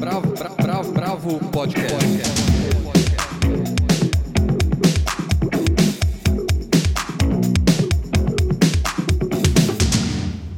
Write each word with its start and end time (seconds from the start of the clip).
Bravo, 0.00 0.32
bravo, 0.32 0.56
bravo, 0.56 0.92
bravo 0.92 1.50
podcast. 1.50 1.94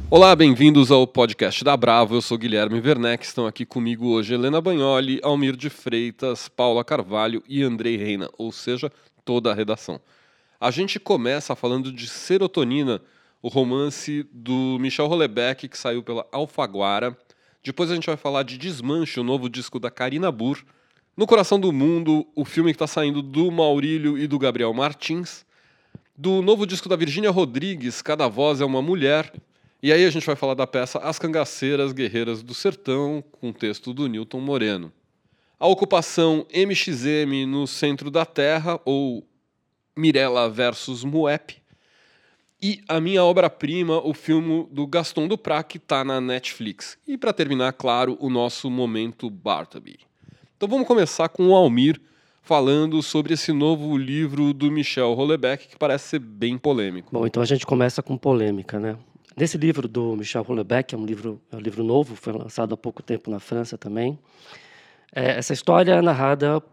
Olá, 0.09 0.33
bem-vindos 0.33 0.91
ao 0.91 1.05
podcast 1.05 1.61
da 1.61 1.75
Bravo. 1.75 2.15
Eu 2.15 2.21
sou 2.21 2.37
Guilherme 2.37 2.79
Werneck. 2.79 3.25
Estão 3.25 3.45
aqui 3.45 3.65
comigo 3.65 4.07
hoje 4.07 4.33
Helena 4.33 4.61
Bagnoli, 4.61 5.19
Almir 5.21 5.57
de 5.57 5.69
Freitas, 5.69 6.47
Paula 6.47 6.85
Carvalho 6.85 7.43
e 7.45 7.61
Andrei 7.63 7.97
Reina, 7.97 8.29
ou 8.37 8.49
seja, 8.49 8.89
toda 9.25 9.51
a 9.51 9.53
redação. 9.53 9.99
A 10.57 10.71
gente 10.71 11.01
começa 11.01 11.53
falando 11.53 11.91
de 11.91 12.07
Serotonina, 12.07 13.01
o 13.41 13.49
romance 13.49 14.25
do 14.31 14.77
Michel 14.79 15.07
Houellebecq, 15.07 15.67
que 15.67 15.77
saiu 15.77 16.01
pela 16.01 16.25
Alfaguara. 16.31 17.17
Depois 17.63 17.89
a 17.89 17.95
gente 17.95 18.07
vai 18.07 18.17
falar 18.17 18.43
de 18.43 18.57
Desmanche, 18.57 19.21
o 19.21 19.23
novo 19.23 19.47
disco 19.47 19.79
da 19.79 19.89
Karina 19.89 20.29
Burr. 20.29 20.65
No 21.15 21.25
Coração 21.25 21.57
do 21.57 21.71
Mundo, 21.71 22.27
o 22.35 22.43
filme 22.43 22.71
que 22.71 22.75
está 22.75 22.87
saindo 22.87 23.21
do 23.21 23.49
Maurílio 23.49 24.17
e 24.17 24.27
do 24.27 24.37
Gabriel 24.37 24.73
Martins. 24.73 25.45
Do 26.13 26.41
novo 26.41 26.67
disco 26.67 26.89
da 26.89 26.97
Virgínia 26.97 27.31
Rodrigues, 27.31 28.01
Cada 28.01 28.27
Voz 28.27 28.59
é 28.59 28.65
uma 28.65 28.81
Mulher. 28.81 29.33
E 29.81 29.93
aí 29.93 30.03
a 30.03 30.09
gente 30.09 30.25
vai 30.25 30.35
falar 30.35 30.55
da 30.55 30.67
peça 30.67 30.99
As 30.99 31.17
Cangaceiras 31.17 31.93
Guerreiras 31.93 32.43
do 32.43 32.53
Sertão, 32.53 33.23
com 33.31 33.53
texto 33.53 33.93
do 33.93 34.07
Newton 34.07 34.41
Moreno. 34.41 34.91
A 35.57 35.65
ocupação 35.65 36.45
MXM 36.53 37.45
no 37.47 37.65
centro 37.65 38.11
da 38.11 38.25
Terra, 38.25 38.77
ou 38.83 39.25
Mirella 39.95 40.49
versus 40.49 41.05
Muep, 41.05 41.62
e 42.63 42.81
a 42.87 43.01
minha 43.01 43.21
obra-prima, 43.21 43.99
o 44.07 44.13
filme 44.13 44.65
do 44.71 44.87
Gaston 44.87 45.27
Duprat, 45.27 45.67
que 45.67 45.77
está 45.77 46.01
na 46.05 46.21
Netflix. 46.21 46.97
E 47.05 47.17
para 47.17 47.33
terminar, 47.33 47.73
claro, 47.73 48.17
o 48.21 48.29
nosso 48.29 48.71
momento 48.71 49.29
Bartleby. 49.29 49.99
Então 50.55 50.69
vamos 50.69 50.87
começar 50.87 51.27
com 51.27 51.49
o 51.49 51.55
Almir 51.55 51.99
falando 52.41 53.03
sobre 53.03 53.33
esse 53.33 53.51
novo 53.51 53.97
livro 53.97 54.53
do 54.53 54.71
Michel 54.71 55.11
Houellebecq, 55.11 55.67
que 55.67 55.77
parece 55.77 56.07
ser 56.07 56.19
bem 56.19 56.57
polêmico. 56.57 57.09
Bom, 57.11 57.27
então 57.27 57.43
a 57.43 57.45
gente 57.45 57.65
começa 57.65 58.01
com 58.01 58.17
polêmica, 58.17 58.79
né? 58.79 58.97
Nesse 59.35 59.57
livro 59.57 59.85
do 59.85 60.15
Michel 60.15 60.45
Houellebecq, 60.47 60.95
é 60.95 60.97
um 60.97 61.05
livro, 61.05 61.41
é 61.51 61.57
um 61.57 61.59
livro 61.59 61.83
novo, 61.83 62.15
foi 62.15 62.31
lançado 62.31 62.73
há 62.73 62.77
pouco 62.77 63.03
tempo 63.03 63.29
na 63.29 63.41
França 63.41 63.77
também. 63.77 64.17
É, 65.13 65.37
essa 65.37 65.51
história 65.51 65.95
é 65.95 66.01
narrada 66.01 66.63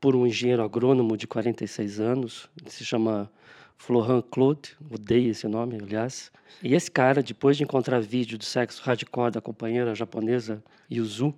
por 0.00 0.16
um 0.16 0.26
engenheiro 0.26 0.64
agrônomo 0.64 1.16
de 1.16 1.28
46 1.28 2.00
anos, 2.00 2.50
se 2.66 2.84
chama 2.84 3.30
Florent 3.78 4.24
Claude, 4.30 4.76
odeio 4.90 5.30
esse 5.30 5.46
nome, 5.48 5.78
aliás. 5.80 6.30
E 6.62 6.74
esse 6.74 6.90
cara, 6.90 7.22
depois 7.22 7.56
de 7.56 7.62
encontrar 7.62 8.00
vídeo 8.00 8.36
do 8.36 8.44
sexo 8.44 8.82
hardcore 8.82 9.30
da 9.30 9.40
companheira 9.40 9.94
japonesa 9.94 10.62
Yuzu, 10.90 11.32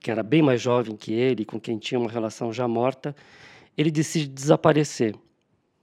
que 0.00 0.10
era 0.10 0.22
bem 0.22 0.40
mais 0.40 0.62
jovem 0.62 0.96
que 0.96 1.12
ele, 1.12 1.44
com 1.44 1.60
quem 1.60 1.76
tinha 1.76 1.98
uma 1.98 2.10
relação 2.10 2.52
já 2.52 2.66
morta, 2.66 3.14
ele 3.76 3.90
decide 3.90 4.28
desaparecer. 4.28 5.14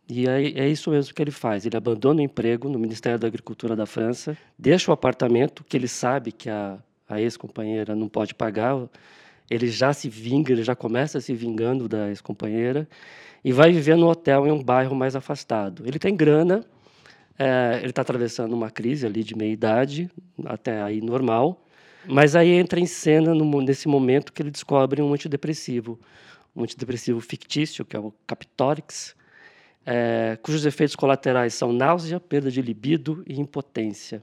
E 0.09 0.27
é, 0.27 0.59
é 0.59 0.69
isso 0.69 0.89
mesmo 0.89 1.13
que 1.13 1.21
ele 1.21 1.31
faz. 1.31 1.65
Ele 1.65 1.75
abandona 1.75 2.21
o 2.21 2.23
emprego 2.23 2.69
no 2.69 2.79
Ministério 2.79 3.19
da 3.19 3.27
Agricultura 3.27 3.75
da 3.75 3.85
França, 3.85 4.37
deixa 4.57 4.89
o 4.89 4.93
apartamento 4.93 5.63
que 5.63 5.75
ele 5.75 5.87
sabe 5.87 6.31
que 6.31 6.49
a, 6.49 6.79
a 7.07 7.21
ex-companheira 7.21 7.93
não 7.93 8.07
pode 8.07 8.33
pagar. 8.33 8.75
Ele 9.49 9.67
já 9.67 9.93
se 9.93 10.09
vinga, 10.09 10.51
ele 10.51 10.63
já 10.63 10.75
começa 10.75 11.21
se 11.21 11.33
vingando 11.33 11.87
da 11.87 12.09
ex-companheira 12.09 12.87
e 13.43 13.51
vai 13.51 13.71
viver 13.71 13.95
no 13.95 14.07
hotel 14.07 14.45
em 14.45 14.51
um 14.51 14.61
bairro 14.61 14.95
mais 14.95 15.15
afastado. 15.15 15.83
Ele 15.85 15.97
tem 15.97 16.15
grana, 16.15 16.65
é, 17.39 17.79
ele 17.79 17.91
está 17.91 18.01
atravessando 18.01 18.53
uma 18.53 18.69
crise 18.69 19.05
ali 19.05 19.23
de 19.23 19.35
meia 19.35 19.51
idade, 19.51 20.11
até 20.45 20.81
aí 20.81 21.01
normal, 21.01 21.63
mas 22.05 22.35
aí 22.35 22.49
entra 22.49 22.79
em 22.79 22.85
cena 22.85 23.33
no, 23.33 23.61
nesse 23.61 23.87
momento 23.87 24.33
que 24.33 24.41
ele 24.41 24.51
descobre 24.51 25.01
um 25.01 25.13
antidepressivo, 25.13 25.99
um 26.55 26.63
antidepressivo 26.63 27.21
fictício, 27.21 27.85
que 27.85 27.95
é 27.95 27.99
o 27.99 28.13
Capitorix, 28.25 29.15
é, 29.85 30.37
cujos 30.41 30.65
efeitos 30.65 30.97
colaterais 30.97 31.53
são 31.53 31.71
náusea, 31.71 32.19
perda 32.19 32.51
de 32.51 32.61
libido 32.61 33.23
e 33.25 33.39
impotência. 33.39 34.21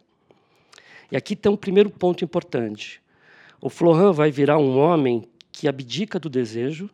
E 1.10 1.16
aqui 1.16 1.34
tem 1.34 1.50
um 1.50 1.56
primeiro 1.56 1.88
ponto 1.88 2.24
importante. 2.24 3.00
O 3.64 3.70
Florent 3.70 4.12
vai 4.12 4.30
virar 4.30 4.58
um 4.58 4.78
homem 4.78 5.22
que 5.50 5.66
abdica 5.66 6.20
do 6.20 6.28
desejo 6.28 6.90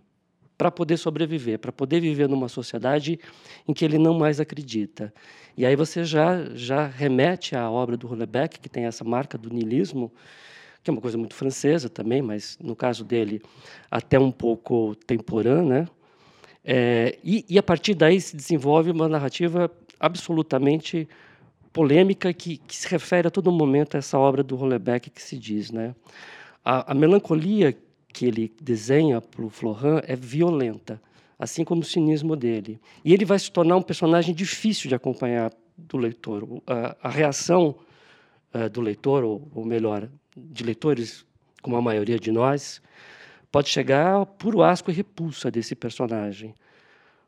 para 0.57 0.71
poder 0.71 0.99
sobreviver, 0.99 1.59
para 1.59 1.73
poder 1.73 1.99
viver 1.99 2.29
numa 2.29 2.49
sociedade 2.49 3.19
em 3.67 3.75
que 3.75 3.85
ele 3.85 3.99
não 3.99 4.17
mais 4.17 4.39
acredita. 4.39 5.13
E 5.57 5.67
aí 5.67 5.75
você 5.75 6.05
já 6.05 6.45
já 6.55 6.87
remete 6.87 7.57
à 7.57 7.69
obra 7.69 7.97
do 7.97 8.07
Houellebecq, 8.07 8.61
que 8.61 8.69
tem 8.69 8.85
essa 8.85 9.03
marca 9.03 9.37
do 9.37 9.51
niilismo, 9.51 10.13
que 10.81 10.89
é 10.89 10.93
uma 10.93 11.01
coisa 11.01 11.19
muito 11.19 11.35
francesa 11.35 11.89
também, 11.89 12.23
mas 12.23 12.57
no 12.63 12.77
caso 12.77 13.05
dele 13.05 13.43
até 13.91 14.17
um 14.17 14.31
pouco 14.31 14.95
temporã, 14.95 15.65
né? 15.65 15.89
É, 16.65 17.19
e, 17.25 17.45
e, 17.49 17.59
a 17.59 17.65
partir 17.65 17.95
daí 17.95 18.21
se 18.21 18.37
desenvolve 18.37 18.93
uma 18.93 19.09
narrativa 19.09 19.69
absolutamente 19.99 21.09
polêmica 21.73 22.33
que, 22.33 22.59
que, 22.59 22.77
se 22.77 22.87
refere 22.87 23.27
a 23.27 23.31
todo 23.31 23.51
momento 23.51 23.97
a 23.97 23.99
essa 23.99 24.17
obra 24.17 24.45
do 24.45 24.55
Houellebecq 24.55 25.11
que 25.11 25.21
se 25.21 25.37
diz, 25.37 25.73
né? 25.73 25.97
A, 26.65 26.93
a 26.93 26.95
melancolia 26.95 27.77
que 28.13 28.27
ele 28.27 28.53
desenha 28.61 29.21
para 29.21 29.45
o 29.45 29.51
Florent 29.51 30.03
é 30.07 30.17
violenta, 30.17 31.01
assim 31.39 31.65
como 31.65 31.83
o 31.83 31.85
cinismo 31.85 32.37
dele. 32.37 32.81
E 33.05 33.13
ele 33.13 33.25
vai 33.25 33.39
se 33.39 33.51
tornar 33.51 33.77
um 33.77 33.83
personagem 33.83 34.35
difícil 34.35 34.89
de 34.89 34.95
acompanhar 34.95 35.53
do 35.77 35.97
leitor. 35.97 36.47
A, 36.67 36.97
a 37.03 37.09
reação 37.09 37.77
uh, 38.55 38.69
do 38.69 38.81
leitor, 38.81 39.25
ou, 39.25 39.49
ou, 39.55 39.65
melhor, 39.65 40.09
de 40.37 40.65
leitores, 40.65 41.25
como 41.63 41.77
a 41.77 41.83
maioria 41.83 42.19
de 42.19 42.31
nós, 42.31 42.83
pode 43.51 43.69
chegar 43.69 44.13
ao 44.13 44.27
puro 44.27 44.63
asco 44.63 44.91
e 44.91 44.95
repulsa 44.95 45.51
desse 45.51 45.75
personagem. 45.75 46.55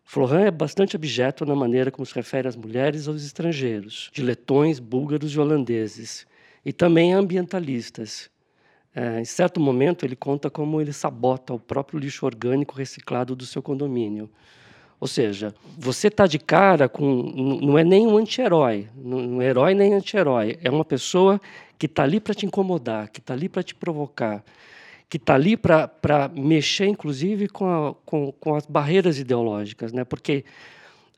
Florent 0.04 0.46
é 0.46 0.50
bastante 0.50 0.96
abjeto 0.96 1.46
na 1.46 1.54
maneira 1.54 1.90
como 1.90 2.04
se 2.04 2.14
refere 2.14 2.48
às 2.48 2.56
mulheres 2.56 3.06
e 3.06 3.08
aos 3.08 3.24
estrangeiros, 3.24 4.10
de 4.12 4.22
letões, 4.22 4.78
búlgaros 4.78 5.32
e 5.32 5.38
holandeses, 5.38 6.26
e 6.64 6.72
também 6.72 7.14
a 7.14 7.18
ambientalistas, 7.18 8.30
é, 8.94 9.20
em 9.20 9.24
certo 9.24 9.58
momento, 9.58 10.04
ele 10.04 10.14
conta 10.14 10.50
como 10.50 10.80
ele 10.80 10.92
sabota 10.92 11.54
o 11.54 11.58
próprio 11.58 11.98
lixo 11.98 12.26
orgânico 12.26 12.76
reciclado 12.76 13.34
do 13.34 13.46
seu 13.46 13.62
condomínio. 13.62 14.28
Ou 15.00 15.08
seja, 15.08 15.52
você 15.76 16.08
está 16.08 16.26
de 16.26 16.38
cara 16.38 16.88
com. 16.88 17.04
Não 17.60 17.76
é 17.76 17.82
nem 17.82 18.06
um 18.06 18.16
anti-herói, 18.16 18.88
não 18.94 19.42
é 19.42 19.46
herói 19.46 19.74
nem 19.74 19.94
anti-herói. 19.94 20.58
É 20.62 20.70
uma 20.70 20.84
pessoa 20.84 21.40
que 21.76 21.86
está 21.86 22.04
ali 22.04 22.20
para 22.20 22.34
te 22.34 22.46
incomodar, 22.46 23.08
que 23.08 23.18
está 23.18 23.34
ali 23.34 23.48
para 23.48 23.64
te 23.64 23.74
provocar, 23.74 24.44
que 25.08 25.16
está 25.16 25.34
ali 25.34 25.56
para 25.56 26.30
mexer, 26.32 26.86
inclusive, 26.86 27.48
com, 27.48 27.66
a, 27.66 27.94
com, 28.06 28.30
com, 28.30 28.54
as 28.54 28.64
barreiras 28.64 29.18
ideológicas. 29.18 29.92
Né? 29.92 30.04
Porque 30.04 30.44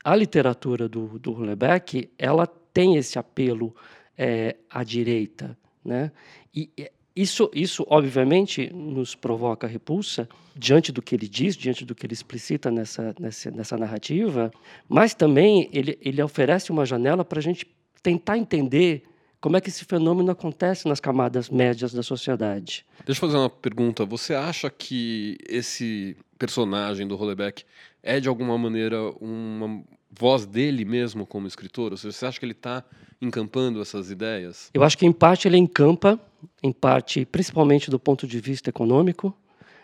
a 0.03 0.15
literatura 0.15 0.89
do, 0.89 1.19
do 1.19 1.33
Houellebecq 1.33 2.09
ela 2.17 2.47
tem 2.47 2.95
esse 2.95 3.19
apelo 3.19 3.75
é, 4.17 4.55
à 4.67 4.83
direita. 4.83 5.55
Né? 5.83 6.11
E 6.55 6.71
isso, 7.15 7.49
isso, 7.53 7.85
obviamente, 7.89 8.69
nos 8.73 9.15
provoca 9.15 9.65
repulsa 9.65 10.27
diante 10.55 10.91
do 10.91 11.01
que 11.01 11.15
ele 11.15 11.27
diz, 11.27 11.55
diante 11.55 11.85
do 11.85 11.95
que 11.95 12.05
ele 12.05 12.13
explicita 12.13 12.69
nessa, 12.69 13.15
nessa, 13.19 13.51
nessa 13.51 13.77
narrativa, 13.77 14.51
mas 14.87 15.13
também 15.13 15.69
ele, 15.71 15.97
ele 16.01 16.21
oferece 16.21 16.71
uma 16.71 16.85
janela 16.85 17.23
para 17.23 17.39
a 17.39 17.41
gente 17.41 17.65
tentar 18.03 18.37
entender 18.37 19.03
como 19.39 19.55
é 19.55 19.61
que 19.61 19.69
esse 19.69 19.85
fenômeno 19.85 20.31
acontece 20.31 20.87
nas 20.87 20.99
camadas 20.99 21.49
médias 21.49 21.93
da 21.93 22.01
sociedade. 22.01 22.85
Deixa 23.05 23.23
eu 23.23 23.27
fazer 23.27 23.37
uma 23.37 23.49
pergunta. 23.49 24.05
Você 24.05 24.33
acha 24.33 24.69
que 24.69 25.37
esse 25.47 26.17
personagem 26.37 27.07
do 27.07 27.15
Houellebecq 27.15 27.63
é, 28.01 28.19
de 28.19 28.27
alguma 28.27 28.57
maneira, 28.57 29.01
uma 29.19 29.83
voz 30.11 30.45
dele 30.45 30.85
mesmo 30.85 31.25
como 31.25 31.47
escritor? 31.47 31.91
Ou 31.91 31.97
seja, 31.97 32.11
você 32.11 32.25
acha 32.27 32.39
que 32.39 32.45
ele 32.45 32.53
está 32.53 32.83
encampando 33.21 33.81
essas 33.81 34.11
ideias? 34.11 34.69
Eu 34.73 34.83
acho 34.83 34.97
que, 34.97 35.05
em 35.05 35.11
parte, 35.11 35.47
ele 35.47 35.57
encampa, 35.57 36.19
em 36.61 36.71
parte, 36.71 37.25
principalmente 37.25 37.89
do 37.89 37.99
ponto 37.99 38.27
de 38.27 38.39
vista 38.39 38.69
econômico, 38.69 39.35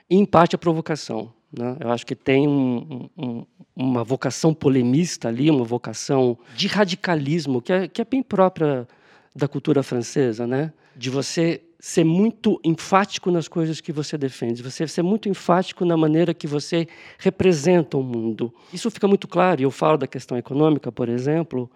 e 0.10 0.16
em 0.16 0.26
parte 0.26 0.56
a 0.56 0.60
provocação. 0.60 1.32
Né? 1.58 1.78
Eu 1.80 1.92
acho 1.92 2.06
que 2.06 2.16
tem 2.16 2.48
um, 2.48 3.10
um, 3.18 3.46
uma 3.76 4.04
vocação 4.04 4.54
polemista 4.54 5.28
ali, 5.28 5.50
uma 5.50 5.66
vocação 5.66 6.38
de 6.56 6.68
radicalismo, 6.68 7.62
que 7.62 7.74
é, 7.74 7.88
que 7.88 8.02
é 8.02 8.06
bem 8.06 8.24
própria 8.24 8.88
da 9.36 9.48
cultura 9.48 9.82
francesa, 9.84 10.46
né? 10.46 10.74
de 10.96 11.10
você 11.10 11.62
ser 11.80 12.04
muito 12.04 12.62
enfático 12.64 13.32
nas 13.32 13.48
coisas 13.48 13.82
que 13.82 13.92
você 13.92 14.16
defende, 14.16 14.62
você 14.62 14.88
ser 14.88 15.02
muito 15.02 15.28
enfático 15.28 15.84
na 15.84 15.98
maneira 15.98 16.32
que 16.32 16.46
você 16.46 16.88
representa 17.18 17.98
o 17.98 18.04
mundo. 18.04 18.54
Isso 18.72 18.92
fica 18.92 19.08
muito 19.08 19.28
claro, 19.28 19.62
e 19.62 19.64
eu 19.64 19.72
falo 19.72 19.98
da 19.98 20.06
questão 20.06 20.38
econômica, 20.38 20.92
por 20.92 21.10
exemplo, 21.10 21.70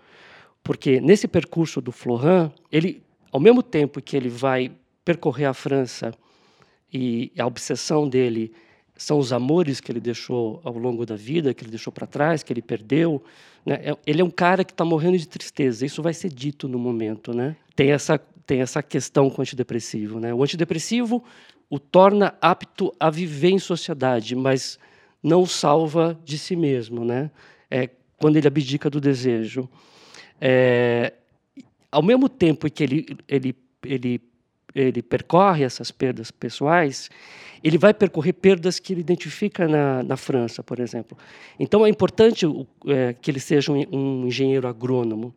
porque 0.63 1.01
nesse 1.01 1.27
percurso 1.27 1.81
do 1.81 1.91
Florent, 1.91 2.51
ele, 2.71 3.01
ao 3.35 3.39
mesmo 3.41 3.61
tempo 3.61 4.01
que 4.01 4.15
ele 4.15 4.29
vai 4.29 4.71
percorrer 5.03 5.43
a 5.43 5.53
França 5.53 6.13
e 6.91 7.33
a 7.37 7.45
obsessão 7.45 8.07
dele 8.07 8.53
são 8.95 9.19
os 9.19 9.33
amores 9.33 9.81
que 9.81 9.91
ele 9.91 9.99
deixou 9.99 10.61
ao 10.63 10.77
longo 10.77 11.05
da 11.05 11.17
vida, 11.17 11.53
que 11.53 11.61
ele 11.61 11.69
deixou 11.69 11.91
para 11.91 12.07
trás, 12.07 12.43
que 12.43 12.53
ele 12.53 12.61
perdeu. 12.61 13.21
Né? 13.65 13.73
É, 13.83 13.97
ele 14.07 14.21
é 14.21 14.23
um 14.23 14.31
cara 14.31 14.63
que 14.63 14.71
está 14.71 14.85
morrendo 14.85 15.17
de 15.17 15.27
tristeza. 15.27 15.85
Isso 15.85 16.01
vai 16.01 16.13
ser 16.13 16.29
dito 16.29 16.69
no 16.69 16.79
momento. 16.79 17.33
Né? 17.33 17.57
Tem 17.75 17.91
essa 17.91 18.17
tem 18.47 18.61
essa 18.61 18.81
questão 18.81 19.29
com 19.29 19.39
o 19.39 19.41
antidepressivo. 19.41 20.17
Né? 20.17 20.33
O 20.33 20.41
antidepressivo, 20.41 21.21
o 21.69 21.77
torna 21.77 22.35
apto 22.39 22.95
a 22.97 23.09
viver 23.09 23.49
em 23.49 23.59
sociedade, 23.59 24.33
mas 24.33 24.79
não 25.21 25.45
salva 25.45 26.17
de 26.23 26.37
si 26.37 26.55
mesmo, 26.55 27.03
né? 27.03 27.29
É 27.69 27.89
quando 28.15 28.37
ele 28.37 28.47
abdica 28.47 28.89
do 28.89 29.01
desejo. 29.01 29.67
É, 30.39 31.11
ao 31.95 32.03
mesmo 32.03 32.27
tempo 32.27 32.69
que 32.69 32.83
ele, 32.83 33.17
ele, 33.25 33.55
ele, 33.85 34.21
ele 34.75 35.01
percorre 35.01 35.63
essas 35.63 35.91
perdas 35.91 36.29
pessoais, 36.29 37.09
ele 37.63 37.77
vai 37.77 37.93
percorrer 37.93 38.33
perdas 38.33 38.79
que 38.79 38.91
ele 38.91 38.99
identifica 38.99 39.65
na, 39.65 40.03
na 40.03 40.17
França, 40.17 40.61
por 40.61 40.81
exemplo. 40.81 41.17
Então 41.57 41.85
é 41.85 41.89
importante 41.89 42.45
é, 42.85 43.13
que 43.13 43.31
ele 43.31 43.39
seja 43.39 43.71
um, 43.71 43.81
um 43.93 44.27
engenheiro 44.27 44.67
agrônomo, 44.67 45.33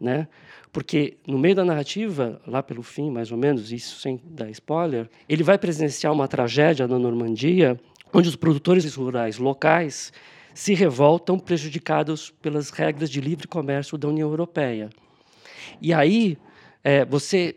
né? 0.00 0.26
Porque 0.72 1.16
no 1.24 1.38
meio 1.38 1.54
da 1.54 1.64
narrativa, 1.64 2.40
lá 2.44 2.60
pelo 2.60 2.82
fim, 2.82 3.08
mais 3.08 3.30
ou 3.30 3.38
menos, 3.38 3.70
isso 3.70 4.00
sem 4.00 4.20
dar 4.24 4.50
spoiler, 4.50 5.08
ele 5.28 5.44
vai 5.44 5.58
presenciar 5.58 6.12
uma 6.12 6.26
tragédia 6.26 6.88
na 6.88 6.98
Normandia, 6.98 7.78
onde 8.12 8.28
os 8.28 8.34
produtores 8.34 8.92
rurais 8.96 9.38
locais 9.38 10.12
se 10.52 10.74
revoltam 10.74 11.38
prejudicados 11.38 12.30
pelas 12.42 12.70
regras 12.70 13.08
de 13.08 13.20
livre 13.20 13.46
comércio 13.46 13.96
da 13.96 14.08
União 14.08 14.28
Europeia. 14.28 14.90
E 15.80 15.92
aí 15.92 16.36
é, 16.82 17.04
você 17.04 17.56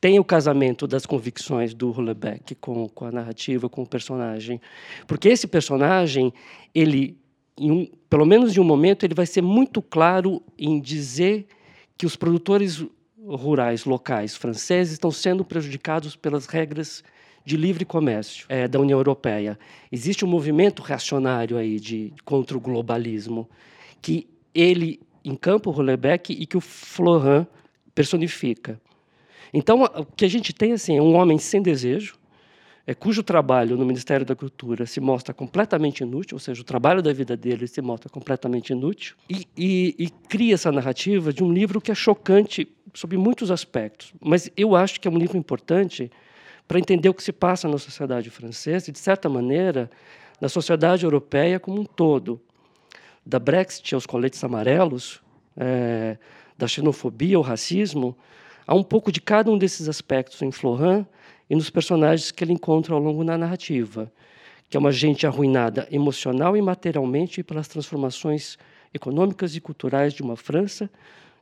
tem 0.00 0.18
o 0.18 0.24
casamento 0.24 0.86
das 0.86 1.06
convicções 1.06 1.74
do 1.74 1.90
Hullebeck 1.90 2.54
com, 2.56 2.88
com 2.88 3.06
a 3.06 3.12
narrativa, 3.12 3.68
com 3.68 3.82
o 3.82 3.86
personagem, 3.86 4.60
porque 5.06 5.28
esse 5.28 5.46
personagem, 5.46 6.32
ele, 6.74 7.18
um, 7.58 7.86
pelo 8.08 8.26
menos 8.26 8.56
em 8.56 8.60
um 8.60 8.64
momento, 8.64 9.04
ele 9.04 9.14
vai 9.14 9.26
ser 9.26 9.42
muito 9.42 9.80
claro 9.80 10.42
em 10.58 10.80
dizer 10.80 11.46
que 11.96 12.06
os 12.06 12.14
produtores 12.14 12.84
rurais 13.26 13.84
locais 13.84 14.36
franceses 14.36 14.92
estão 14.92 15.10
sendo 15.10 15.44
prejudicados 15.44 16.14
pelas 16.14 16.46
regras 16.46 17.02
de 17.44 17.56
livre 17.56 17.84
comércio 17.84 18.46
é, 18.48 18.68
da 18.68 18.78
União 18.78 18.98
Europeia. 18.98 19.58
Existe 19.90 20.24
um 20.24 20.28
movimento 20.28 20.82
reacionário 20.82 21.56
aí 21.56 21.80
de 21.80 22.12
contra 22.24 22.56
o 22.56 22.60
globalismo 22.60 23.48
que 24.02 24.28
ele 24.54 25.00
encampa 25.28 25.68
o 25.68 25.72
Rollebeck 25.72 26.32
e 26.32 26.46
que 26.46 26.56
o 26.56 26.60
Florent 26.60 27.46
personifica. 27.94 28.80
Então, 29.52 29.82
o 29.82 30.04
que 30.04 30.24
a 30.24 30.28
gente 30.28 30.52
tem 30.52 30.72
assim, 30.72 30.98
é 30.98 31.02
um 31.02 31.14
homem 31.14 31.38
sem 31.38 31.62
desejo, 31.62 32.16
é, 32.86 32.94
cujo 32.94 33.22
trabalho 33.22 33.76
no 33.76 33.84
Ministério 33.84 34.24
da 34.24 34.36
Cultura 34.36 34.86
se 34.86 35.00
mostra 35.00 35.34
completamente 35.34 36.00
inútil, 36.00 36.36
ou 36.36 36.38
seja, 36.38 36.60
o 36.60 36.64
trabalho 36.64 37.02
da 37.02 37.12
vida 37.12 37.36
dele 37.36 37.66
se 37.66 37.82
mostra 37.82 38.08
completamente 38.08 38.70
inútil, 38.70 39.16
e, 39.28 39.46
e, 39.56 39.94
e 39.98 40.10
cria 40.28 40.54
essa 40.54 40.70
narrativa 40.70 41.32
de 41.32 41.42
um 41.42 41.52
livro 41.52 41.80
que 41.80 41.90
é 41.90 41.94
chocante 41.94 42.68
sob 42.94 43.16
muitos 43.16 43.50
aspectos. 43.50 44.12
Mas 44.20 44.50
eu 44.56 44.76
acho 44.76 45.00
que 45.00 45.08
é 45.08 45.10
um 45.10 45.18
livro 45.18 45.36
importante 45.36 46.10
para 46.68 46.78
entender 46.78 47.08
o 47.08 47.14
que 47.14 47.22
se 47.22 47.32
passa 47.32 47.68
na 47.68 47.78
sociedade 47.78 48.30
francesa 48.30 48.90
e, 48.90 48.92
de 48.92 48.98
certa 48.98 49.28
maneira, 49.28 49.90
na 50.40 50.48
sociedade 50.48 51.04
europeia 51.04 51.58
como 51.58 51.80
um 51.80 51.84
todo. 51.84 52.40
Da 53.26 53.40
Brexit 53.40 53.92
aos 53.92 54.06
coletes 54.06 54.42
amarelos, 54.44 55.20
é, 55.56 56.16
da 56.56 56.68
xenofobia 56.68 57.36
ao 57.36 57.42
racismo, 57.42 58.16
há 58.64 58.72
um 58.72 58.84
pouco 58.84 59.10
de 59.10 59.20
cada 59.20 59.50
um 59.50 59.58
desses 59.58 59.88
aspectos 59.88 60.40
em 60.42 60.52
Florent 60.52 61.04
e 61.50 61.56
nos 61.56 61.68
personagens 61.68 62.30
que 62.30 62.44
ele 62.44 62.52
encontra 62.52 62.94
ao 62.94 63.00
longo 63.00 63.24
da 63.24 63.36
narrativa, 63.36 64.12
que 64.70 64.76
é 64.76 64.80
uma 64.80 64.92
gente 64.92 65.26
arruinada 65.26 65.88
emocional 65.90 66.56
e 66.56 66.62
materialmente 66.62 67.42
pelas 67.42 67.66
transformações 67.66 68.56
econômicas 68.94 69.56
e 69.56 69.60
culturais 69.60 70.12
de 70.12 70.22
uma 70.22 70.36
França, 70.36 70.88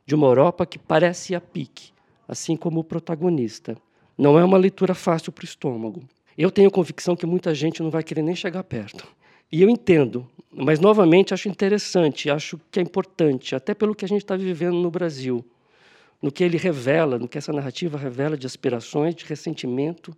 de 0.05 0.15
uma 0.15 0.27
Europa 0.27 0.65
que 0.65 0.79
parece 0.79 1.35
a 1.35 1.41
pique, 1.41 1.91
assim 2.27 2.55
como 2.55 2.79
o 2.79 2.83
protagonista. 2.83 3.77
Não 4.17 4.39
é 4.39 4.43
uma 4.43 4.57
leitura 4.57 4.95
fácil 4.95 5.31
para 5.31 5.43
o 5.43 5.45
estômago. 5.45 6.03
Eu 6.37 6.51
tenho 6.51 6.71
convicção 6.71 7.15
que 7.15 7.25
muita 7.25 7.53
gente 7.53 7.81
não 7.81 7.89
vai 7.89 8.03
querer 8.03 8.21
nem 8.21 8.35
chegar 8.35 8.63
perto. 8.63 9.07
E 9.55 9.61
eu 9.61 9.69
entendo, 9.69 10.27
mas 10.51 10.81
novamente 10.81 11.33
acho 11.33 11.47
interessante, 11.47 12.29
acho 12.29 12.59
que 12.69 12.77
é 12.77 12.83
importante, 12.83 13.55
até 13.55 13.73
pelo 13.73 13.95
que 13.95 14.03
a 14.03 14.07
gente 14.07 14.23
está 14.23 14.35
vivendo 14.35 14.75
no 14.75 14.91
Brasil 14.91 15.45
no 16.21 16.29
que 16.29 16.43
ele 16.43 16.57
revela, 16.57 17.17
no 17.17 17.25
que 17.25 17.37
essa 17.37 17.53
narrativa 17.53 17.97
revela 17.97 18.35
de 18.35 18.45
aspirações, 18.45 19.15
de 19.15 19.23
ressentimento 19.23 20.13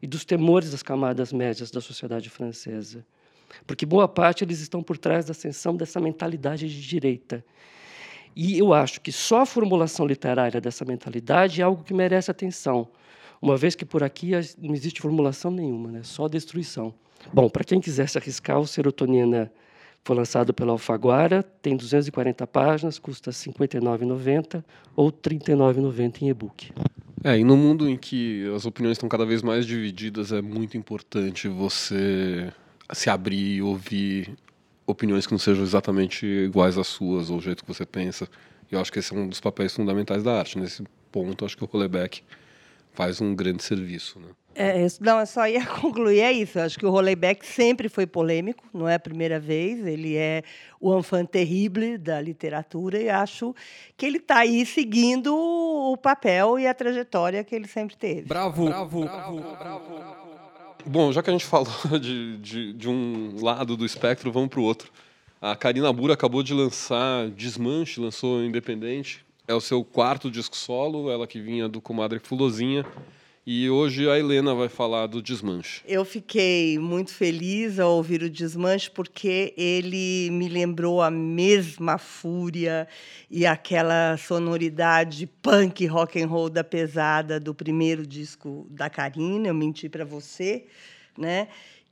e 0.00 0.06
dos 0.06 0.24
temores 0.24 0.70
das 0.70 0.82
camadas 0.82 1.32
médias 1.32 1.72
da 1.72 1.80
sociedade 1.80 2.30
francesa. 2.30 3.04
Porque 3.66 3.84
boa 3.84 4.06
parte 4.06 4.44
eles 4.44 4.60
estão 4.60 4.80
por 4.80 4.96
trás 4.96 5.24
da 5.24 5.32
ascensão 5.32 5.74
dessa 5.74 5.98
mentalidade 5.98 6.68
de 6.68 6.80
direita. 6.86 7.44
E 8.36 8.58
eu 8.58 8.72
acho 8.72 9.00
que 9.00 9.10
só 9.10 9.40
a 9.40 9.46
formulação 9.46 10.06
literária 10.06 10.60
dessa 10.60 10.84
mentalidade 10.84 11.60
é 11.60 11.64
algo 11.64 11.82
que 11.82 11.94
merece 11.94 12.30
atenção, 12.30 12.86
uma 13.42 13.56
vez 13.56 13.74
que 13.74 13.84
por 13.84 14.04
aqui 14.04 14.32
não 14.56 14.72
existe 14.72 15.00
formulação 15.00 15.50
nenhuma, 15.50 15.90
né? 15.90 16.02
só 16.04 16.28
destruição. 16.28 16.94
Bom, 17.32 17.48
para 17.48 17.64
quem 17.64 17.80
quiser 17.80 18.08
se 18.08 18.18
arriscar, 18.18 18.58
o 18.58 18.66
Serotonina 18.66 19.50
foi 20.04 20.16
lançado 20.16 20.54
pela 20.54 20.72
Alfaguara, 20.72 21.42
tem 21.42 21.76
240 21.76 22.46
páginas, 22.46 22.98
custa 22.98 23.30
R$ 23.30 23.36
59,90 23.36 24.64
ou 24.96 25.08
R$ 25.08 25.12
39,90 25.12 26.22
em 26.22 26.30
e-book. 26.30 26.72
É, 27.24 27.38
e 27.38 27.44
no 27.44 27.56
mundo 27.56 27.88
em 27.88 27.96
que 27.96 28.50
as 28.54 28.64
opiniões 28.64 28.94
estão 28.94 29.08
cada 29.08 29.26
vez 29.26 29.42
mais 29.42 29.66
divididas, 29.66 30.32
é 30.32 30.40
muito 30.40 30.76
importante 30.76 31.48
você 31.48 32.52
se 32.92 33.10
abrir 33.10 33.56
e 33.56 33.62
ouvir 33.62 34.36
opiniões 34.86 35.26
que 35.26 35.32
não 35.32 35.38
sejam 35.38 35.62
exatamente 35.62 36.24
iguais 36.24 36.78
às 36.78 36.86
suas, 36.86 37.28
ou 37.28 37.38
o 37.38 37.40
jeito 37.40 37.62
que 37.64 37.68
você 37.68 37.84
pensa. 37.84 38.28
E 38.70 38.74
eu 38.74 38.80
acho 38.80 38.92
que 38.92 38.98
esse 38.98 39.14
é 39.14 39.16
um 39.18 39.28
dos 39.28 39.40
papéis 39.40 39.74
fundamentais 39.74 40.22
da 40.22 40.38
arte. 40.38 40.58
Nesse 40.58 40.82
ponto, 41.10 41.44
acho 41.44 41.56
que 41.56 41.64
o 41.64 41.66
Roleback 41.66 42.22
faz 42.92 43.20
um 43.20 43.34
grande 43.34 43.62
serviço. 43.62 44.18
Né? 44.18 44.28
É, 44.60 44.84
não, 45.00 45.20
eu 45.20 45.26
só 45.26 45.46
ia 45.46 45.64
concluir, 45.80 46.18
é 46.18 46.32
isso. 46.32 46.58
Eu 46.58 46.64
acho 46.64 46.76
que 46.76 46.84
o 46.84 46.90
Rolleback 46.90 47.46
sempre 47.46 47.88
foi 47.88 48.08
polêmico, 48.08 48.64
não 48.74 48.88
é 48.88 48.96
a 48.96 48.98
primeira 48.98 49.38
vez. 49.38 49.86
Ele 49.86 50.16
é 50.16 50.42
o 50.80 50.98
enfant 50.98 51.26
terrible 51.26 51.96
da 51.96 52.20
literatura 52.20 53.00
e 53.00 53.08
acho 53.08 53.54
que 53.96 54.04
ele 54.04 54.18
está 54.18 54.38
aí 54.38 54.66
seguindo 54.66 55.32
o 55.32 55.96
papel 55.96 56.58
e 56.58 56.66
a 56.66 56.74
trajetória 56.74 57.44
que 57.44 57.54
ele 57.54 57.68
sempre 57.68 57.96
teve. 57.96 58.22
Bravo, 58.22 58.66
bravo, 58.66 59.02
bravo, 59.02 59.40
bravo. 59.56 60.18
Bom, 60.84 61.12
já 61.12 61.22
que 61.22 61.30
a 61.30 61.32
gente 61.32 61.44
falou 61.44 61.70
de, 62.00 62.38
de, 62.38 62.72
de 62.72 62.88
um 62.88 63.36
lado 63.40 63.76
do 63.76 63.86
espectro, 63.86 64.32
vamos 64.32 64.48
para 64.48 64.58
o 64.58 64.64
outro. 64.64 64.90
A 65.40 65.54
Karina 65.54 65.92
Bura 65.92 66.14
acabou 66.14 66.42
de 66.42 66.52
lançar 66.52 67.28
Desmanche, 67.28 68.00
lançou 68.00 68.42
Independente. 68.42 69.24
É 69.46 69.54
o 69.54 69.60
seu 69.60 69.84
quarto 69.84 70.28
disco 70.28 70.56
solo, 70.56 71.12
ela 71.12 71.28
que 71.28 71.40
vinha 71.40 71.68
do 71.68 71.80
Comadre 71.80 72.18
Fulozinha. 72.18 72.84
E 73.50 73.70
hoje 73.70 74.06
a 74.10 74.18
Helena 74.18 74.54
vai 74.54 74.68
falar 74.68 75.06
do 75.06 75.22
Desmanche. 75.22 75.80
Eu 75.86 76.04
fiquei 76.04 76.78
muito 76.78 77.14
feliz 77.14 77.80
ao 77.80 77.92
ouvir 77.92 78.22
o 78.22 78.28
Desmanche 78.28 78.90
porque 78.90 79.54
ele 79.56 80.28
me 80.30 80.50
lembrou 80.50 81.00
a 81.00 81.10
mesma 81.10 81.96
fúria 81.96 82.86
e 83.30 83.46
aquela 83.46 84.18
sonoridade 84.18 85.26
punk 85.40 85.86
rock 85.86 86.22
and 86.22 86.26
roll 86.26 86.50
da 86.50 86.62
pesada 86.62 87.40
do 87.40 87.54
primeiro 87.54 88.06
disco 88.06 88.66
da 88.68 88.90
Karina, 88.90 89.48
Eu 89.48 89.54
Menti 89.54 89.88
para 89.88 90.04
Você, 90.04 90.66
né? 91.16 91.48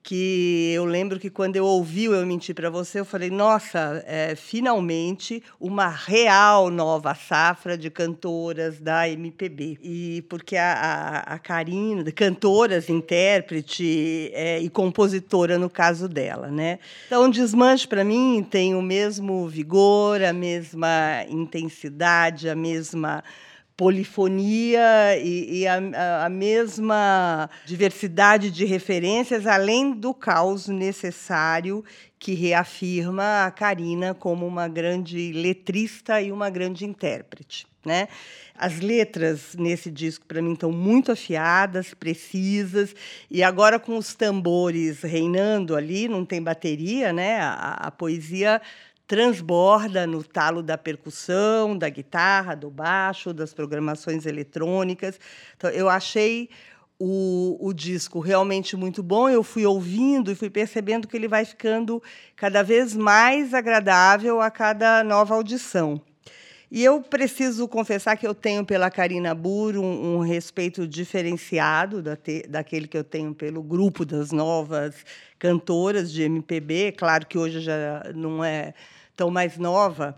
Que 0.06 0.70
eu 0.72 0.84
lembro 0.84 1.18
que 1.18 1.28
quando 1.28 1.56
eu 1.56 1.64
ouvi 1.64 2.04
Eu 2.04 2.25
Menti 2.25 2.54
para 2.54 2.70
Você, 2.70 3.00
eu 3.00 3.04
falei, 3.04 3.28
nossa, 3.28 4.04
é, 4.06 4.36
finalmente 4.36 5.42
uma 5.58 5.88
real 5.88 6.70
nova 6.70 7.12
safra 7.12 7.76
de 7.76 7.90
cantoras 7.90 8.78
da 8.78 9.08
MPB. 9.08 9.78
E 9.82 10.25
porque 10.28 10.56
a, 10.56 10.75
a, 10.75 11.34
a 11.34 11.38
Karina, 11.40 12.04
cantoras, 12.12 12.88
intérprete 12.88 14.30
é, 14.32 14.60
e 14.60 14.70
compositora 14.70 15.58
no 15.58 15.68
caso 15.68 16.08
dela. 16.08 16.52
Né? 16.52 16.78
Então, 17.08 17.28
Desmanche, 17.28 17.88
para 17.88 18.04
mim, 18.04 18.46
tem 18.48 18.76
o 18.76 18.82
mesmo 18.82 19.48
vigor, 19.48 20.22
a 20.22 20.32
mesma 20.32 21.25
intensidade, 21.28 22.48
a 22.48 22.54
mesma 22.54 23.25
polifonia 23.76 25.18
e, 25.23 25.61
e 25.61 25.66
a, 25.66 26.25
a, 26.25 26.28
mesma 26.30 27.50
diversidade 27.66 28.50
de 28.50 28.64
referências, 28.64 29.47
além 29.47 29.92
do 29.92 30.14
caos 30.14 30.66
necessário 30.66 31.85
que 32.18 32.33
reafirma 32.33 33.45
a 33.45 33.50
Karina 33.50 34.14
como 34.14 34.47
uma 34.47 34.66
grande 34.66 35.33
letrista 35.33 36.23
e 36.23 36.33
uma 36.33 36.49
grande 36.49 36.87
intérprete. 36.87 37.66
Né? 37.85 38.09
As 38.54 38.80
letras 38.80 39.54
nesse 39.54 39.90
disco, 39.90 40.25
para 40.26 40.40
mim, 40.40 40.54
estão 40.54 40.73
muito 40.73 41.12
afiadas, 41.12 41.92
precisas, 41.95 42.95
e 43.30 43.42
agora 43.42 43.78
com 43.78 43.97
os 43.97 44.14
tambores 44.14 45.02
reinando 45.02 45.76
ali, 45.76 46.09
não 46.09 46.25
tem 46.25 46.42
bateria, 46.42 47.12
né? 47.12 47.38
a, 47.38 47.75
a 47.75 47.90
poesia 47.90 48.61
transborda 49.06 50.06
no 50.06 50.22
talo 50.22 50.62
da 50.62 50.76
percussão, 50.76 51.76
da 51.76 51.88
guitarra, 51.88 52.54
do 52.54 52.70
baixo, 52.70 53.32
das 53.32 53.54
programações 53.54 54.26
eletrônicas. 54.26 55.18
Então, 55.56 55.70
eu 55.70 55.88
achei 55.88 56.50
o, 56.98 57.56
o 57.60 57.72
disco 57.72 58.20
realmente 58.20 58.76
muito 58.76 59.02
bom. 59.02 59.28
Eu 59.28 59.42
fui 59.42 59.64
ouvindo 59.64 60.30
e 60.30 60.34
fui 60.34 60.50
percebendo 60.50 61.06
que 61.06 61.16
ele 61.16 61.28
vai 61.28 61.44
ficando 61.44 62.02
cada 62.34 62.62
vez 62.62 62.94
mais 62.94 63.54
agradável 63.54 64.40
a 64.40 64.50
cada 64.50 65.04
nova 65.04 65.34
audição. 65.34 66.00
E 66.68 66.82
eu 66.82 67.00
preciso 67.00 67.68
confessar 67.68 68.16
que 68.16 68.26
eu 68.26 68.34
tenho 68.34 68.64
pela 68.64 68.90
Karina 68.90 69.32
Burr 69.36 69.76
um, 69.76 70.16
um 70.16 70.18
respeito 70.18 70.86
diferenciado 70.86 72.02
da 72.02 72.16
te, 72.16 72.42
daquele 72.48 72.88
que 72.88 72.98
eu 72.98 73.04
tenho 73.04 73.32
pelo 73.32 73.62
grupo 73.62 74.04
das 74.04 74.32
novas 74.32 74.96
cantoras 75.38 76.10
de 76.12 76.22
MPB. 76.22 76.92
Claro 76.92 77.25
que 77.26 77.38
hoje 77.38 77.60
já 77.60 78.10
não 78.12 78.42
é 78.42 78.75
tão 79.16 79.30
mais 79.30 79.56
nova. 79.56 80.14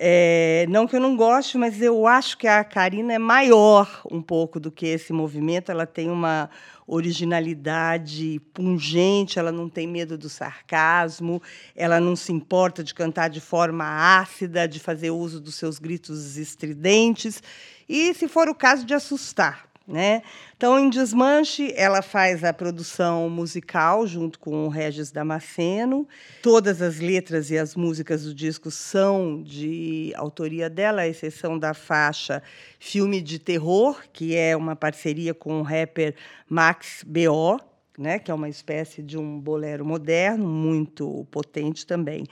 É, 0.00 0.64
não 0.68 0.86
que 0.86 0.94
eu 0.94 1.00
não 1.00 1.16
goste, 1.16 1.58
mas 1.58 1.82
eu 1.82 2.06
acho 2.06 2.38
que 2.38 2.46
a 2.46 2.62
Karina 2.62 3.14
é 3.14 3.18
maior 3.18 4.00
um 4.08 4.22
pouco 4.22 4.60
do 4.60 4.70
que 4.70 4.86
esse 4.86 5.12
movimento. 5.12 5.72
Ela 5.72 5.86
tem 5.86 6.08
uma 6.08 6.48
originalidade 6.86 8.40
pungente, 8.54 9.40
ela 9.40 9.50
não 9.50 9.68
tem 9.68 9.88
medo 9.88 10.16
do 10.16 10.28
sarcasmo, 10.28 11.42
ela 11.74 11.98
não 11.98 12.14
se 12.14 12.32
importa 12.32 12.84
de 12.84 12.94
cantar 12.94 13.28
de 13.28 13.40
forma 13.40 13.84
ácida, 14.20 14.68
de 14.68 14.78
fazer 14.78 15.10
uso 15.10 15.40
dos 15.40 15.56
seus 15.56 15.80
gritos 15.80 16.36
estridentes 16.36 17.42
e, 17.88 18.14
se 18.14 18.28
for 18.28 18.48
o 18.48 18.54
caso, 18.54 18.86
de 18.86 18.94
assustar. 18.94 19.67
Né? 19.88 20.20
Então, 20.54 20.78
em 20.78 20.90
Desmanche, 20.90 21.72
ela 21.74 22.02
faz 22.02 22.44
a 22.44 22.52
produção 22.52 23.30
musical 23.30 24.06
junto 24.06 24.38
com 24.38 24.66
o 24.66 24.68
Regis 24.68 25.10
Damasceno. 25.10 26.06
Todas 26.42 26.82
as 26.82 26.98
letras 26.98 27.50
e 27.50 27.56
as 27.56 27.74
músicas 27.74 28.24
do 28.24 28.34
disco 28.34 28.70
são 28.70 29.42
de 29.42 30.12
autoria 30.14 30.68
dela, 30.68 31.02
à 31.02 31.08
exceção 31.08 31.58
da 31.58 31.72
faixa 31.72 32.42
Filme 32.78 33.22
de 33.22 33.38
Terror, 33.38 34.02
que 34.12 34.36
é 34.36 34.54
uma 34.54 34.76
parceria 34.76 35.32
com 35.32 35.58
o 35.60 35.62
rapper 35.62 36.14
Max 36.46 37.02
B.O., 37.06 37.58
né, 37.96 38.18
que 38.18 38.30
é 38.30 38.34
uma 38.34 38.48
espécie 38.48 39.02
de 39.02 39.18
um 39.18 39.40
bolero 39.40 39.84
moderno, 39.84 40.46
muito 40.46 41.26
potente 41.32 41.84
também. 41.84 42.24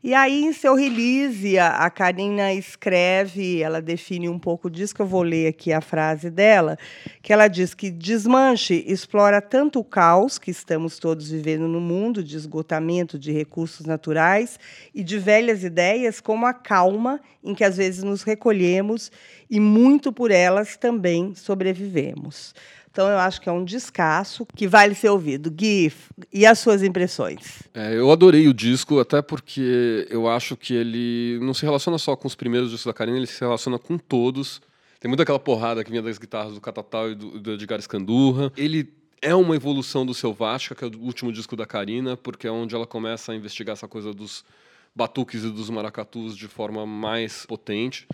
E 0.00 0.14
aí, 0.14 0.44
em 0.44 0.52
seu 0.52 0.76
release, 0.76 1.58
a, 1.58 1.90
Karina 1.90 2.54
escreve, 2.54 3.60
ela 3.60 3.82
define 3.82 4.28
um 4.28 4.38
pouco 4.38 4.70
disso, 4.70 4.94
que 4.94 5.02
eu 5.02 5.06
vou 5.06 5.22
ler 5.22 5.48
aqui 5.48 5.72
a 5.72 5.80
frase 5.80 6.30
dela, 6.30 6.78
que 7.20 7.32
ela 7.32 7.48
diz 7.48 7.74
que 7.74 7.90
Desmanche 7.90 8.84
explora 8.86 9.42
tanto 9.42 9.80
o 9.80 9.84
caos 9.84 10.38
que 10.38 10.52
estamos 10.52 11.00
todos 11.00 11.32
vivendo 11.32 11.66
no 11.66 11.80
mundo, 11.80 12.22
de 12.22 12.36
esgotamento 12.36 13.18
de 13.18 13.32
recursos 13.32 13.86
naturais 13.86 14.60
e 14.94 15.02
de 15.02 15.18
velhas 15.18 15.64
ideias, 15.64 16.20
como 16.20 16.46
a 16.46 16.54
calma 16.54 17.20
em 17.42 17.52
que 17.52 17.64
às 17.64 17.76
vezes 17.76 18.04
nos 18.04 18.22
recolhemos 18.22 19.10
e 19.50 19.58
muito 19.58 20.12
por 20.12 20.30
elas 20.30 20.76
também 20.76 21.34
sobrevivemos. 21.34 22.54
Então 22.98 23.08
eu 23.08 23.18
acho 23.18 23.40
que 23.40 23.48
é 23.48 23.52
um 23.52 23.64
descasso 23.64 24.44
que 24.56 24.66
vale 24.66 24.92
ser 24.92 25.08
ouvido. 25.08 25.52
Gui, 25.52 25.92
e 26.32 26.44
as 26.44 26.58
suas 26.58 26.82
impressões? 26.82 27.62
É, 27.72 27.94
eu 27.94 28.10
adorei 28.10 28.48
o 28.48 28.52
disco, 28.52 28.98
até 28.98 29.22
porque 29.22 30.04
eu 30.10 30.28
acho 30.28 30.56
que 30.56 30.74
ele 30.74 31.38
não 31.40 31.54
se 31.54 31.64
relaciona 31.64 31.96
só 31.96 32.16
com 32.16 32.26
os 32.26 32.34
primeiros 32.34 32.72
discos 32.72 32.86
da 32.86 32.92
Karina, 32.92 33.16
ele 33.16 33.28
se 33.28 33.40
relaciona 33.40 33.78
com 33.78 33.96
todos. 33.96 34.60
Tem 34.98 35.08
muita 35.08 35.22
aquela 35.22 35.38
porrada 35.38 35.84
que 35.84 35.92
vinha 35.92 36.02
das 36.02 36.18
guitarras 36.18 36.54
do 36.54 36.60
Catatal 36.60 37.12
e 37.12 37.14
do, 37.14 37.38
do 37.38 37.52
Edgar 37.52 37.78
Escandurra. 37.78 38.52
Ele 38.56 38.92
é 39.22 39.32
uma 39.32 39.54
evolução 39.54 40.04
do 40.04 40.12
Selvática, 40.12 40.74
que 40.74 40.82
é 40.82 40.88
o 40.88 41.00
último 41.00 41.32
disco 41.32 41.54
da 41.54 41.64
Karina, 41.64 42.16
porque 42.16 42.48
é 42.48 42.50
onde 42.50 42.74
ela 42.74 42.84
começa 42.84 43.30
a 43.30 43.36
investigar 43.36 43.74
essa 43.74 43.86
coisa 43.86 44.12
dos 44.12 44.44
batuques 44.92 45.44
e 45.44 45.50
dos 45.50 45.70
maracatus 45.70 46.36
de 46.36 46.48
forma 46.48 46.84
mais 46.84 47.46
potente. 47.46 48.08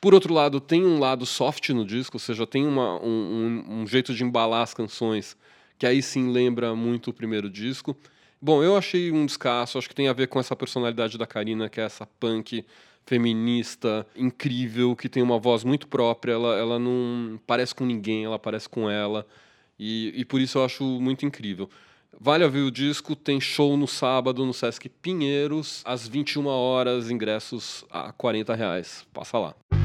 Por 0.00 0.14
outro 0.14 0.32
lado, 0.32 0.60
tem 0.60 0.84
um 0.84 0.98
lado 0.98 1.26
soft 1.26 1.68
no 1.70 1.84
disco, 1.84 2.16
ou 2.16 2.20
seja, 2.20 2.46
tem 2.46 2.66
uma, 2.66 2.98
um, 3.02 3.64
um, 3.68 3.82
um, 3.82 3.86
jeito 3.86 4.14
de 4.14 4.24
embalar 4.24 4.62
as 4.62 4.72
canções 4.72 5.36
que 5.78 5.86
aí 5.86 6.02
sim 6.02 6.30
lembra 6.30 6.74
muito 6.74 7.10
o 7.10 7.12
primeiro 7.12 7.48
disco. 7.50 7.96
Bom, 8.40 8.62
eu 8.62 8.76
achei 8.76 9.10
um 9.12 9.26
descasso, 9.26 9.76
acho 9.76 9.88
que 9.88 9.94
tem 9.94 10.08
a 10.08 10.12
ver 10.12 10.28
com 10.28 10.40
essa 10.40 10.56
personalidade 10.56 11.18
da 11.18 11.26
Karina, 11.26 11.68
que 11.68 11.80
é 11.80 11.84
essa 11.84 12.06
punk 12.18 12.64
feminista 13.06 14.06
incrível, 14.16 14.94
que 14.94 15.08
tem 15.08 15.22
uma 15.22 15.38
voz 15.38 15.64
muito 15.64 15.88
própria, 15.88 16.32
ela, 16.32 16.56
ela 16.56 16.78
não 16.78 17.38
parece 17.46 17.74
com 17.74 17.84
ninguém, 17.84 18.24
ela 18.24 18.38
parece 18.38 18.68
com 18.68 18.88
ela, 18.88 19.26
e, 19.78 20.12
e 20.14 20.24
por 20.24 20.40
isso 20.40 20.58
eu 20.58 20.64
acho 20.64 20.84
muito 20.84 21.26
incrível. 21.26 21.68
Vale 22.18 22.46
ver 22.48 22.60
o 22.60 22.70
disco, 22.70 23.16
tem 23.16 23.40
show 23.40 23.76
no 23.76 23.88
sábado 23.88 24.44
no 24.44 24.52
Sesc 24.52 24.88
Pinheiros, 24.88 25.82
às 25.84 26.06
21 26.06 26.46
horas, 26.46 27.10
ingressos 27.10 27.84
a 27.90 28.12
40 28.12 28.54
reais. 28.54 29.06
Passa 29.12 29.38
lá. 29.38 29.79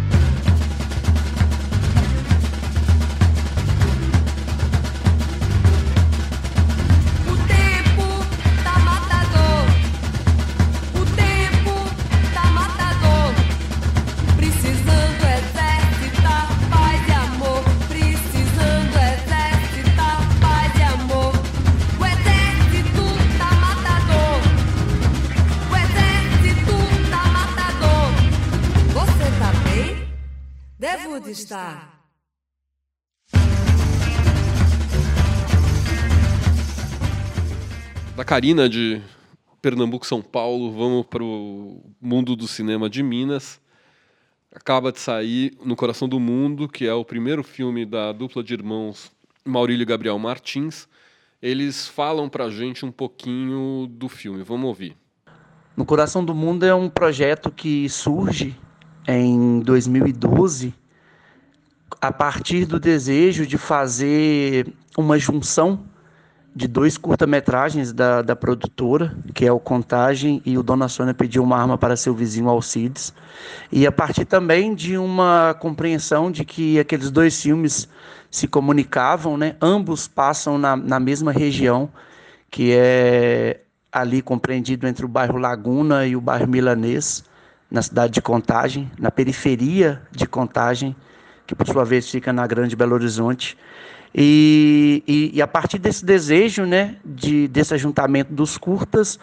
Da 38.16 38.24
Karina 38.24 38.70
de 38.70 39.02
Pernambuco, 39.62 40.08
São 40.08 40.22
Paulo, 40.22 40.72
vamos 40.72 41.06
para 41.06 41.22
o 41.22 41.84
mundo 42.00 42.34
do 42.34 42.48
cinema 42.48 42.90
de 42.90 43.04
Minas. 43.04 43.60
Acaba 44.56 44.90
de 44.90 45.02
sair 45.02 45.52
No 45.66 45.76
Coração 45.76 46.08
do 46.08 46.18
Mundo, 46.18 46.70
que 46.70 46.88
é 46.88 46.94
o 46.94 47.04
primeiro 47.04 47.44
filme 47.44 47.86
da 47.86 48.14
dupla 48.14 48.42
de 48.42 48.54
irmãos 48.54 49.12
Maurílio 49.44 49.84
e 49.84 49.86
Gabriel 49.86 50.18
Martins. 50.18 50.88
Eles 51.42 51.90
falam 51.90 52.30
para 52.30 52.46
a 52.46 52.50
gente 52.50 52.86
um 52.86 52.92
pouquinho 52.92 53.86
do 53.86 54.08
filme. 54.08 54.44
Vamos 54.44 54.70
ouvir. 54.70 54.96
No 55.76 55.84
Coração 55.84 56.24
do 56.24 56.34
Mundo 56.34 56.66
é 56.66 56.74
um 56.74 56.88
projeto 56.88 57.52
que 57.52 57.90
surge 57.90 58.58
em 59.06 59.60
2012 59.60 60.74
a 62.00 62.14
partir 62.14 62.64
do 62.64 62.80
desejo 62.80 63.46
de 63.46 63.58
fazer 63.58 64.74
uma 64.98 65.20
junção 65.20 65.84
de 66.56 66.70
dois 66.70 66.98
curta-metragens 66.98 67.92
da, 67.92 68.22
da 68.22 68.34
produtora, 68.34 69.14
que 69.34 69.46
é 69.46 69.52
o 69.52 69.60
Contagem 69.60 70.42
e 70.46 70.58
o 70.58 70.64
Dona 70.64 70.88
Sônia 70.88 71.14
pediu 71.14 71.44
uma 71.44 71.58
arma 71.58 71.78
para 71.78 71.98
seu 71.98 72.16
vizinho 72.16 72.48
Alcides, 72.48 73.14
e 73.70 73.86
a 73.86 73.92
partir 73.92 74.24
também 74.24 74.74
de 74.74 74.98
uma 74.98 75.54
compreensão 75.60 76.32
de 76.32 76.46
que 76.46 76.80
aqueles 76.80 77.12
dois 77.12 77.42
filmes 77.42 77.90
se 78.32 78.48
comunicavam, 78.48 79.36
né? 79.36 79.58
ambos 79.62 80.08
passam 80.08 80.58
na, 80.58 80.78
na 80.78 80.98
mesma 80.98 81.34
região, 81.34 81.90
que 82.50 82.72
é 82.74 83.60
ali 83.92 84.22
compreendido 84.22 84.88
entre 84.88 85.04
o 85.04 85.10
bairro 85.10 85.38
Laguna 85.38 86.06
e 86.06 86.16
o 86.16 86.22
bairro 86.22 86.48
Milanês, 86.48 87.24
na 87.70 87.82
cidade 87.82 88.14
de 88.14 88.22
Contagem, 88.22 88.90
na 88.98 89.12
periferia 89.12 90.02
de 90.12 90.26
Contagem, 90.26 90.96
que 91.46 91.54
por 91.54 91.68
sua 91.68 91.84
vez 91.84 92.10
fica 92.10 92.32
na 92.32 92.48
Grande 92.48 92.76
Belo 92.76 92.94
Horizonte. 92.94 93.58
E, 94.14 95.04
e, 95.08 95.32
e, 95.36 95.42
a 95.42 95.48
partir 95.48 95.78
desse 95.78 96.06
desejo, 96.06 96.66
né, 96.66 96.96
de, 97.04 97.48
desse 97.48 97.74
ajuntamento 97.74 98.34
dos 98.34 98.58
curtas, 98.58 99.20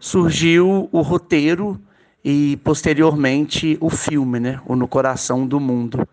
surgiu 0.00 0.88
o 0.90 1.00
roteiro 1.00 1.80
e 2.24 2.56
posteriormente 2.64 3.76
o 3.80 3.88
filme, 3.88 4.40
né, 4.40 4.60
o 4.66 4.74
No 4.74 4.88
Coração 4.88 5.46
do 5.46 5.60
Mundo. 5.60 6.06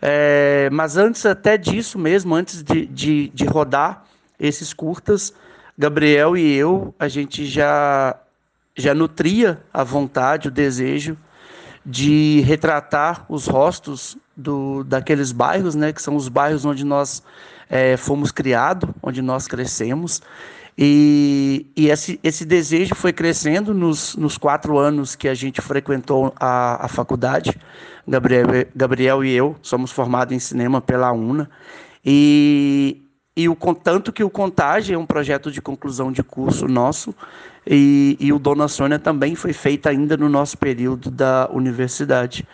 É, 0.00 0.68
mas 0.72 0.96
antes 0.96 1.26
até 1.26 1.56
disso 1.56 1.98
mesmo, 1.98 2.34
antes 2.34 2.62
de, 2.62 2.86
de, 2.86 3.28
de 3.30 3.44
rodar 3.44 4.04
esses 4.38 4.72
curtas, 4.72 5.32
Gabriel 5.76 6.36
e 6.36 6.52
eu, 6.54 6.94
a 6.98 7.08
gente 7.08 7.46
já, 7.46 8.16
já 8.76 8.94
nutria 8.94 9.60
a 9.72 9.82
vontade, 9.84 10.48
o 10.48 10.50
desejo 10.50 11.16
de 11.84 12.40
retratar 12.40 13.24
os 13.28 13.46
rostos 13.46 14.16
do, 14.36 14.84
daqueles 14.84 15.32
bairros, 15.32 15.74
né, 15.74 15.92
que 15.92 16.02
são 16.02 16.16
os 16.16 16.28
bairros 16.28 16.64
onde 16.64 16.84
nós 16.84 17.22
é, 17.68 17.96
fomos 17.96 18.30
criados, 18.30 18.90
onde 19.02 19.22
nós 19.22 19.46
crescemos. 19.46 20.22
E, 20.76 21.66
e 21.76 21.88
esse, 21.88 22.20
esse 22.22 22.44
desejo 22.44 22.94
foi 22.94 23.12
crescendo 23.12 23.74
nos, 23.74 24.14
nos 24.14 24.38
quatro 24.38 24.78
anos 24.78 25.16
que 25.16 25.28
a 25.28 25.34
gente 25.34 25.60
frequentou 25.60 26.32
a, 26.38 26.86
a 26.86 26.88
faculdade. 26.88 27.58
Gabriel, 28.06 28.46
Gabriel 28.74 29.24
e 29.24 29.34
eu 29.34 29.56
somos 29.60 29.90
formados 29.90 30.34
em 30.34 30.38
cinema 30.38 30.80
pela 30.80 31.12
UNA. 31.12 31.50
E, 32.04 33.02
e 33.36 33.48
o 33.48 33.56
tanto 33.74 34.12
que 34.12 34.22
o 34.22 34.30
Contagem 34.30 34.94
é 34.94 34.98
um 34.98 35.04
projeto 35.04 35.50
de 35.50 35.60
conclusão 35.60 36.12
de 36.12 36.22
curso 36.22 36.66
nosso, 36.66 37.14
e, 37.66 38.16
e 38.18 38.32
o 38.32 38.38
Dona 38.38 38.66
Sônia 38.66 38.98
também 38.98 39.34
foi 39.34 39.52
feita 39.52 39.90
ainda 39.90 40.16
no 40.16 40.28
nosso 40.28 40.56
período 40.56 41.10
da 41.10 41.48
universidade. 41.52 42.46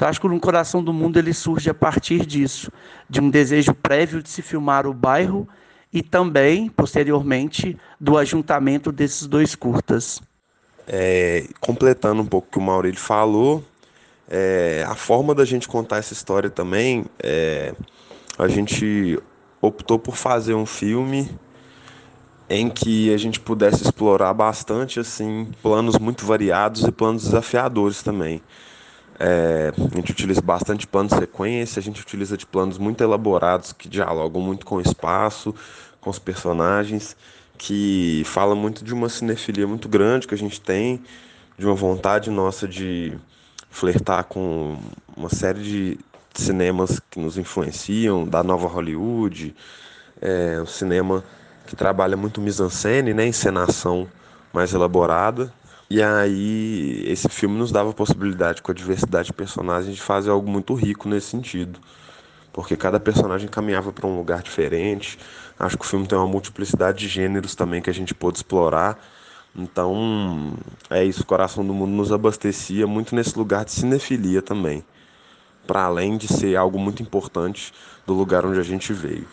Então, 0.00 0.08
acho 0.08 0.18
que 0.18 0.28
no 0.28 0.40
coração 0.40 0.82
do 0.82 0.94
mundo 0.94 1.18
ele 1.18 1.34
surge 1.34 1.68
a 1.68 1.74
partir 1.74 2.24
disso, 2.24 2.72
de 3.06 3.20
um 3.20 3.28
desejo 3.28 3.74
prévio 3.74 4.22
de 4.22 4.30
se 4.30 4.40
filmar 4.40 4.86
o 4.86 4.94
bairro 4.94 5.46
e 5.92 6.02
também, 6.02 6.70
posteriormente, 6.70 7.76
do 8.00 8.16
ajuntamento 8.16 8.90
desses 8.90 9.26
dois 9.26 9.54
curtas. 9.54 10.22
É, 10.88 11.46
completando 11.60 12.22
um 12.22 12.24
pouco 12.24 12.48
o 12.48 12.50
que 12.50 12.58
o 12.58 12.62
Maurílio 12.62 12.98
falou, 12.98 13.62
É, 14.26 14.86
a 14.88 14.94
forma 14.94 15.34
da 15.34 15.44
gente 15.44 15.68
contar 15.68 15.98
essa 15.98 16.14
história 16.14 16.48
também, 16.48 17.04
é, 17.22 17.74
a 18.38 18.48
gente 18.48 19.18
optou 19.60 19.98
por 19.98 20.16
fazer 20.16 20.54
um 20.54 20.64
filme 20.64 21.28
em 22.48 22.70
que 22.70 23.12
a 23.12 23.18
gente 23.18 23.38
pudesse 23.38 23.82
explorar 23.82 24.32
bastante 24.32 24.98
assim 24.98 25.50
planos 25.62 25.98
muito 25.98 26.24
variados 26.24 26.84
e 26.84 26.90
planos 26.90 27.24
desafiadores 27.24 28.02
também. 28.02 28.40
É, 29.22 29.70
a 29.76 29.96
gente 29.96 30.12
utiliza 30.12 30.40
bastante 30.40 30.86
plano 30.86 31.10
sequência, 31.10 31.78
a 31.78 31.82
gente 31.82 32.00
utiliza 32.00 32.38
de 32.38 32.46
planos 32.46 32.78
muito 32.78 33.04
elaborados 33.04 33.70
que 33.70 33.86
dialogam 33.86 34.40
muito 34.40 34.64
com 34.64 34.76
o 34.76 34.80
espaço, 34.80 35.54
com 36.00 36.08
os 36.08 36.18
personagens, 36.18 37.14
que 37.58 38.22
fala 38.24 38.54
muito 38.54 38.82
de 38.82 38.94
uma 38.94 39.10
cinefilia 39.10 39.66
muito 39.66 39.90
grande 39.90 40.26
que 40.26 40.34
a 40.34 40.38
gente 40.38 40.58
tem, 40.58 41.02
de 41.58 41.66
uma 41.66 41.74
vontade 41.74 42.30
nossa 42.30 42.66
de 42.66 43.12
flertar 43.68 44.24
com 44.24 44.78
uma 45.14 45.28
série 45.28 45.62
de 45.62 45.98
cinemas 46.32 46.98
que 47.10 47.20
nos 47.20 47.36
influenciam, 47.36 48.26
da 48.26 48.42
nova 48.42 48.66
Hollywood, 48.68 49.54
é, 50.18 50.58
o 50.62 50.66
cinema 50.66 51.22
que 51.66 51.76
trabalha 51.76 52.16
muito 52.16 52.40
mise-en-scène, 52.40 53.12
né, 53.12 53.26
encenação 53.26 54.08
mais 54.50 54.72
elaborada. 54.72 55.52
E 55.90 56.00
aí 56.00 57.02
esse 57.06 57.28
filme 57.28 57.58
nos 57.58 57.72
dava 57.72 57.90
a 57.90 57.92
possibilidade, 57.92 58.62
com 58.62 58.70
a 58.70 58.74
diversidade 58.74 59.26
de 59.26 59.32
personagens, 59.32 59.94
de 59.94 60.00
fazer 60.00 60.30
algo 60.30 60.48
muito 60.48 60.72
rico 60.74 61.08
nesse 61.08 61.26
sentido. 61.26 61.80
Porque 62.52 62.76
cada 62.76 63.00
personagem 63.00 63.48
caminhava 63.48 63.92
para 63.92 64.06
um 64.06 64.16
lugar 64.16 64.42
diferente. 64.42 65.18
Acho 65.58 65.76
que 65.76 65.84
o 65.84 65.88
filme 65.88 66.06
tem 66.06 66.16
uma 66.16 66.26
multiplicidade 66.26 66.98
de 66.98 67.08
gêneros 67.08 67.54
também 67.54 67.82
que 67.82 67.90
a 67.90 67.94
gente 67.94 68.14
pôde 68.14 68.38
explorar 68.38 68.98
então, 69.54 70.54
é 70.88 71.04
isso, 71.04 71.22
o 71.22 71.26
Coração 71.26 71.66
do 71.66 71.74
Mundo 71.74 71.90
nos 71.90 72.12
abastecia 72.12 72.86
muito 72.86 73.14
nesse 73.14 73.36
lugar 73.36 73.64
de 73.64 73.72
cinefilia 73.72 74.40
também, 74.40 74.84
para 75.66 75.84
além 75.84 76.16
de 76.16 76.28
ser 76.28 76.56
algo 76.56 76.78
muito 76.78 77.02
importante 77.02 77.72
do 78.06 78.14
lugar 78.14 78.46
onde 78.46 78.60
a 78.60 78.62
gente 78.62 78.92
veio. 78.92 79.26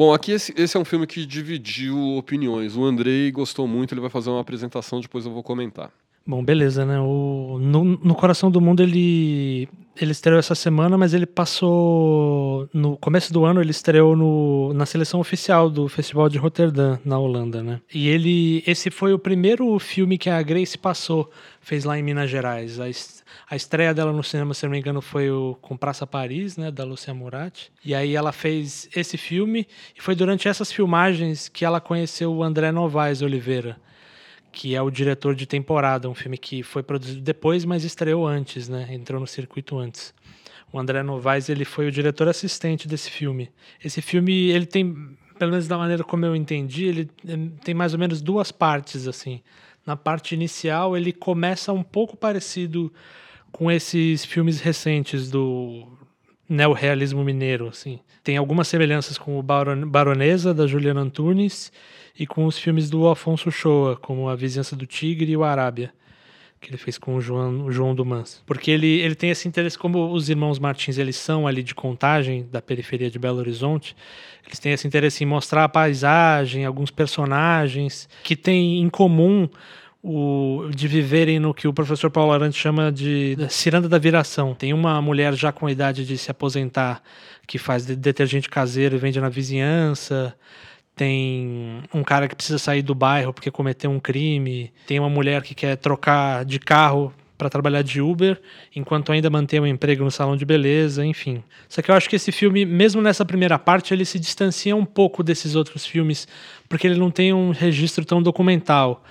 Bom, 0.00 0.14
aqui 0.14 0.32
esse, 0.32 0.54
esse, 0.56 0.74
é 0.78 0.80
um 0.80 0.84
filme 0.86 1.06
que 1.06 1.26
dividiu 1.26 2.16
opiniões. 2.16 2.74
O 2.74 2.86
Andrei 2.86 3.30
gostou 3.30 3.68
muito, 3.68 3.92
ele 3.92 4.00
vai 4.00 4.08
fazer 4.08 4.30
uma 4.30 4.40
apresentação, 4.40 4.98
depois 4.98 5.26
eu 5.26 5.30
vou 5.30 5.42
comentar. 5.42 5.90
Bom, 6.26 6.42
beleza, 6.42 6.86
né? 6.86 6.98
O, 6.98 7.58
no, 7.60 7.84
no 7.84 8.14
Coração 8.14 8.50
do 8.50 8.62
Mundo 8.62 8.82
ele, 8.82 9.68
ele 10.00 10.12
estreou 10.12 10.38
essa 10.38 10.54
semana, 10.54 10.96
mas 10.96 11.12
ele 11.12 11.26
passou. 11.26 12.66
No 12.72 12.96
começo 12.96 13.30
do 13.30 13.44
ano 13.44 13.60
ele 13.60 13.72
estreou 13.72 14.16
no, 14.16 14.72
na 14.72 14.86
seleção 14.86 15.20
oficial 15.20 15.68
do 15.68 15.86
Festival 15.86 16.30
de 16.30 16.38
Roterdã, 16.38 16.98
na 17.04 17.18
Holanda, 17.18 17.62
né? 17.62 17.82
E 17.92 18.08
ele. 18.08 18.64
Esse 18.66 18.90
foi 18.90 19.12
o 19.12 19.18
primeiro 19.18 19.78
filme 19.78 20.16
que 20.16 20.30
a 20.30 20.40
Grace 20.40 20.78
passou, 20.78 21.30
fez 21.60 21.84
lá 21.84 21.98
em 21.98 22.02
Minas 22.02 22.30
Gerais. 22.30 22.80
A, 22.80 22.88
a 23.50 23.56
estreia 23.56 23.92
dela 23.92 24.12
no 24.12 24.22
cinema, 24.22 24.54
se 24.54 24.64
não 24.64 24.70
me 24.70 24.78
engano, 24.78 25.02
foi 25.02 25.28
o 25.28 25.58
Com 25.60 25.76
Praça 25.76 26.06
Paris, 26.06 26.56
né? 26.56 26.70
Da 26.70 26.84
Lucia 26.84 27.12
Murat. 27.12 27.68
E 27.84 27.92
aí 27.92 28.14
ela 28.14 28.30
fez 28.30 28.88
esse 28.94 29.18
filme, 29.18 29.66
e 29.96 30.00
foi 30.00 30.14
durante 30.14 30.46
essas 30.46 30.70
filmagens 30.70 31.48
que 31.48 31.64
ela 31.64 31.80
conheceu 31.80 32.32
o 32.32 32.44
André 32.44 32.70
Novaes 32.70 33.22
Oliveira 33.22 33.76
que 34.52 34.74
é 34.74 34.82
o 34.82 34.90
diretor 34.90 35.34
de 35.34 35.46
temporada, 35.46 36.08
um 36.08 36.14
filme 36.14 36.36
que 36.36 36.64
foi 36.64 36.82
produzido 36.82 37.20
depois, 37.20 37.64
mas 37.64 37.84
estreou 37.84 38.26
antes, 38.26 38.68
né? 38.68 38.88
Entrou 38.90 39.20
no 39.20 39.26
circuito 39.26 39.78
antes. 39.78 40.12
O 40.72 40.78
André 40.78 41.02
Novaes 41.02 41.48
ele 41.48 41.64
foi 41.64 41.86
o 41.86 41.92
diretor 41.92 42.28
assistente 42.28 42.86
desse 42.86 43.10
filme. 43.10 43.50
Esse 43.82 44.02
filme 44.02 44.50
ele 44.50 44.66
tem, 44.66 44.92
pelo 45.38 45.52
menos 45.52 45.68
da 45.68 45.78
maneira 45.78 46.02
como 46.02 46.24
eu 46.24 46.34
entendi, 46.34 46.84
ele 46.84 47.04
tem 47.62 47.74
mais 47.74 47.92
ou 47.92 47.98
menos 47.98 48.20
duas 48.20 48.50
partes 48.50 49.06
assim. 49.06 49.40
Na 49.86 49.96
parte 49.96 50.34
inicial 50.34 50.96
ele 50.96 51.12
começa 51.12 51.72
um 51.72 51.82
pouco 51.82 52.16
parecido 52.16 52.92
com 53.52 53.70
esses 53.70 54.24
filmes 54.24 54.60
recentes 54.60 55.30
do 55.30 55.86
neorrealismo 56.48 57.22
mineiro, 57.22 57.68
assim. 57.68 58.00
Tem 58.24 58.36
algumas 58.36 58.68
semelhanças 58.68 59.16
com 59.16 59.38
o 59.38 59.42
Baronesa 59.42 60.52
da 60.52 60.66
Juliana 60.66 61.00
Antunes 61.00 61.72
e 62.18 62.26
com 62.26 62.44
os 62.44 62.58
filmes 62.58 62.90
do 62.90 63.08
Afonso 63.08 63.50
Shoa, 63.50 63.96
como 63.96 64.28
A 64.28 64.34
Vizinhança 64.34 64.74
do 64.74 64.84
Tigre 64.84 65.30
e 65.30 65.36
o 65.36 65.44
Arábia, 65.44 65.92
que 66.60 66.68
ele 66.68 66.76
fez 66.76 66.98
com 66.98 67.14
o 67.14 67.20
João, 67.20 67.64
o 67.64 67.72
João 67.72 67.94
Dumans. 67.94 68.42
Porque 68.44 68.70
ele, 68.70 69.00
ele 69.00 69.14
tem 69.14 69.30
esse 69.30 69.48
interesse, 69.48 69.78
como 69.78 70.12
os 70.12 70.28
irmãos 70.28 70.58
Martins 70.58 70.98
eles 70.98 71.16
são 71.16 71.46
ali 71.46 71.62
de 71.62 71.74
contagem, 71.74 72.46
da 72.50 72.60
periferia 72.60 73.10
de 73.10 73.18
Belo 73.18 73.38
Horizonte, 73.38 73.96
eles 74.46 74.58
têm 74.58 74.72
esse 74.72 74.86
interesse 74.86 75.24
em 75.24 75.26
mostrar 75.26 75.64
a 75.64 75.68
paisagem, 75.68 76.64
alguns 76.64 76.90
personagens 76.90 78.08
que 78.22 78.36
têm 78.36 78.82
em 78.82 78.90
comum 78.90 79.48
o, 80.02 80.68
de 80.74 80.88
viverem 80.88 81.38
no 81.38 81.52
que 81.52 81.68
o 81.68 81.72
professor 81.72 82.10
Paulo 82.10 82.32
Arantes 82.32 82.58
chama 82.58 82.90
de 82.90 83.36
ciranda 83.48 83.88
da 83.88 83.98
viração. 83.98 84.54
Tem 84.54 84.72
uma 84.72 85.00
mulher 85.00 85.34
já 85.34 85.52
com 85.52 85.66
a 85.66 85.72
idade 85.72 86.06
de 86.06 86.16
se 86.16 86.30
aposentar 86.30 87.02
que 87.46 87.58
faz 87.58 87.84
detergente 87.84 88.48
caseiro 88.48 88.96
e 88.96 88.98
vende 88.98 89.20
na 89.20 89.28
vizinhança 89.28 90.34
tem 91.00 91.82
um 91.94 92.02
cara 92.02 92.28
que 92.28 92.36
precisa 92.36 92.58
sair 92.58 92.82
do 92.82 92.94
bairro 92.94 93.32
porque 93.32 93.50
cometeu 93.50 93.90
um 93.90 93.98
crime, 93.98 94.70
tem 94.86 94.98
uma 94.98 95.08
mulher 95.08 95.40
que 95.40 95.54
quer 95.54 95.74
trocar 95.78 96.44
de 96.44 96.58
carro 96.58 97.10
para 97.38 97.48
trabalhar 97.48 97.80
de 97.80 98.02
Uber, 98.02 98.38
enquanto 98.76 99.10
ainda 99.10 99.30
mantém 99.30 99.58
um 99.58 99.66
emprego 99.66 100.04
no 100.04 100.10
salão 100.10 100.36
de 100.36 100.44
beleza, 100.44 101.06
enfim. 101.06 101.42
Só 101.70 101.80
que 101.80 101.90
eu 101.90 101.94
acho 101.94 102.06
que 102.06 102.16
esse 102.16 102.30
filme, 102.30 102.66
mesmo 102.66 103.00
nessa 103.00 103.24
primeira 103.24 103.58
parte, 103.58 103.94
ele 103.94 104.04
se 104.04 104.18
distancia 104.18 104.76
um 104.76 104.84
pouco 104.84 105.22
desses 105.22 105.54
outros 105.54 105.86
filmes, 105.86 106.28
porque 106.68 106.86
ele 106.86 107.00
não 107.00 107.10
tem 107.10 107.32
um 107.32 107.50
registro 107.50 108.04
tão 108.04 108.22
documental. 108.22 109.02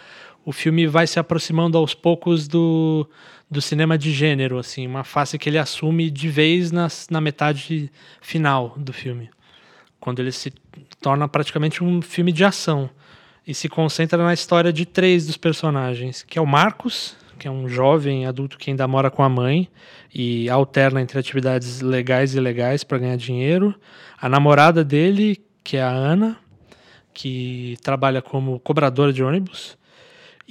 O 0.49 0.51
filme 0.51 0.87
vai 0.87 1.05
se 1.05 1.19
aproximando 1.19 1.77
aos 1.77 1.93
poucos 1.93 2.47
do, 2.47 3.07
do 3.51 3.61
cinema 3.61 3.97
de 3.97 4.11
gênero, 4.11 4.57
assim, 4.57 4.87
uma 4.87 5.03
face 5.03 5.37
que 5.37 5.47
ele 5.47 5.59
assume 5.59 6.09
de 6.09 6.27
vez 6.27 6.71
nas, 6.71 7.07
na 7.11 7.21
metade 7.21 7.91
final 8.19 8.73
do 8.75 8.91
filme 8.91 9.29
quando 9.99 10.19
ele 10.19 10.31
se 10.31 10.51
torna 11.01 11.27
praticamente 11.27 11.83
um 11.83 12.01
filme 12.01 12.31
de 12.31 12.43
ação 12.43 12.89
e 13.45 13.53
se 13.53 13.67
concentra 13.67 14.23
na 14.23 14.33
história 14.33 14.71
de 14.71 14.85
três 14.85 15.27
dos 15.27 15.37
personagens, 15.37 16.23
que 16.23 16.39
é 16.39 16.41
o 16.41 16.45
Marcos, 16.45 17.15
que 17.37 17.47
é 17.47 17.51
um 17.51 17.67
jovem 17.67 18.25
adulto 18.25 18.57
que 18.57 18.69
ainda 18.69 18.87
mora 18.87 19.09
com 19.09 19.23
a 19.23 19.29
mãe 19.29 19.67
e 20.13 20.49
alterna 20.49 21.01
entre 21.01 21.19
atividades 21.19 21.81
legais 21.81 22.33
e 22.33 22.37
ilegais 22.37 22.83
para 22.83 22.97
ganhar 22.97 23.17
dinheiro, 23.17 23.75
a 24.19 24.27
namorada 24.27 24.83
dele, 24.83 25.41
que 25.63 25.77
é 25.77 25.83
a 25.83 25.89
Ana, 25.89 26.37
que 27.13 27.77
trabalha 27.83 28.21
como 28.21 28.59
cobradora 28.59 29.11
de 29.11 29.23
ônibus, 29.23 29.77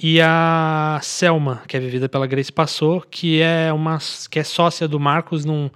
e 0.01 0.21
a 0.21 1.01
Selma, 1.03 1.63
que 1.67 1.77
é 1.77 1.81
vivida 1.81 2.09
pela 2.09 2.25
Grace 2.25 2.53
Passou, 2.53 3.01
que 3.01 3.41
é 3.41 3.73
uma 3.73 3.99
que 4.31 4.39
é 4.39 4.45
sócia 4.45 4.87
do 4.87 5.01
Marcos 5.01 5.45
num 5.45 5.69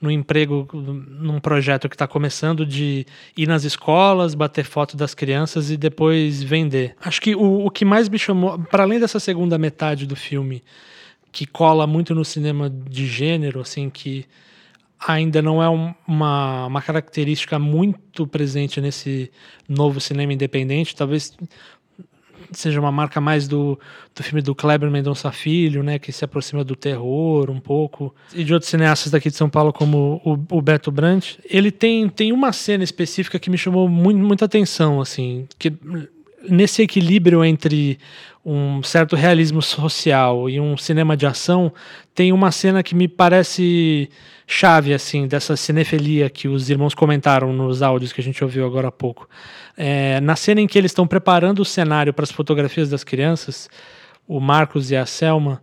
no 0.00 0.10
emprego, 0.10 0.68
num 0.74 1.40
projeto 1.40 1.88
que 1.88 1.94
está 1.94 2.06
começando 2.06 2.66
de 2.66 3.06
ir 3.34 3.48
nas 3.48 3.64
escolas, 3.64 4.34
bater 4.34 4.64
foto 4.64 4.98
das 4.98 5.14
crianças 5.14 5.70
e 5.70 5.78
depois 5.78 6.42
vender. 6.42 6.94
Acho 7.00 7.22
que 7.22 7.34
o, 7.34 7.64
o 7.64 7.70
que 7.70 7.86
mais 7.86 8.08
me 8.08 8.18
chamou, 8.18 8.58
para 8.58 8.82
além 8.82 9.00
dessa 9.00 9.18
segunda 9.18 9.56
metade 9.56 10.06
do 10.06 10.14
filme, 10.14 10.62
que 11.32 11.46
cola 11.46 11.86
muito 11.86 12.14
no 12.14 12.24
cinema 12.24 12.68
de 12.68 13.06
gênero, 13.06 13.60
assim, 13.60 13.88
que 13.88 14.26
ainda 15.06 15.42
não 15.42 15.62
é 15.62 15.68
uma, 15.68 16.66
uma 16.66 16.82
característica 16.82 17.58
muito 17.58 18.26
presente 18.26 18.80
nesse 18.80 19.30
novo 19.68 20.00
cinema 20.00 20.32
independente, 20.32 20.94
talvez 20.94 21.36
seja 22.52 22.80
uma 22.80 22.92
marca 22.92 23.20
mais 23.20 23.48
do, 23.48 23.78
do 24.14 24.22
filme 24.22 24.42
do 24.42 24.54
Kleber 24.54 24.90
Mendonça 24.90 25.30
Filho, 25.32 25.82
né, 25.82 25.98
que 25.98 26.12
se 26.12 26.24
aproxima 26.24 26.64
do 26.64 26.76
terror 26.76 27.50
um 27.50 27.60
pouco, 27.60 28.14
e 28.34 28.44
de 28.44 28.52
outros 28.52 28.70
cineastas 28.70 29.12
daqui 29.12 29.30
de 29.30 29.36
São 29.36 29.48
Paulo, 29.48 29.72
como 29.72 30.20
o, 30.24 30.56
o 30.56 30.62
Beto 30.62 30.90
Brandt. 30.90 31.38
Ele 31.48 31.70
tem, 31.70 32.08
tem 32.08 32.32
uma 32.32 32.52
cena 32.52 32.84
específica 32.84 33.38
que 33.38 33.50
me 33.50 33.58
chamou 33.58 33.88
muito, 33.88 34.18
muita 34.18 34.44
atenção, 34.44 35.00
assim, 35.00 35.46
que 35.58 35.72
nesse 36.48 36.82
equilíbrio 36.82 37.44
entre 37.44 37.98
um 38.44 38.82
certo 38.82 39.16
realismo 39.16 39.62
social 39.62 40.50
e 40.50 40.60
um 40.60 40.76
cinema 40.76 41.16
de 41.16 41.26
ação, 41.26 41.72
tem 42.14 42.32
uma 42.32 42.52
cena 42.52 42.82
que 42.82 42.94
me 42.94 43.08
parece 43.08 44.10
chave 44.46 44.92
assim 44.92 45.26
dessa 45.26 45.56
cinefilia 45.56 46.28
que 46.28 46.46
os 46.46 46.68
irmãos 46.68 46.94
comentaram 46.94 47.52
nos 47.52 47.80
áudios 47.80 48.12
que 48.12 48.20
a 48.20 48.24
gente 48.24 48.44
ouviu 48.44 48.66
agora 48.66 48.88
há 48.88 48.92
pouco. 48.92 49.28
É, 49.76 50.20
na 50.20 50.36
cena 50.36 50.60
em 50.60 50.66
que 50.66 50.76
eles 50.76 50.90
estão 50.90 51.06
preparando 51.06 51.60
o 51.60 51.64
cenário 51.64 52.12
para 52.12 52.24
as 52.24 52.30
fotografias 52.30 52.90
das 52.90 53.02
crianças, 53.02 53.68
o 54.28 54.38
Marcos 54.38 54.90
e 54.90 54.96
a 54.96 55.06
Selma, 55.06 55.62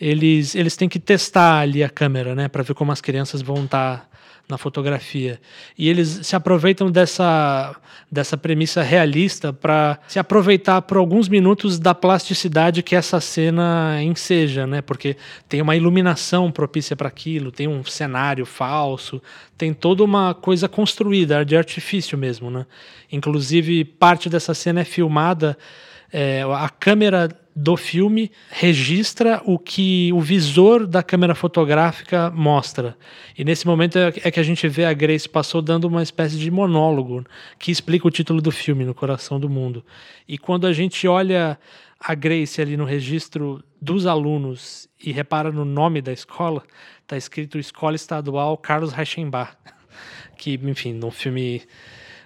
eles, 0.00 0.54
eles 0.54 0.76
têm 0.76 0.88
que 0.88 0.98
testar 0.98 1.58
ali 1.58 1.82
a 1.82 1.90
câmera, 1.90 2.34
né, 2.34 2.48
para 2.48 2.62
ver 2.62 2.74
como 2.74 2.92
as 2.92 3.00
crianças 3.00 3.42
vão 3.42 3.64
estar 3.64 3.98
tá 3.98 4.09
na 4.50 4.58
fotografia. 4.58 5.40
E 5.78 5.88
eles 5.88 6.20
se 6.22 6.34
aproveitam 6.34 6.90
dessa, 6.90 7.74
dessa 8.10 8.36
premissa 8.36 8.82
realista 8.82 9.52
para 9.52 9.98
se 10.08 10.18
aproveitar 10.18 10.82
por 10.82 10.96
alguns 10.96 11.28
minutos 11.28 11.78
da 11.78 11.94
plasticidade 11.94 12.82
que 12.82 12.96
essa 12.96 13.20
cena 13.20 14.02
enseja, 14.02 14.66
né? 14.66 14.82
Porque 14.82 15.16
tem 15.48 15.62
uma 15.62 15.76
iluminação 15.76 16.50
propícia 16.50 16.96
para 16.96 17.08
aquilo, 17.08 17.52
tem 17.52 17.68
um 17.68 17.84
cenário 17.84 18.44
falso, 18.44 19.22
tem 19.56 19.72
toda 19.72 20.02
uma 20.02 20.34
coisa 20.34 20.68
construída, 20.68 21.44
de 21.44 21.56
artifício 21.56 22.18
mesmo, 22.18 22.50
né? 22.50 22.66
Inclusive, 23.10 23.84
parte 23.84 24.28
dessa 24.28 24.52
cena 24.52 24.80
é 24.80 24.84
filmada, 24.84 25.56
é, 26.12 26.42
a 26.42 26.68
câmera 26.68 27.28
do 27.60 27.76
filme 27.76 28.32
registra 28.48 29.42
o 29.44 29.58
que 29.58 30.10
o 30.14 30.20
visor 30.20 30.86
da 30.86 31.02
câmera 31.02 31.34
fotográfica 31.34 32.30
mostra. 32.30 32.96
E 33.36 33.44
nesse 33.44 33.66
momento 33.66 33.98
é, 33.98 34.08
é 34.24 34.30
que 34.30 34.40
a 34.40 34.42
gente 34.42 34.66
vê 34.66 34.86
a 34.86 34.94
Grace 34.94 35.28
passou 35.28 35.60
dando 35.60 35.84
uma 35.84 36.02
espécie 36.02 36.38
de 36.38 36.50
monólogo 36.50 37.22
que 37.58 37.70
explica 37.70 38.08
o 38.08 38.10
título 38.10 38.40
do 38.40 38.50
filme, 38.50 38.84
No 38.84 38.94
Coração 38.94 39.38
do 39.38 39.48
Mundo. 39.48 39.84
E 40.26 40.38
quando 40.38 40.66
a 40.66 40.72
gente 40.72 41.06
olha 41.06 41.58
a 42.00 42.14
Grace 42.14 42.62
ali 42.62 42.78
no 42.78 42.86
registro 42.86 43.62
dos 43.80 44.06
alunos 44.06 44.88
e 44.98 45.12
repara 45.12 45.52
no 45.52 45.66
nome 45.66 46.00
da 46.00 46.12
escola, 46.12 46.62
está 47.02 47.14
escrito 47.18 47.58
Escola 47.58 47.94
Estadual 47.94 48.56
Carlos 48.56 48.92
Reichenbach, 48.92 49.52
que, 50.38 50.54
enfim, 50.54 50.94
no 50.94 51.10
filme 51.10 51.60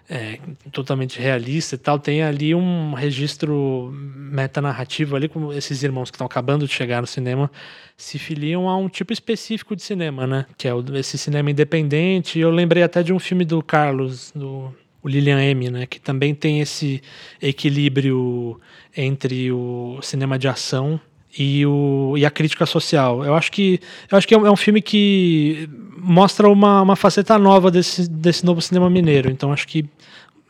é, 0.09 0.39
totalmente 0.71 1.19
realista 1.19 1.75
e 1.75 1.79
tal, 1.79 1.99
tem 1.99 2.23
ali 2.23 2.55
um 2.55 2.93
registro 2.93 3.91
metanarrativo 3.95 5.17
ali, 5.17 5.29
como 5.29 5.53
esses 5.53 5.83
irmãos 5.83 6.11
que 6.11 6.17
estão 6.17 6.27
acabando 6.27 6.67
de 6.67 6.73
chegar 6.73 7.01
no 7.01 7.07
cinema 7.07 7.51
se 7.97 8.19
filiam 8.19 8.69
a 8.69 8.77
um 8.77 8.89
tipo 8.89 9.13
específico 9.13 9.75
de 9.75 9.83
cinema, 9.83 10.27
né? 10.27 10.47
Que 10.59 10.69
é 10.69 10.73
esse 10.95 11.17
cinema 11.17 11.51
independente. 11.51 12.39
Eu 12.39 12.51
lembrei 12.51 12.83
até 12.83 13.03
de 13.03 13.13
um 13.13 13.19
filme 13.19 13.45
do 13.45 13.63
Carlos, 13.63 14.33
do 14.35 14.75
o 15.03 15.09
Lilian 15.09 15.41
M, 15.43 15.71
né? 15.71 15.87
Que 15.87 16.01
também 16.01 16.35
tem 16.35 16.61
esse 16.61 17.03
equilíbrio 17.41 18.59
entre 18.97 19.53
o 19.53 19.99
cinema 20.03 20.39
de 20.39 20.49
ação 20.49 20.99
e, 21.37 21.67
o, 21.67 22.15
e 22.17 22.25
a 22.25 22.31
crítica 22.31 22.67
social. 22.67 23.25
Eu 23.25 23.35
acho 23.35 23.51
que, 23.51 23.81
eu 24.11 24.17
acho 24.19 24.27
que 24.27 24.35
é 24.35 24.39
um, 24.39 24.47
é 24.47 24.51
um 24.51 24.57
filme 24.57 24.81
que 24.81 25.69
mostra 25.97 26.49
uma, 26.49 26.83
uma 26.83 26.97
faceta 26.97 27.39
nova 27.39 27.71
desse, 27.71 28.09
desse 28.09 28.45
novo 28.45 28.61
cinema 28.61 28.89
mineiro. 28.89 29.31
Então 29.31 29.53
acho 29.53 29.67
que 29.67 29.85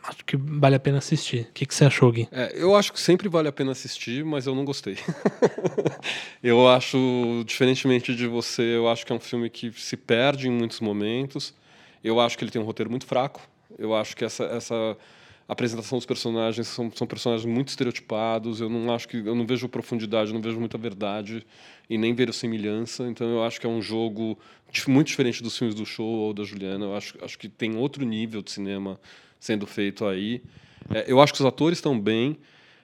acho 0.07 0.23
que 0.23 0.37
vale 0.37 0.75
a 0.75 0.79
pena 0.79 0.99
assistir. 0.99 1.47
O 1.49 1.53
que, 1.53 1.65
que 1.65 1.73
você 1.73 1.85
achou, 1.85 2.11
Gui? 2.11 2.27
É, 2.31 2.53
eu 2.55 2.75
acho 2.75 2.93
que 2.93 2.99
sempre 2.99 3.27
vale 3.27 3.47
a 3.47 3.51
pena 3.51 3.71
assistir, 3.71 4.23
mas 4.23 4.45
eu 4.45 4.53
não 4.53 4.63
gostei. 4.63 4.97
eu 6.43 6.67
acho, 6.67 7.43
diferentemente 7.45 8.15
de 8.15 8.27
você, 8.27 8.61
eu 8.61 8.87
acho 8.87 9.05
que 9.05 9.11
é 9.11 9.15
um 9.15 9.19
filme 9.19 9.49
que 9.49 9.71
se 9.71 9.97
perde 9.97 10.47
em 10.47 10.51
muitos 10.51 10.79
momentos. 10.79 11.53
Eu 12.03 12.19
acho 12.19 12.37
que 12.37 12.43
ele 12.43 12.51
tem 12.51 12.61
um 12.61 12.65
roteiro 12.65 12.89
muito 12.89 13.05
fraco. 13.05 13.41
Eu 13.79 13.95
acho 13.95 14.15
que 14.15 14.23
essa, 14.23 14.43
essa 14.45 14.95
a 15.47 15.53
apresentação 15.53 15.97
dos 15.97 16.05
personagens 16.05 16.67
são, 16.67 16.91
são 16.91 17.05
personagens 17.05 17.45
muito 17.45 17.67
estereotipados. 17.67 18.59
Eu 18.59 18.69
não 18.69 18.93
acho 18.93 19.07
que 19.07 19.17
eu 19.17 19.35
não 19.35 19.45
vejo 19.45 19.69
profundidade, 19.69 20.33
não 20.33 20.41
vejo 20.41 20.59
muita 20.59 20.77
verdade 20.77 21.45
e 21.87 21.97
nem 21.97 22.15
verossimilhança. 22.15 23.07
Então 23.07 23.27
eu 23.27 23.43
acho 23.43 23.59
que 23.61 23.67
é 23.67 23.69
um 23.69 23.81
jogo 23.81 24.37
muito 24.87 25.07
diferente 25.07 25.43
dos 25.43 25.55
filmes 25.57 25.75
do 25.75 25.85
show 25.85 26.05
ou 26.05 26.33
da 26.33 26.43
Juliana. 26.43 26.85
Eu 26.85 26.95
acho, 26.95 27.15
acho 27.23 27.37
que 27.37 27.47
tem 27.47 27.77
outro 27.77 28.03
nível 28.03 28.41
de 28.41 28.51
cinema 28.51 28.99
sendo 29.39 29.67
feito 29.67 30.05
aí. 30.05 30.41
É, 30.93 31.05
eu 31.07 31.21
acho 31.21 31.33
que 31.33 31.39
os 31.39 31.45
atores 31.45 31.77
estão 31.77 31.99
bem, 31.99 32.37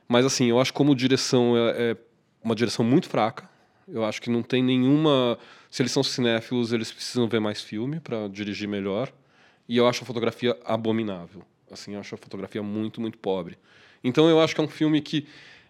mas 0.07 0.23
assim 0.25 0.45
eu 0.45 0.59
acho 0.59 0.73
como 0.73 0.95
direção 0.95 1.57
é, 1.57 1.91
é 1.91 1.97
uma 2.43 2.53
direção 2.53 2.85
muito 2.85 3.09
fraca. 3.09 3.49
Eu 3.87 4.05
acho 4.05 4.21
que 4.21 4.29
não 4.29 4.43
tem 4.43 4.63
nenhuma. 4.63 5.37
Se 5.69 5.81
eles 5.81 5.91
são 5.91 6.03
cinéfilos, 6.03 6.71
eles 6.71 6.91
precisam 6.91 7.27
ver 7.27 7.39
mais 7.39 7.61
filme 7.61 7.99
para 7.99 8.27
dirigir 8.27 8.67
melhor. 8.67 9.11
E 9.67 9.77
eu 9.77 9.87
acho 9.87 10.03
a 10.03 10.05
fotografia 10.05 10.55
abominável. 10.63 11.43
Assim, 11.71 11.95
acho 11.95 12.15
a 12.15 12.17
fotografia 12.17 12.61
muito, 12.61 12.99
muito 12.99 13.17
pobre. 13.17 13.57
Então 14.03 14.29
eu 14.29 14.39
acho 14.39 14.53
que 14.53 14.61
é 14.61 14.63
um 14.63 14.67
filme 14.67 15.01
que, 15.01 15.25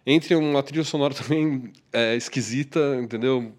entre 0.06 0.34
uma 0.34 0.62
trilha 0.62 0.84
sonora 0.84 1.14
também 1.16 1.72
é, 1.92 2.16
esquisita, 2.16 2.96
entendeu? 3.00 3.52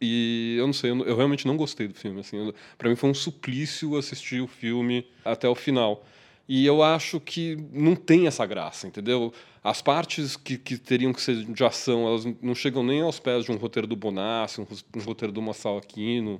E 0.00 0.56
eu 0.58 0.66
não 0.66 0.74
sei, 0.74 0.90
eu, 0.90 1.04
eu 1.04 1.16
realmente 1.16 1.46
não 1.46 1.56
gostei 1.56 1.88
do 1.88 1.94
filme. 1.94 2.20
Assim, 2.20 2.52
para 2.76 2.88
mim 2.88 2.96
foi 2.96 3.10
um 3.10 3.14
suplício 3.14 3.96
assistir 3.96 4.40
o 4.40 4.46
filme 4.46 5.06
até 5.24 5.48
o 5.48 5.54
final. 5.54 6.04
E 6.46 6.66
eu 6.66 6.82
acho 6.82 7.18
que 7.18 7.56
não 7.72 7.96
tem 7.96 8.26
essa 8.26 8.44
graça, 8.44 8.86
entendeu? 8.86 9.32
As 9.62 9.80
partes 9.80 10.36
que, 10.36 10.58
que 10.58 10.76
teriam 10.76 11.12
que 11.12 11.22
ser 11.22 11.42
de 11.42 11.64
ação, 11.64 12.06
elas 12.06 12.26
não 12.42 12.54
chegam 12.54 12.82
nem 12.82 13.00
aos 13.00 13.18
pés 13.18 13.46
de 13.46 13.52
um 13.52 13.56
roteiro 13.56 13.86
do 13.86 13.96
Bonassi, 13.96 14.60
um, 14.60 14.66
um 14.94 15.00
roteiro 15.00 15.32
do 15.32 15.40
Massal 15.40 15.78
Aquino. 15.78 16.38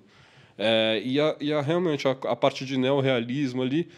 É, 0.59 1.01
e 1.03 1.18
a, 1.18 1.37
e 1.40 1.53
a, 1.53 1.62
realmente, 1.62 2.07
a, 2.07 2.11
a 2.11 2.37
parte 2.37 2.66
de 2.66 2.77
neorrealismo 2.77 3.62
ali, 3.62 3.88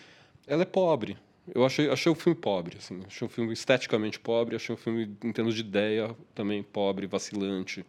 ela 0.47 0.63
é 0.63 0.65
pobre. 0.65 1.17
Eu 1.55 1.65
achei, 1.65 1.89
achei 1.89 2.11
o 2.11 2.15
filme 2.15 2.39
pobre, 2.39 2.77
assim. 2.79 3.01
Achei 3.07 3.27
o 3.27 3.31
filme 3.31 3.53
esteticamente 3.53 4.19
pobre, 4.19 4.57
achei 4.57 4.75
o 4.75 4.79
filme, 4.79 5.17
em 5.23 5.33
termos 5.33 5.55
de 5.55 5.61
ideia, 5.61 6.15
também 6.35 6.63
pobre, 6.63 7.07
vacilante. 7.07 7.85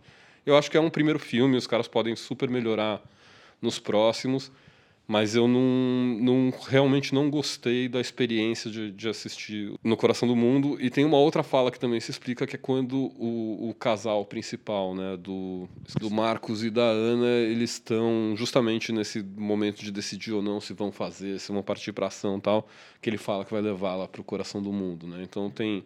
Eu 0.45 0.57
acho 0.57 0.69
que 0.71 0.77
é 0.77 0.79
um 0.79 0.89
primeiro 0.89 1.19
filme, 1.19 1.57
os 1.57 1.67
caras 1.67 1.87
podem 1.87 2.15
super 2.15 2.49
melhorar 2.49 3.01
nos 3.61 3.79
próximos, 3.79 4.51
mas 5.07 5.35
eu 5.35 5.47
não, 5.47 5.61
não 6.19 6.53
realmente 6.67 7.15
não 7.15 7.29
gostei 7.29 7.87
da 7.87 8.01
experiência 8.01 8.69
de, 8.69 8.91
de 8.91 9.07
assistir 9.07 9.73
No 9.81 9.95
Coração 9.95 10.27
do 10.27 10.35
Mundo. 10.35 10.77
E 10.81 10.89
tem 10.89 11.05
uma 11.05 11.17
outra 11.17 11.43
fala 11.43 11.71
que 11.71 11.79
também 11.79 12.01
se 12.01 12.11
explica, 12.11 12.45
que 12.45 12.57
é 12.57 12.59
quando 12.59 13.13
o, 13.17 13.69
o 13.69 13.73
casal 13.73 14.25
principal, 14.25 14.93
né, 14.93 15.15
do, 15.15 15.69
do 15.97 16.11
Marcos 16.11 16.61
e 16.61 16.69
da 16.69 16.83
Ana, 16.83 17.25
eles 17.25 17.71
estão 17.71 18.33
justamente 18.35 18.91
nesse 18.91 19.23
momento 19.23 19.81
de 19.81 19.93
decidir 19.93 20.33
ou 20.33 20.41
não 20.41 20.59
se 20.59 20.73
vão 20.73 20.91
fazer, 20.91 21.39
se 21.39 21.53
vão 21.53 21.63
partir 21.63 21.93
para 21.93 22.07
ação 22.07 22.37
tal, 22.37 22.67
que 23.01 23.09
ele 23.09 23.17
fala 23.17 23.45
que 23.45 23.53
vai 23.53 23.61
levá-la 23.61 24.09
para 24.09 24.19
o 24.19 24.25
coração 24.25 24.61
do 24.61 24.73
mundo. 24.73 25.07
Né? 25.07 25.23
Então 25.23 25.49
tem, 25.49 25.85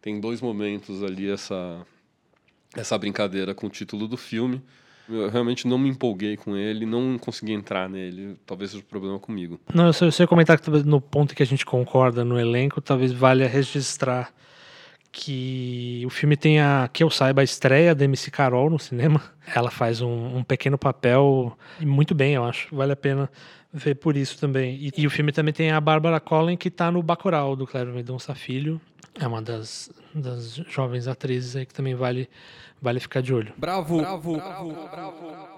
tem 0.00 0.18
dois 0.18 0.40
momentos 0.40 1.02
ali 1.02 1.30
essa, 1.30 1.86
essa 2.74 2.96
brincadeira 2.96 3.54
com 3.54 3.66
o 3.66 3.70
título 3.70 4.08
do 4.08 4.16
filme. 4.16 4.62
Eu 5.08 5.28
realmente 5.28 5.66
não 5.66 5.78
me 5.78 5.88
empolguei 5.88 6.36
com 6.36 6.56
ele, 6.56 6.86
não 6.86 7.18
consegui 7.18 7.52
entrar 7.52 7.88
nele. 7.88 8.36
Talvez 8.46 8.70
seja 8.70 8.82
o 8.82 8.86
um 8.86 8.88
problema 8.88 9.18
comigo. 9.18 9.60
Não, 9.74 9.86
eu 9.86 9.92
só, 9.92 10.06
eu 10.06 10.28
comentar 10.28 10.58
que 10.58 10.70
no 10.70 11.00
ponto 11.00 11.34
que 11.34 11.42
a 11.42 11.46
gente 11.46 11.66
concorda 11.66 12.24
no 12.24 12.38
elenco, 12.38 12.80
talvez 12.80 13.12
valha 13.12 13.48
registrar 13.48 14.32
que 15.12 16.02
o 16.06 16.10
filme 16.10 16.36
tem 16.36 16.58
a, 16.58 16.88
que 16.90 17.04
eu 17.04 17.10
saiba, 17.10 17.42
a 17.42 17.44
estreia 17.44 17.94
da 17.94 18.04
MC 18.04 18.30
Carol 18.30 18.70
no 18.70 18.78
cinema. 18.78 19.22
Ela 19.54 19.70
faz 19.70 20.00
um, 20.00 20.38
um 20.38 20.42
pequeno 20.42 20.78
papel 20.78 21.56
muito 21.80 22.14
bem, 22.14 22.34
eu 22.34 22.44
acho. 22.44 22.74
Vale 22.74 22.92
a 22.92 22.96
pena 22.96 23.30
ver 23.72 23.96
por 23.96 24.16
isso 24.16 24.38
também. 24.38 24.76
E, 24.76 24.90
e 25.02 25.06
o 25.06 25.10
filme 25.10 25.30
também 25.30 25.52
tem 25.52 25.70
a 25.70 25.80
Bárbara 25.80 26.18
Collin, 26.18 26.56
que 26.56 26.68
está 26.68 26.90
no 26.90 27.02
Bacurau, 27.02 27.54
do 27.54 27.66
Cléber 27.66 27.92
Mendonça 27.92 28.34
Filho. 28.34 28.80
É 29.20 29.26
uma 29.26 29.42
das, 29.42 29.90
das 30.14 30.54
jovens 30.54 31.06
atrizes 31.06 31.56
aí 31.56 31.66
que 31.66 31.74
também 31.74 31.94
vale 31.94 32.28
Vale 32.82 32.98
ficar 32.98 33.22
de 33.22 33.32
olho. 33.32 33.54
Bravo, 33.56 33.98
bravo, 33.98 34.34
bravo, 34.34 34.72
bravo. 34.90 35.52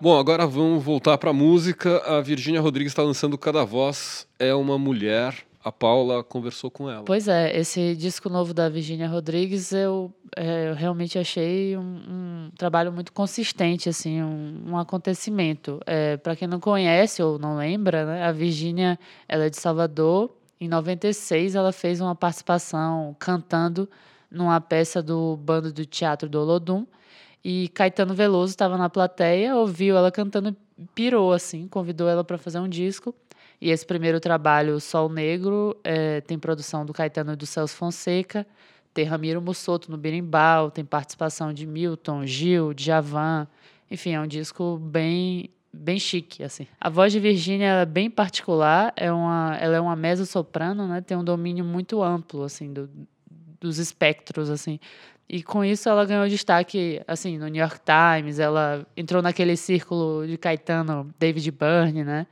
Bom, 0.00 0.18
agora 0.18 0.44
vamos 0.44 0.82
voltar 0.82 1.16
para 1.16 1.30
a 1.30 1.32
música. 1.32 1.98
A 1.98 2.20
Virgínia 2.20 2.60
Rodrigues 2.60 2.90
está 2.90 3.02
lançando 3.02 3.38
Cada 3.38 3.64
Voz 3.64 4.26
é 4.40 4.52
uma 4.52 4.76
Mulher. 4.76 5.36
A 5.62 5.70
Paula 5.70 6.24
conversou 6.24 6.68
com 6.68 6.90
ela. 6.90 7.04
Pois 7.04 7.28
é, 7.28 7.56
esse 7.56 7.94
disco 7.94 8.28
novo 8.28 8.52
da 8.52 8.68
Virgínia 8.68 9.06
Rodrigues 9.08 9.70
eu, 9.70 10.12
é, 10.36 10.70
eu 10.70 10.74
realmente 10.74 11.16
achei 11.16 11.76
um, 11.76 11.80
um, 11.80 12.50
trabalho 12.56 12.92
muito 12.92 13.12
consistente, 13.12 13.88
assim, 13.88 14.20
um, 14.20 14.70
um 14.70 14.78
acontecimento. 14.78 15.80
É, 15.86 16.16
para 16.16 16.34
quem 16.34 16.48
não 16.48 16.58
conhece 16.58 17.22
ou 17.22 17.38
não 17.38 17.56
lembra, 17.56 18.04
né, 18.04 18.24
a 18.24 18.32
Virgínia 18.32 18.98
ela 19.28 19.44
é 19.44 19.50
de 19.50 19.58
Salvador. 19.58 20.30
Em 20.60 20.68
96 20.68 21.54
ela 21.54 21.72
fez 21.72 22.00
uma 22.00 22.14
participação 22.14 23.14
cantando 23.18 23.88
numa 24.30 24.60
peça 24.60 25.02
do 25.02 25.36
bando 25.36 25.72
do 25.72 25.84
Teatro 25.86 26.28
do 26.28 26.40
Olodum. 26.40 26.86
E 27.44 27.68
Caetano 27.68 28.14
Veloso 28.14 28.50
estava 28.50 28.76
na 28.76 28.90
plateia, 28.90 29.54
ouviu 29.56 29.96
ela 29.96 30.10
cantando, 30.10 30.56
pirou 30.94 31.32
assim, 31.32 31.68
convidou 31.68 32.08
ela 32.08 32.24
para 32.24 32.36
fazer 32.36 32.58
um 32.58 32.68
disco. 32.68 33.14
E 33.60 33.70
esse 33.70 33.86
primeiro 33.86 34.20
trabalho, 34.20 34.80
Sol 34.80 35.08
Negro, 35.08 35.76
é, 35.82 36.20
tem 36.20 36.38
produção 36.38 36.84
do 36.84 36.92
Caetano 36.92 37.32
e 37.32 37.36
do 37.36 37.46
Celso 37.46 37.74
Fonseca, 37.74 38.46
tem 38.92 39.04
Ramiro 39.04 39.40
Mussoto 39.40 39.90
no 39.90 39.96
berimbau, 39.96 40.70
tem 40.70 40.84
participação 40.84 41.52
de 41.52 41.66
Milton, 41.66 42.26
Gil, 42.26 42.74
Djavan. 42.74 43.46
Enfim, 43.90 44.12
é 44.12 44.20
um 44.20 44.26
disco 44.26 44.76
bem 44.76 45.50
bem 45.72 45.98
chique, 45.98 46.42
assim. 46.42 46.66
A 46.80 46.88
voz 46.88 47.12
de 47.12 47.20
Virgínia 47.20 47.68
é 47.68 47.86
bem 47.86 48.10
particular, 48.10 48.92
é 48.96 49.12
uma, 49.12 49.56
ela 49.60 49.76
é 49.76 49.80
uma 49.80 49.96
mezzo-soprano, 49.96 50.86
né? 50.86 51.00
Tem 51.00 51.16
um 51.16 51.24
domínio 51.24 51.64
muito 51.64 52.02
amplo, 52.02 52.42
assim, 52.42 52.72
do, 52.72 52.88
dos 53.60 53.78
espectros, 53.78 54.50
assim. 54.50 54.78
E 55.28 55.42
com 55.42 55.62
isso 55.62 55.88
ela 55.88 56.06
ganhou 56.06 56.26
destaque, 56.26 57.02
assim, 57.06 57.36
no 57.36 57.48
New 57.48 57.60
York 57.60 57.80
Times, 57.84 58.38
ela 58.38 58.86
entrou 58.96 59.20
naquele 59.20 59.56
círculo 59.56 60.26
de 60.26 60.38
Caetano, 60.38 61.14
David 61.18 61.50
Byrne, 61.50 62.02
né? 62.02 62.26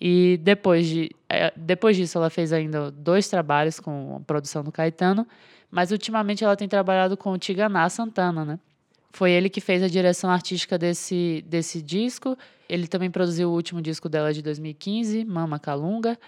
E 0.00 0.38
depois, 0.42 0.86
de, 0.86 1.10
é, 1.28 1.52
depois 1.56 1.96
disso 1.96 2.18
ela 2.18 2.28
fez 2.28 2.52
ainda 2.52 2.90
dois 2.90 3.28
trabalhos 3.28 3.78
com 3.78 4.16
a 4.16 4.20
produção 4.20 4.64
do 4.64 4.72
Caetano, 4.72 5.26
mas 5.70 5.92
ultimamente 5.92 6.42
ela 6.42 6.56
tem 6.56 6.68
trabalhado 6.68 7.16
com 7.16 7.30
o 7.30 7.38
Tiganá 7.38 7.88
Santana, 7.88 8.44
né? 8.44 8.58
Foi 9.12 9.30
ele 9.30 9.48
que 9.48 9.60
fez 9.60 9.80
a 9.80 9.88
direção 9.88 10.28
artística 10.28 10.76
desse, 10.76 11.44
desse 11.46 11.80
disco. 11.80 12.36
Ele 12.68 12.86
também 12.86 13.10
produziu 13.10 13.50
o 13.50 13.52
último 13.52 13.82
disco 13.82 14.08
dela 14.08 14.32
de 14.32 14.42
2015, 14.42 15.24
Mama 15.24 15.58
Calunga. 15.58 16.18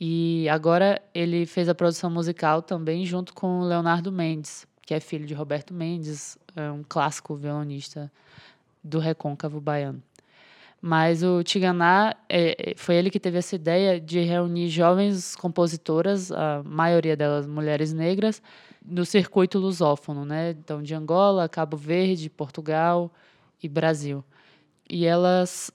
E 0.00 0.48
agora 0.48 1.00
ele 1.14 1.46
fez 1.46 1.68
a 1.68 1.74
produção 1.74 2.10
musical 2.10 2.60
também 2.60 3.04
junto 3.06 3.32
com 3.32 3.62
Leonardo 3.62 4.12
Mendes, 4.12 4.66
que 4.82 4.92
é 4.92 5.00
filho 5.00 5.26
de 5.26 5.34
Roberto 5.34 5.72
Mendes, 5.72 6.38
é 6.54 6.70
um 6.70 6.84
clássico 6.86 7.34
violonista 7.34 8.10
do 8.84 8.98
recôncavo 8.98 9.60
baiano. 9.60 10.02
Mas 10.80 11.22
o 11.22 11.42
Tiganá, 11.42 12.14
é, 12.28 12.70
é, 12.72 12.74
foi 12.76 12.94
ele 12.96 13.10
que 13.10 13.18
teve 13.18 13.38
essa 13.38 13.56
ideia 13.56 13.98
de 13.98 14.20
reunir 14.20 14.68
jovens 14.68 15.34
compositoras, 15.34 16.30
a 16.30 16.62
maioria 16.64 17.16
delas 17.16 17.46
mulheres 17.46 17.92
negras, 17.92 18.42
no 18.84 19.04
circuito 19.04 19.58
lusófono, 19.58 20.24
né? 20.24 20.50
Então, 20.50 20.82
de 20.82 20.94
Angola, 20.94 21.48
Cabo 21.48 21.76
Verde, 21.76 22.30
Portugal 22.30 23.10
e 23.62 23.68
Brasil. 23.68 24.22
E 24.88 25.04
elas 25.04 25.70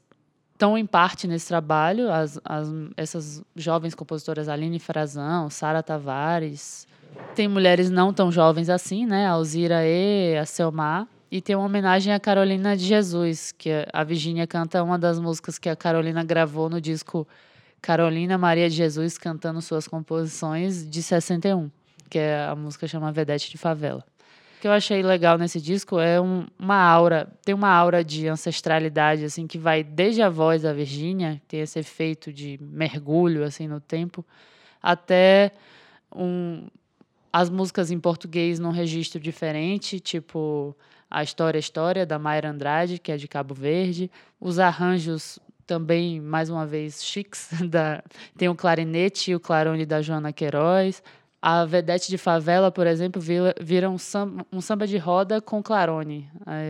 estão 0.54 0.78
em 0.78 0.86
parte 0.86 1.28
nesse 1.28 1.48
trabalho, 1.48 2.12
as, 2.12 2.40
as, 2.46 2.68
essas 2.96 3.44
jovens 3.56 3.96
compositoras 3.96 4.48
Aline 4.48 4.80
Frazão, 4.80 5.50
Sara 5.50 5.82
Tavares. 5.82 6.88
Tem 7.36 7.48
mulheres 7.48 7.90
não 7.90 8.14
tão 8.14 8.32
jovens 8.32 8.70
assim, 8.70 9.06
né? 9.06 9.26
A 9.26 9.32
Alzira 9.32 9.84
E, 9.84 10.38
a 10.38 10.46
Selmar. 10.46 11.08
E 11.32 11.42
tem 11.42 11.56
uma 11.56 11.66
homenagem 11.66 12.14
a 12.14 12.20
Carolina 12.20 12.76
de 12.76 12.86
Jesus, 12.86 13.54
que 13.58 13.70
a 13.92 14.04
Virginia 14.04 14.46
canta 14.46 14.84
uma 14.84 15.00
das 15.00 15.20
músicas 15.20 15.58
que 15.58 15.70
a 15.70 15.76
Carolina 15.76 16.24
gravou 16.24 16.70
no 16.70 16.80
disco 16.80 17.28
Carolina 17.82 18.38
Maria 18.38 18.70
de 18.70 18.76
Jesus 18.76 19.18
cantando 19.18 19.62
suas 19.62 19.88
composições 19.88 20.88
de 20.88 21.02
61, 21.02 21.72
que 22.10 22.20
é 22.20 22.46
a 22.46 22.56
música 22.56 22.88
chama 22.88 23.12
Vedete 23.12 23.50
de 23.50 23.58
Favela. 23.58 24.06
Que 24.62 24.68
eu 24.68 24.72
achei 24.72 25.02
legal 25.02 25.40
nesse 25.40 25.60
disco 25.60 26.00
é 26.00 26.22
um, 26.22 26.46
uma 26.60 26.78
aura, 26.78 27.28
tem 27.44 27.56
uma 27.56 27.70
aura 27.70 28.04
de 28.04 28.28
ancestralidade 28.28 29.26
assim 29.26 29.48
que 29.48 29.58
vai 29.58 29.84
desde 29.84 30.22
a 30.22 30.30
voz 30.30 30.62
da 30.62 30.72
Virginia, 30.72 31.42
tem 31.48 31.62
esse 31.62 31.80
efeito 31.80 32.32
de 32.32 32.60
mergulho 32.62 33.44
assim 33.44 33.68
no 33.68 33.80
tempo, 33.80 34.24
até 34.80 35.52
um, 36.16 36.68
as 37.34 37.50
músicas 37.50 37.90
em 37.90 38.00
português 38.00 38.60
num 38.60 38.70
registro 38.70 39.20
diferente, 39.20 40.00
tipo 40.00 40.78
a 41.10 41.24
História 41.24 41.58
História, 41.58 42.06
da 42.06 42.20
Mayra 42.20 42.52
Andrade, 42.52 43.00
que 43.00 43.12
é 43.12 43.18
de 43.18 43.28
Cabo 43.28 43.56
Verde. 43.56 44.12
Os 44.40 44.60
arranjos 44.60 45.40
também, 45.66 46.22
mais 46.22 46.52
uma 46.52 46.68
vez, 46.68 47.04
chiques. 47.04 47.50
Da, 47.68 48.04
tem 48.38 48.48
o 48.48 48.56
clarinete 48.56 49.32
e 49.32 49.36
o 49.36 49.40
clarone 49.40 49.88
da 49.88 50.04
Joana 50.04 50.32
Queiroz. 50.32 51.02
A 51.42 51.66
Vedete 51.66 52.10
de 52.10 52.18
Favela, 52.18 52.72
por 52.72 52.86
exemplo, 52.86 53.20
vira, 53.20 53.56
vira 53.60 53.90
um, 53.90 53.98
samba, 53.98 54.46
um, 54.52 54.62
samba, 54.62 54.86
de 54.86 54.98
roda 54.98 55.42
com 55.42 55.64
clarone. 55.64 56.30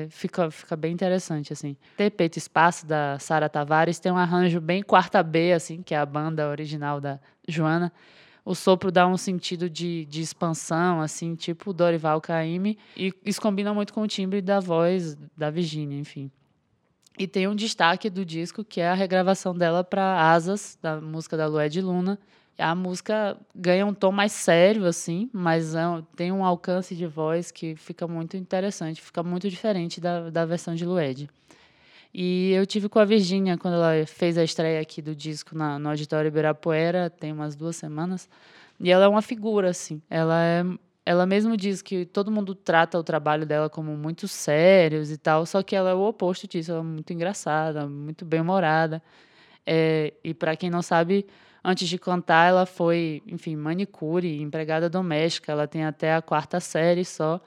Fica, 0.09 0.49
fica 0.49 0.77
bem 0.77 0.93
interessante, 0.93 1.51
assim. 1.51 1.75
Ter 1.97 2.09
Peito 2.09 2.37
Espaço, 2.37 2.85
da 2.85 3.19
Sara 3.19 3.49
Tavares, 3.49 3.99
tem 3.99 4.11
um 4.11 4.17
arranjo 4.17 4.61
bem 4.61 4.81
quarta 4.81 5.21
B, 5.21 5.51
assim, 5.51 5.81
que 5.81 5.93
é 5.93 5.97
a 5.97 6.05
banda 6.05 6.47
original 6.47 7.01
da 7.01 7.19
Joana 7.47 7.91
o 8.43 8.55
sopro 8.55 8.91
dá 8.91 9.07
um 9.07 9.17
sentido 9.17 9.69
de, 9.69 10.05
de 10.05 10.21
expansão, 10.21 10.99
assim, 10.99 11.35
tipo 11.35 11.73
Dorival 11.73 12.19
Caymmi, 12.19 12.77
e 12.97 13.13
isso 13.23 13.41
combina 13.41 13.73
muito 13.73 13.93
com 13.93 14.01
o 14.01 14.07
timbre 14.07 14.41
da 14.41 14.59
voz 14.59 15.15
da 15.37 15.49
Virginia, 15.49 15.99
enfim. 15.99 16.31
E 17.19 17.27
tem 17.27 17.47
um 17.47 17.55
destaque 17.55 18.09
do 18.09 18.25
disco 18.25 18.63
que 18.63 18.81
é 18.81 18.89
a 18.89 18.93
regravação 18.93 19.55
dela 19.55 19.83
para 19.83 20.31
Asas, 20.31 20.77
da 20.81 20.99
música 20.99 21.37
da 21.37 21.45
Lué 21.45 21.69
de 21.69 21.81
Luna. 21.81 22.17
A 22.61 22.75
música 22.75 23.37
ganha 23.55 23.85
um 23.85 23.93
tom 23.93 24.11
mais 24.11 24.31
sério, 24.31 24.85
assim, 24.85 25.29
mas 25.33 25.73
é, 25.73 25.81
tem 26.15 26.31
um 26.31 26.45
alcance 26.45 26.95
de 26.95 27.07
voz 27.07 27.51
que 27.51 27.75
fica 27.75 28.07
muito 28.07 28.37
interessante, 28.37 29.01
fica 29.01 29.23
muito 29.23 29.49
diferente 29.49 29.99
da, 29.99 30.29
da 30.29 30.45
versão 30.45 30.75
de 30.75 30.85
Lued. 30.85 31.29
E 32.13 32.51
eu 32.51 32.65
tive 32.65 32.89
com 32.89 32.99
a 32.99 33.05
Virgínia 33.05 33.57
quando 33.57 33.75
ela 33.75 34.05
fez 34.05 34.37
a 34.37 34.43
estreia 34.43 34.81
aqui 34.81 35.01
do 35.01 35.15
disco 35.15 35.57
na, 35.57 35.79
no 35.79 35.89
Auditório 35.89 36.27
Ibirapuera, 36.27 37.09
tem 37.09 37.31
umas 37.31 37.55
duas 37.55 37.75
semanas. 37.75 38.29
E 38.79 38.91
ela 38.91 39.05
é 39.05 39.07
uma 39.07 39.21
figura, 39.21 39.69
assim. 39.69 40.01
Ela 40.09 40.43
é, 40.43 40.63
ela 41.05 41.25
mesmo 41.25 41.55
diz 41.55 41.81
que 41.81 42.05
todo 42.05 42.31
mundo 42.31 42.53
trata 42.53 42.97
o 42.99 43.03
trabalho 43.03 43.45
dela 43.45 43.69
como 43.69 43.95
muito 43.95 44.27
sérios 44.27 45.09
e 45.09 45.17
tal, 45.17 45.45
só 45.45 45.63
que 45.63 45.75
ela 45.75 45.91
é 45.91 45.93
o 45.93 46.01
oposto 46.01 46.47
disso. 46.47 46.71
Ela 46.71 46.81
é 46.81 46.83
muito 46.83 47.13
engraçada, 47.13 47.87
muito 47.87 48.25
bem-humorada. 48.25 49.01
É, 49.65 50.13
e 50.23 50.33
para 50.33 50.55
quem 50.55 50.69
não 50.69 50.81
sabe, 50.81 51.25
antes 51.63 51.87
de 51.87 51.97
cantar, 51.97 52.49
ela 52.49 52.65
foi, 52.65 53.21
enfim, 53.27 53.55
manicure, 53.55 54.41
empregada 54.41 54.89
doméstica. 54.89 55.51
Ela 55.51 55.67
tem 55.67 55.83
até 55.83 56.13
a 56.13 56.21
quarta 56.21 56.59
série 56.59 57.05
só. 57.05 57.39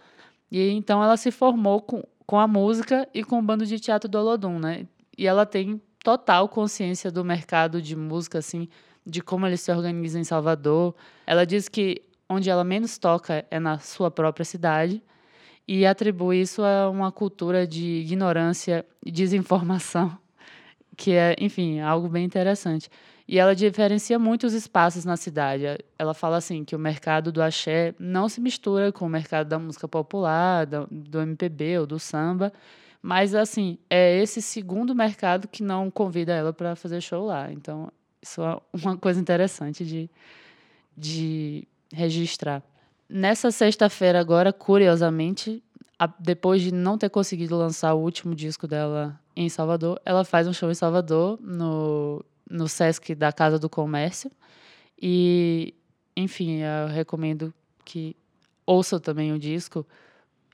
E 0.50 0.70
então 0.70 1.02
ela 1.02 1.16
se 1.16 1.30
formou 1.30 1.80
com, 1.80 2.02
com 2.26 2.38
a 2.38 2.46
música 2.46 3.08
e 3.12 3.24
com 3.24 3.38
o 3.38 3.42
bando 3.42 3.66
de 3.66 3.78
teatro 3.80 4.08
do 4.08 4.18
Olodum, 4.18 4.58
né? 4.58 4.86
E 5.16 5.26
ela 5.26 5.44
tem 5.46 5.80
total 6.02 6.48
consciência 6.48 7.10
do 7.10 7.24
mercado 7.24 7.80
de 7.80 7.96
música, 7.96 8.38
assim, 8.38 8.68
de 9.06 9.20
como 9.20 9.46
ele 9.46 9.56
se 9.56 9.72
organiza 9.72 10.18
em 10.18 10.24
Salvador. 10.24 10.94
Ela 11.26 11.44
diz 11.44 11.68
que 11.68 12.02
onde 12.28 12.50
ela 12.50 12.64
menos 12.64 12.98
toca 12.98 13.44
é 13.50 13.58
na 13.58 13.78
sua 13.78 14.10
própria 14.10 14.44
cidade 14.44 15.02
e 15.66 15.86
atribui 15.86 16.40
isso 16.40 16.62
a 16.62 16.88
uma 16.90 17.10
cultura 17.10 17.66
de 17.66 18.00
ignorância 18.00 18.84
e 19.04 19.10
desinformação, 19.10 20.16
que 20.96 21.12
é, 21.12 21.34
enfim, 21.38 21.80
algo 21.80 22.08
bem 22.08 22.24
interessante. 22.24 22.88
E 23.26 23.38
ela 23.38 23.54
diferencia 23.54 24.18
muito 24.18 24.46
os 24.46 24.52
espaços 24.52 25.04
na 25.04 25.16
cidade. 25.16 25.64
Ela 25.98 26.12
fala 26.12 26.36
assim 26.36 26.64
que 26.64 26.76
o 26.76 26.78
mercado 26.78 27.32
do 27.32 27.42
axé 27.42 27.94
não 27.98 28.28
se 28.28 28.40
mistura 28.40 28.92
com 28.92 29.06
o 29.06 29.08
mercado 29.08 29.48
da 29.48 29.58
música 29.58 29.88
popular, 29.88 30.66
do, 30.66 31.20
MPB 31.20 31.78
ou 31.78 31.86
do 31.86 31.98
samba, 31.98 32.52
mas 33.00 33.34
assim, 33.34 33.78
é 33.88 34.18
esse 34.20 34.42
segundo 34.42 34.94
mercado 34.94 35.48
que 35.48 35.62
não 35.62 35.90
convida 35.90 36.32
ela 36.32 36.52
para 36.52 36.76
fazer 36.76 37.00
show 37.00 37.24
lá. 37.26 37.50
Então, 37.50 37.90
isso 38.20 38.42
é 38.42 38.58
uma 38.72 38.96
coisa 38.96 39.20
interessante 39.20 39.84
de, 39.84 40.10
de 40.96 41.66
registrar. 41.92 42.62
Nessa 43.08 43.50
sexta-feira 43.50 44.18
agora, 44.20 44.52
curiosamente, 44.52 45.62
depois 46.18 46.62
de 46.62 46.72
não 46.72 46.98
ter 46.98 47.08
conseguido 47.08 47.56
lançar 47.56 47.94
o 47.94 48.00
último 48.00 48.34
disco 48.34 48.66
dela 48.66 49.18
em 49.36 49.48
Salvador, 49.48 50.00
ela 50.04 50.24
faz 50.24 50.46
um 50.46 50.52
show 50.52 50.70
em 50.70 50.74
Salvador 50.74 51.38
no 51.40 52.24
no 52.50 52.68
Sesc 52.68 53.14
da 53.14 53.32
Casa 53.32 53.58
do 53.58 53.68
Comércio. 53.68 54.30
E, 55.00 55.74
enfim, 56.16 56.60
eu 56.60 56.88
recomendo 56.88 57.52
que 57.84 58.16
ouçam 58.66 59.00
também 59.00 59.32
o 59.32 59.38
disco. 59.38 59.86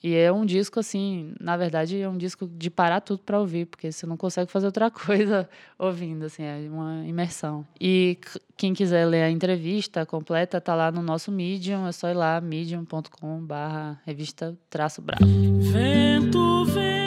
E 0.02 0.14
é 0.14 0.32
um 0.32 0.46
disco, 0.46 0.80
assim, 0.80 1.34
na 1.38 1.58
verdade, 1.58 2.00
é 2.00 2.08
um 2.08 2.16
disco 2.16 2.48
de 2.48 2.70
parar 2.70 3.02
tudo 3.02 3.22
para 3.22 3.38
ouvir, 3.38 3.66
porque 3.66 3.92
você 3.92 4.06
não 4.06 4.16
consegue 4.16 4.50
fazer 4.50 4.64
outra 4.64 4.88
coisa 4.90 5.46
ouvindo, 5.78 6.24
assim, 6.24 6.42
é 6.42 6.66
uma 6.70 7.06
imersão. 7.06 7.66
E 7.78 8.18
quem 8.56 8.72
quiser 8.72 9.04
ler 9.04 9.24
a 9.24 9.30
entrevista 9.30 10.06
completa, 10.06 10.58
tá 10.58 10.74
lá 10.74 10.90
no 10.90 11.02
nosso 11.02 11.30
Medium, 11.30 11.86
é 11.86 11.92
só 11.92 12.08
ir 12.08 12.14
lá, 12.14 12.40
medium.com 12.40 13.44
barra 13.44 14.00
revista 14.06 14.56
traço 14.70 15.02
bravo. 15.02 15.26
Vento 15.70 16.64
vem 16.64 16.99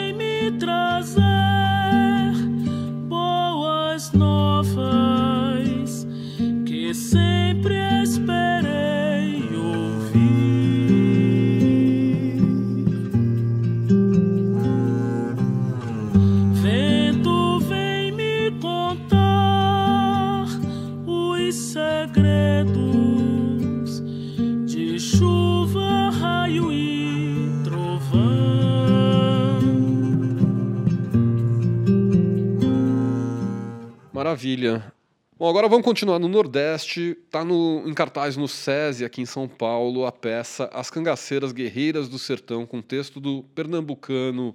Maravilha. 34.54 34.92
Bom, 35.36 35.48
agora 35.48 35.68
vamos 35.68 35.84
continuar 35.84 36.20
no 36.20 36.28
Nordeste. 36.28 37.18
Está 37.26 37.44
no, 37.44 37.82
em 37.86 37.92
cartaz 37.92 38.36
no 38.36 38.46
SESI, 38.46 39.04
aqui 39.04 39.20
em 39.20 39.26
São 39.26 39.48
Paulo, 39.48 40.06
a 40.06 40.12
peça 40.12 40.70
As 40.72 40.90
Cangaceiras 40.90 41.50
Guerreiras 41.50 42.08
do 42.08 42.18
Sertão, 42.20 42.64
com 42.64 42.80
texto 42.80 43.18
do 43.18 43.42
pernambucano 43.54 44.54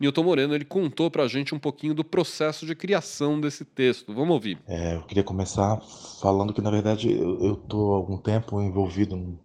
Nilton 0.00 0.24
Moreno. 0.24 0.52
Ele 0.52 0.64
contou 0.64 1.10
para 1.10 1.22
a 1.22 1.28
gente 1.28 1.54
um 1.54 1.60
pouquinho 1.60 1.94
do 1.94 2.02
processo 2.04 2.66
de 2.66 2.74
criação 2.74 3.40
desse 3.40 3.64
texto. 3.64 4.12
Vamos 4.12 4.30
ouvir. 4.30 4.58
É, 4.66 4.96
eu 4.96 5.02
queria 5.02 5.22
começar 5.22 5.80
falando 6.20 6.52
que, 6.52 6.60
na 6.60 6.70
verdade, 6.70 7.12
eu 7.12 7.52
estou 7.52 7.94
há 7.94 7.96
algum 7.96 8.18
tempo 8.18 8.60
envolvido 8.60 9.38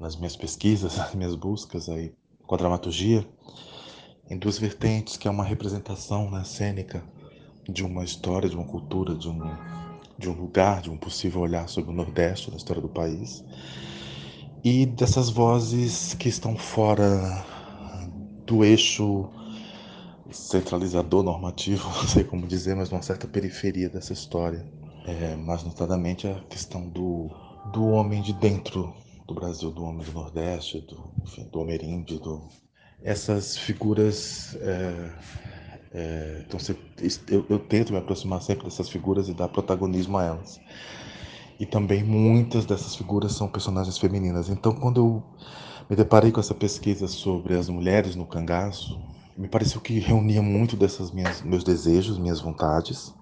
nas 0.00 0.16
minhas 0.16 0.36
pesquisas, 0.36 0.96
nas 0.98 1.14
minhas 1.14 1.36
buscas 1.36 1.88
aí 1.88 2.12
com 2.44 2.56
a 2.56 2.58
dramaturgia, 2.58 3.24
em 4.28 4.36
duas 4.36 4.58
vertentes, 4.58 5.16
que 5.16 5.28
é 5.28 5.30
uma 5.30 5.44
representação 5.44 6.28
né, 6.28 6.42
cênica 6.42 7.04
de 7.68 7.84
uma 7.84 8.04
história, 8.04 8.48
de 8.48 8.56
uma 8.56 8.64
cultura, 8.64 9.14
de 9.14 9.28
um, 9.28 9.40
de 10.18 10.28
um 10.28 10.32
lugar, 10.32 10.82
de 10.82 10.90
um 10.90 10.96
possível 10.96 11.40
olhar 11.40 11.68
sobre 11.68 11.90
o 11.90 11.94
Nordeste, 11.94 12.50
da 12.50 12.56
história 12.56 12.82
do 12.82 12.88
país, 12.88 13.44
e 14.64 14.86
dessas 14.86 15.28
vozes 15.28 16.14
que 16.14 16.28
estão 16.28 16.56
fora 16.56 17.44
do 18.46 18.64
eixo 18.64 19.28
centralizador 20.30 21.22
normativo, 21.22 21.88
não 22.00 22.08
sei 22.08 22.24
como 22.24 22.46
dizer, 22.46 22.74
mas 22.74 22.90
uma 22.90 23.02
certa 23.02 23.26
periferia 23.26 23.88
dessa 23.88 24.12
história. 24.12 24.66
É, 25.04 25.34
mais 25.34 25.64
notadamente 25.64 26.28
a 26.28 26.34
questão 26.48 26.88
do, 26.88 27.28
do 27.72 27.86
homem 27.86 28.22
de 28.22 28.32
dentro 28.34 28.94
do 29.26 29.34
Brasil, 29.34 29.70
do 29.70 29.82
homem 29.82 30.04
do 30.04 30.12
Nordeste, 30.12 30.80
do, 30.82 31.10
enfim, 31.24 31.48
do 31.50 31.58
Homerinde, 31.58 32.18
do... 32.18 32.48
essas 33.02 33.56
figuras 33.56 34.56
é, 34.60 35.12
É, 35.94 36.42
então 36.46 36.58
você, 36.58 36.74
eu, 37.28 37.44
eu, 37.50 37.58
tento 37.58 37.92
me 37.92 37.98
aproximar 37.98 38.40
sempre 38.40 38.64
dessas 38.64 38.88
figuras 38.88 39.28
e 39.28 39.34
dar 39.34 39.48
protagonismo 39.48 40.16
a 40.16 40.24
elas. 40.24 40.60
E 41.60 41.66
também 41.66 42.02
muitas 42.02 42.64
dessas 42.64 42.96
figuras 42.96 43.32
são 43.32 43.48
personagens 43.48 43.98
femininas. 43.98 44.48
Então 44.48 44.72
quando 44.72 45.00
eu 45.00 45.22
me 45.90 45.96
deparei 45.96 46.32
com 46.32 46.40
essa 46.40 46.54
pesquisa 46.54 47.06
sobre 47.06 47.54
as 47.54 47.68
mulheres 47.68 48.16
no 48.16 48.26
cangaço, 48.26 48.98
me 49.36 49.48
pareceu 49.48 49.80
que 49.80 49.98
reunia 49.98 50.42
muito 50.42 50.76
desses 50.76 51.10
meus 51.10 51.62
desejos, 51.62 52.18
minhas 52.18 52.40
vontades, 52.40 53.14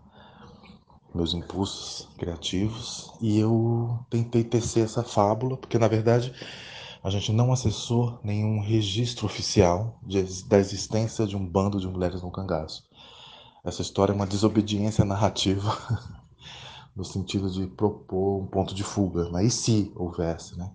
meus 1.14 1.34
impulsos 1.34 2.08
criativos, 2.16 3.12
e 3.20 3.38
eu 3.38 3.98
tentei 4.08 4.44
tecer 4.44 4.84
essa 4.84 5.02
fábula, 5.02 5.56
porque 5.56 5.78
na 5.78 5.88
verdade 5.88 6.32
a 7.02 7.10
gente 7.10 7.32
não 7.32 7.52
acessou 7.52 8.20
nenhum 8.22 8.60
registro 8.60 9.26
oficial 9.26 9.98
de, 10.02 10.22
da 10.44 10.58
existência 10.58 11.26
de 11.26 11.36
um 11.36 11.46
bando 11.46 11.80
de 11.80 11.88
mulheres 11.88 12.22
no 12.22 12.30
cangaço. 12.30 12.84
Essa 13.64 13.82
história 13.82 14.12
é 14.12 14.14
uma 14.14 14.26
desobediência 14.26 15.04
narrativa, 15.04 15.76
no 16.94 17.04
sentido 17.04 17.50
de 17.50 17.66
propor 17.66 18.42
um 18.42 18.46
ponto 18.46 18.74
de 18.74 18.84
fuga, 18.84 19.28
mas 19.30 19.46
e 19.46 19.50
se 19.50 19.92
houvesse, 19.96 20.58
né? 20.58 20.70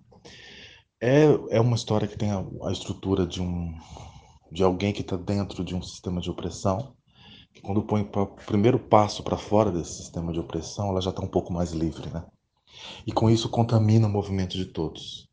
É, 1.00 1.26
é 1.50 1.60
uma 1.60 1.76
história 1.76 2.08
que 2.08 2.16
tem 2.16 2.30
a, 2.30 2.44
a 2.62 2.72
estrutura 2.72 3.26
de 3.26 3.42
um 3.42 3.74
de 4.50 4.62
alguém 4.62 4.92
que 4.92 5.00
está 5.00 5.16
dentro 5.16 5.64
de 5.64 5.74
um 5.74 5.82
sistema 5.82 6.20
de 6.20 6.30
opressão, 6.30 6.94
que 7.52 7.60
quando 7.60 7.82
põe 7.82 8.02
o 8.02 8.26
primeiro 8.26 8.78
passo 8.78 9.22
para 9.22 9.36
fora 9.36 9.72
desse 9.72 9.94
sistema 9.94 10.32
de 10.32 10.38
opressão, 10.38 10.88
ela 10.88 11.00
já 11.00 11.10
está 11.10 11.22
um 11.22 11.28
pouco 11.28 11.52
mais 11.52 11.72
livre, 11.72 12.08
né? 12.10 12.24
E 13.06 13.12
com 13.12 13.28
isso 13.28 13.48
contamina 13.48 14.06
o 14.06 14.10
movimento 14.10 14.56
de 14.56 14.66
todos. 14.66 15.25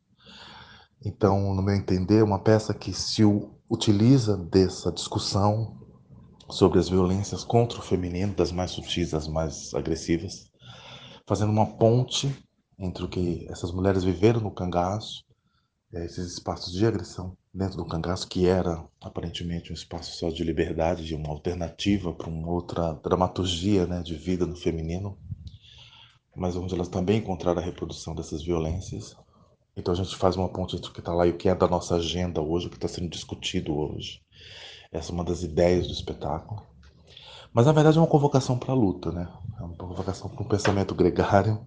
Então, 1.04 1.54
no 1.54 1.62
meu 1.62 1.74
entender, 1.74 2.24
uma 2.24 2.38
peça 2.38 2.72
que 2.72 2.92
se 2.94 3.22
utiliza 3.68 4.38
dessa 4.38 4.90
discussão 4.90 5.76
sobre 6.48 6.78
as 6.78 6.88
violências 6.88 7.44
contra 7.44 7.78
o 7.78 7.82
feminino, 7.82 8.34
das 8.34 8.50
mais 8.50 8.70
sutis 8.70 9.12
às 9.12 9.28
mais 9.28 9.74
agressivas, 9.74 10.50
fazendo 11.26 11.52
uma 11.52 11.66
ponte 11.66 12.34
entre 12.78 13.04
o 13.04 13.08
que 13.08 13.46
essas 13.50 13.70
mulheres 13.70 14.02
viveram 14.02 14.40
no 14.40 14.50
cangaço, 14.50 15.24
eh, 15.92 16.06
esses 16.06 16.32
espaços 16.32 16.72
de 16.72 16.86
agressão 16.86 17.36
dentro 17.52 17.76
do 17.76 17.86
cangaço, 17.86 18.26
que 18.26 18.46
era 18.46 18.82
aparentemente 19.02 19.70
um 19.70 19.74
espaço 19.74 20.16
só 20.16 20.30
de 20.30 20.42
liberdade, 20.42 21.04
de 21.04 21.14
uma 21.14 21.28
alternativa 21.28 22.14
para 22.14 22.30
uma 22.30 22.50
outra 22.50 22.94
dramaturgia 22.94 23.86
né, 23.86 24.02
de 24.02 24.14
vida 24.14 24.46
no 24.46 24.56
feminino, 24.56 25.18
mas 26.34 26.56
onde 26.56 26.74
elas 26.74 26.88
também 26.88 27.18
encontraram 27.18 27.60
a 27.60 27.64
reprodução 27.64 28.14
dessas 28.14 28.42
violências 28.42 29.14
então 29.76 29.92
a 29.92 29.96
gente 29.96 30.14
faz 30.16 30.36
uma 30.36 30.48
ponte 30.48 30.76
entre 30.76 30.88
o 30.88 30.92
que 30.92 31.00
está 31.00 31.12
lá 31.12 31.26
e 31.26 31.30
o 31.30 31.36
que 31.36 31.48
é 31.48 31.54
da 31.54 31.66
nossa 31.66 31.96
agenda 31.96 32.40
hoje, 32.40 32.66
o 32.66 32.70
que 32.70 32.76
está 32.76 32.88
sendo 32.88 33.08
discutido 33.08 33.76
hoje. 33.76 34.20
Essa 34.92 35.10
é 35.10 35.14
uma 35.14 35.24
das 35.24 35.42
ideias 35.42 35.86
do 35.88 35.92
espetáculo. 35.92 36.62
Mas 37.52 37.66
na 37.66 37.72
verdade 37.72 37.98
é 37.98 38.00
uma 38.00 38.06
convocação 38.06 38.58
para 38.58 38.72
a 38.72 38.76
luta, 38.76 39.10
né? 39.10 39.28
É 39.58 39.62
uma 39.62 39.76
convocação 39.76 40.28
para 40.28 40.42
um 40.42 40.48
pensamento 40.48 40.94
gregário, 40.94 41.64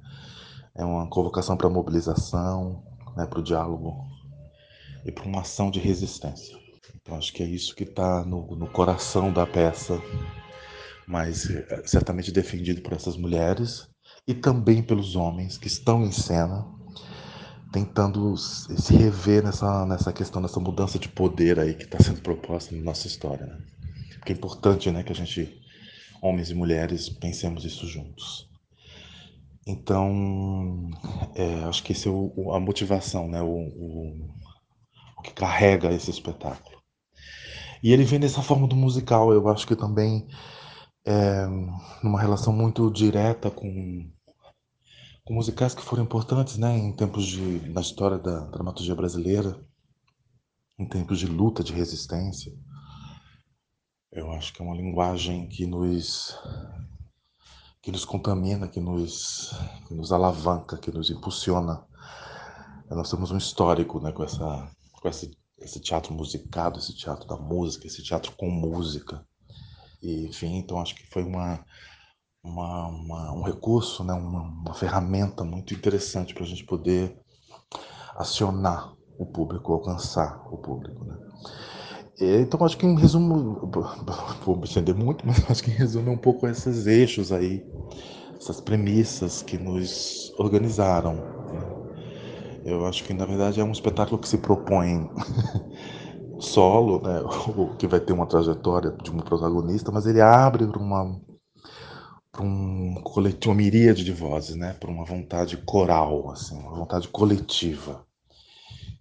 é 0.73 0.85
uma 0.85 1.07
convocação 1.09 1.57
para 1.57 1.67
a 1.67 1.69
mobilização, 1.69 2.83
né? 3.15 3.25
para 3.25 3.39
o 3.39 3.43
diálogo 3.43 4.05
e 5.05 5.11
para 5.11 5.25
uma 5.25 5.41
ação 5.41 5.69
de 5.69 5.79
resistência. 5.79 6.57
Então 6.95 7.17
acho 7.17 7.33
que 7.33 7.43
é 7.43 7.45
isso 7.45 7.75
que 7.75 7.83
está 7.83 8.23
no, 8.23 8.55
no 8.55 8.67
coração 8.67 9.31
da 9.31 9.45
peça, 9.45 10.01
mas 11.07 11.49
é, 11.49 11.83
certamente 11.85 12.31
defendido 12.31 12.81
por 12.81 12.93
essas 12.93 13.17
mulheres 13.17 13.87
e 14.27 14.33
também 14.33 14.83
pelos 14.83 15.15
homens 15.15 15.57
que 15.57 15.67
estão 15.67 16.03
em 16.03 16.11
cena 16.11 16.76
tentando 17.71 18.35
se 18.37 18.95
rever 18.95 19.43
nessa, 19.43 19.85
nessa 19.85 20.13
questão, 20.13 20.41
nessa 20.41 20.59
mudança 20.59 20.97
de 20.97 21.09
poder 21.09 21.59
aí 21.59 21.73
que 21.73 21.83
está 21.83 21.99
sendo 21.99 22.21
proposta 22.21 22.75
na 22.75 22.81
nossa 22.81 23.07
história. 23.07 23.45
Né? 23.45 23.57
Porque 24.15 24.33
é 24.33 24.35
importante 24.35 24.89
né, 24.91 25.03
que 25.03 25.11
a 25.11 25.15
gente, 25.15 25.61
homens 26.21 26.49
e 26.49 26.55
mulheres, 26.55 27.09
pensemos 27.09 27.65
isso 27.65 27.87
juntos. 27.87 28.47
Então, 29.65 30.89
é, 31.35 31.65
acho 31.65 31.83
que 31.83 31.91
esse 31.91 32.07
é 32.07 32.11
o, 32.11 32.53
a 32.53 32.59
motivação, 32.59 33.27
né, 33.27 33.41
o, 33.41 33.47
o, 33.47 34.29
o 35.17 35.21
que 35.21 35.33
carrega 35.33 35.91
esse 35.91 36.09
espetáculo. 36.09 36.77
E 37.83 37.91
ele 37.91 38.05
vem 38.05 38.19
dessa 38.19 38.41
forma 38.41 38.67
do 38.67 38.75
musical, 38.75 39.33
eu 39.33 39.47
acho 39.49 39.67
que 39.67 39.75
também 39.75 40.25
é, 41.05 41.45
numa 42.01 42.19
relação 42.19 42.53
muito 42.53 42.89
direta 42.91 43.51
com 43.51 44.09
com 45.27 45.33
musicais 45.33 45.75
que 45.75 45.81
foram 45.81 46.03
importantes 46.03 46.57
né, 46.57 46.77
em 46.77 46.93
tempos 46.93 47.27
de, 47.27 47.69
na 47.69 47.81
história 47.81 48.17
da 48.17 48.45
dramaturgia 48.45 48.95
brasileira, 48.95 49.61
em 50.79 50.87
tempos 50.87 51.19
de 51.19 51.25
luta, 51.27 51.61
de 51.61 51.73
resistência. 51.73 52.53
Eu 54.09 54.31
acho 54.31 54.53
que 54.53 54.61
é 54.61 54.65
uma 54.65 54.75
linguagem 54.75 55.49
que 55.49 55.65
nos 55.65 56.33
que 57.81 57.91
nos 57.91 58.05
contamina, 58.05 58.69
que 58.69 58.79
nos, 58.79 59.53
que 59.87 59.93
nos 59.93 60.13
alavanca, 60.13 60.77
que 60.77 60.91
nos 60.91 61.09
impulsiona. 61.09 61.85
Nós 62.89 63.11
temos 63.11 63.29
um 63.29 63.37
histórico 63.37 63.99
né, 63.99 64.13
com, 64.13 64.23
essa, 64.23 64.71
com 64.93 65.09
esse, 65.09 65.37
esse 65.59 65.79
teatro 65.81 66.13
musicado, 66.13 66.79
esse 66.79 66.95
teatro 66.95 67.27
da 67.27 67.35
música, 67.35 67.85
esse 67.85 68.01
teatro 68.01 68.31
com 68.37 68.49
música. 68.49 69.25
E, 70.01 70.25
enfim, 70.27 70.57
então 70.57 70.81
acho 70.81 70.95
que 70.95 71.05
foi 71.07 71.23
uma, 71.23 71.63
uma, 72.47 72.87
uma, 72.87 73.33
um 73.33 73.43
recurso, 73.43 74.03
né, 74.03 74.13
uma, 74.13 74.41
uma 74.41 74.73
ferramenta 74.73 75.43
muito 75.43 75.73
interessante 75.73 76.33
para 76.33 76.43
a 76.43 76.47
gente 76.47 76.63
poder 76.65 77.17
acionar 78.15 78.93
o 79.17 79.25
público, 79.25 79.73
alcançar 79.73 80.41
o 80.51 80.57
público. 80.57 81.03
Né? 81.05 81.17
Então, 82.19 82.63
acho 82.65 82.77
que 82.77 82.85
em 82.85 82.97
resumo, 82.97 83.69
vou 84.45 84.55
me 84.55 84.63
estender 84.63 84.95
muito, 84.95 85.25
mas 85.25 85.49
acho 85.49 85.63
que 85.63 85.71
em 85.71 85.75
resumo 85.75 86.09
é 86.09 86.13
um 86.13 86.17
pouco 86.17 86.47
esses 86.47 86.87
eixos 86.87 87.31
aí, 87.31 87.65
essas 88.39 88.61
premissas 88.61 89.41
que 89.41 89.57
nos 89.57 90.33
organizaram. 90.37 91.13
Né? 91.13 91.77
Eu 92.65 92.85
acho 92.85 93.03
que, 93.03 93.13
na 93.13 93.25
verdade, 93.25 93.59
é 93.59 93.63
um 93.63 93.71
espetáculo 93.71 94.19
que 94.19 94.27
se 94.27 94.37
propõe 94.37 95.09
solo, 96.39 97.01
né, 97.01 97.21
que 97.77 97.87
vai 97.87 97.99
ter 97.99 98.13
uma 98.13 98.25
trajetória 98.25 98.91
de 99.03 99.11
um 99.11 99.17
protagonista, 99.17 99.91
mas 99.91 100.05
ele 100.05 100.21
abre 100.21 100.65
para 100.65 100.81
uma 100.81 101.19
para 102.37 102.45
um 102.45 102.93
coletivo, 103.03 103.51
uma 103.51 103.55
miríade 103.55 104.03
de 104.03 104.11
vozes, 104.11 104.55
né? 104.55 104.73
Para 104.79 104.91
uma 104.91 105.03
vontade 105.03 105.57
coral, 105.57 106.29
assim, 106.29 106.55
uma 106.55 106.75
vontade 106.75 107.07
coletiva. 107.07 108.05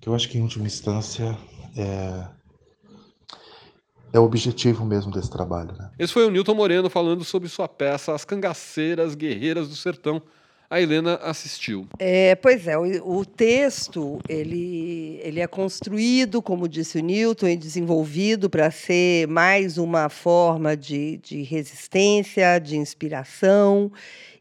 Que 0.00 0.08
eu 0.08 0.14
acho 0.14 0.28
que 0.28 0.38
em 0.38 0.42
última 0.42 0.66
instância 0.66 1.36
é 1.76 2.26
é 4.12 4.18
o 4.18 4.24
objetivo 4.24 4.82
mesmo 4.86 5.12
desse 5.12 5.28
trabalho. 5.28 5.74
Né? 5.76 5.90
Esse 5.98 6.12
foi 6.12 6.24
o 6.24 6.30
Newton 6.30 6.54
Moreno 6.54 6.88
falando 6.88 7.22
sobre 7.22 7.50
sua 7.50 7.68
peça 7.68 8.14
As 8.14 8.24
Cangaceiras 8.24 9.14
Guerreiras 9.14 9.68
do 9.68 9.76
Sertão, 9.76 10.22
a 10.68 10.80
Helena 10.80 11.16
assistiu. 11.22 11.86
É, 11.98 12.34
pois 12.34 12.66
é, 12.66 12.76
o, 12.76 13.18
o, 13.18 13.24
texto 13.24 14.18
ele, 14.28 15.20
ele 15.22 15.40
é 15.40 15.46
construído, 15.46 16.42
como 16.42 16.68
disse 16.68 16.98
o 16.98 17.02
Newton, 17.02 17.48
e 17.48 17.56
desenvolvido 17.56 18.50
para 18.50 18.70
ser 18.70 19.28
mais 19.28 19.78
uma 19.78 20.08
forma 20.08 20.76
de, 20.76 21.18
de 21.18 21.42
resistência, 21.42 22.58
de 22.58 22.76
inspiração 22.76 23.90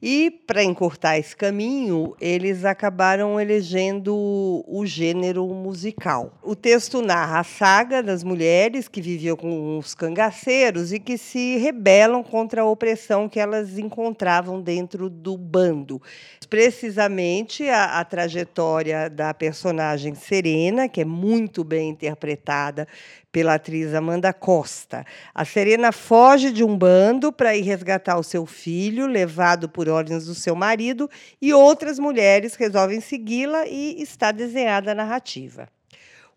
e, 0.08 0.30
para 0.30 0.63
encurtar 0.63 1.18
esse 1.18 1.36
caminho, 1.36 2.15
eles 2.22 2.63
acabaram 2.63 3.41
elegendo 3.41 4.63
o 4.68 4.86
gênero 4.86 5.48
musical. 5.48 6.38
O 6.44 6.56
texto 6.56 7.02
narra 7.02 7.39
a 7.39 7.44
saga 7.44 8.04
das 8.04 8.24
mulheres 8.24 8.88
que 8.88 9.02
viviam 9.02 9.36
com 9.36 9.80
os 9.80 9.96
cangaceiros 9.96 10.94
e 10.94 11.00
que 11.00 11.18
se 11.18 11.58
rebelam 11.58 12.22
contra 12.22 12.62
a 12.62 12.65
opressão 12.65 13.28
que 13.28 13.39
elas 13.39 13.80
encontravam 13.80 14.62
dentro 14.62 15.10
do 15.10 15.36
bando. 15.36 16.00
Precisamente 16.48 17.68
a, 17.68 18.00
a 18.00 18.06
trajetória 18.06 19.10
da 19.10 19.34
personagem 19.34 20.13
Serena, 20.13 20.88
que 20.88 21.02
é 21.02 21.06
muito 21.06 21.63
bem 21.63 21.89
interpretada 21.89 22.88
pela 23.36 23.56
atriz 23.56 23.93
Amanda 23.93 24.32
Costa. 24.32 25.06
A 25.34 25.43
Serena 25.43 25.91
foge 25.91 26.54
de 26.54 26.63
um 26.63 26.78
bando 26.78 27.34
para 27.34 27.54
ir 27.54 27.63
resgatar 27.63 28.17
o 28.17 28.24
seu 28.24 28.45
filho, 28.45 29.06
levado 29.06 29.67
por 29.67 29.89
ordens 29.89 30.26
do 30.26 30.34
seu 30.34 30.56
marido, 30.56 31.10
e 31.41 31.52
outras 31.54 32.00
mulheres 32.00 32.56
resolvem 32.56 33.02
segui-la 33.02 33.67
e 33.67 34.02
está 34.02 34.32
desenhada 34.32 34.93
a 34.93 34.95
narrativa. 34.95 35.67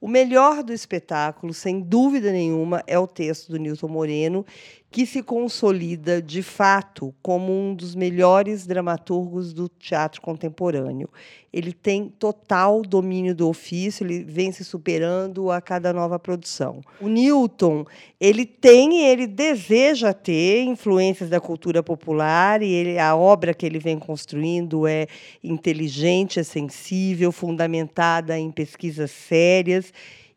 O 0.01 0.09
melhor 0.09 0.65
do 0.65 0.73
espetáculo, 0.73 1.55
sem 1.55 1.79
dúvida 1.79 2.33
nenhuma, 2.33 2.83
é 2.85 2.99
o 2.99 3.07
texto 3.07 3.53
do 3.53 3.59
Nilton 3.59 3.87
Moreno, 3.87 4.45
que 4.91 5.05
se 5.05 5.23
consolida 5.23 6.23
de 6.23 6.43
fato 6.43 7.15
como 7.23 7.53
um 7.53 7.75
dos 7.75 7.95
melhores 7.95 8.67
dramaturgos 8.67 9.53
do 9.53 9.69
teatro 9.69 10.21
contemporâneo. 10.23 11.11
Ele 11.53 11.73
tem 11.73 12.09
total 12.09 12.83
domínio 12.83 13.35
do 13.35 13.49
ofício, 13.49 14.05
ele 14.05 14.23
vem 14.23 14.51
se 14.51 14.65
superando 14.65 15.51
a 15.51 15.61
cada 15.61 15.93
nova 15.93 16.19
produção. 16.19 16.81
O 17.01 17.09
Newton, 17.09 17.85
ele 18.19 18.47
tem 18.47 19.01
e 19.01 19.05
ele 19.05 19.27
deseja 19.27 20.13
ter 20.13 20.63
influências 20.63 21.29
da 21.29 21.41
cultura 21.41 21.83
popular 21.83 22.63
e 22.63 22.71
ele, 22.71 22.99
a 22.99 23.15
obra 23.15 23.53
que 23.53 23.67
ele 23.67 23.79
vem 23.79 23.99
construindo 23.99 24.87
é 24.87 25.07
inteligente, 25.43 26.41
é 26.41 26.43
sensível, 26.43 27.31
fundamentada 27.31 28.39
em 28.39 28.51
pesquisas 28.51 29.11
sérias 29.11 29.93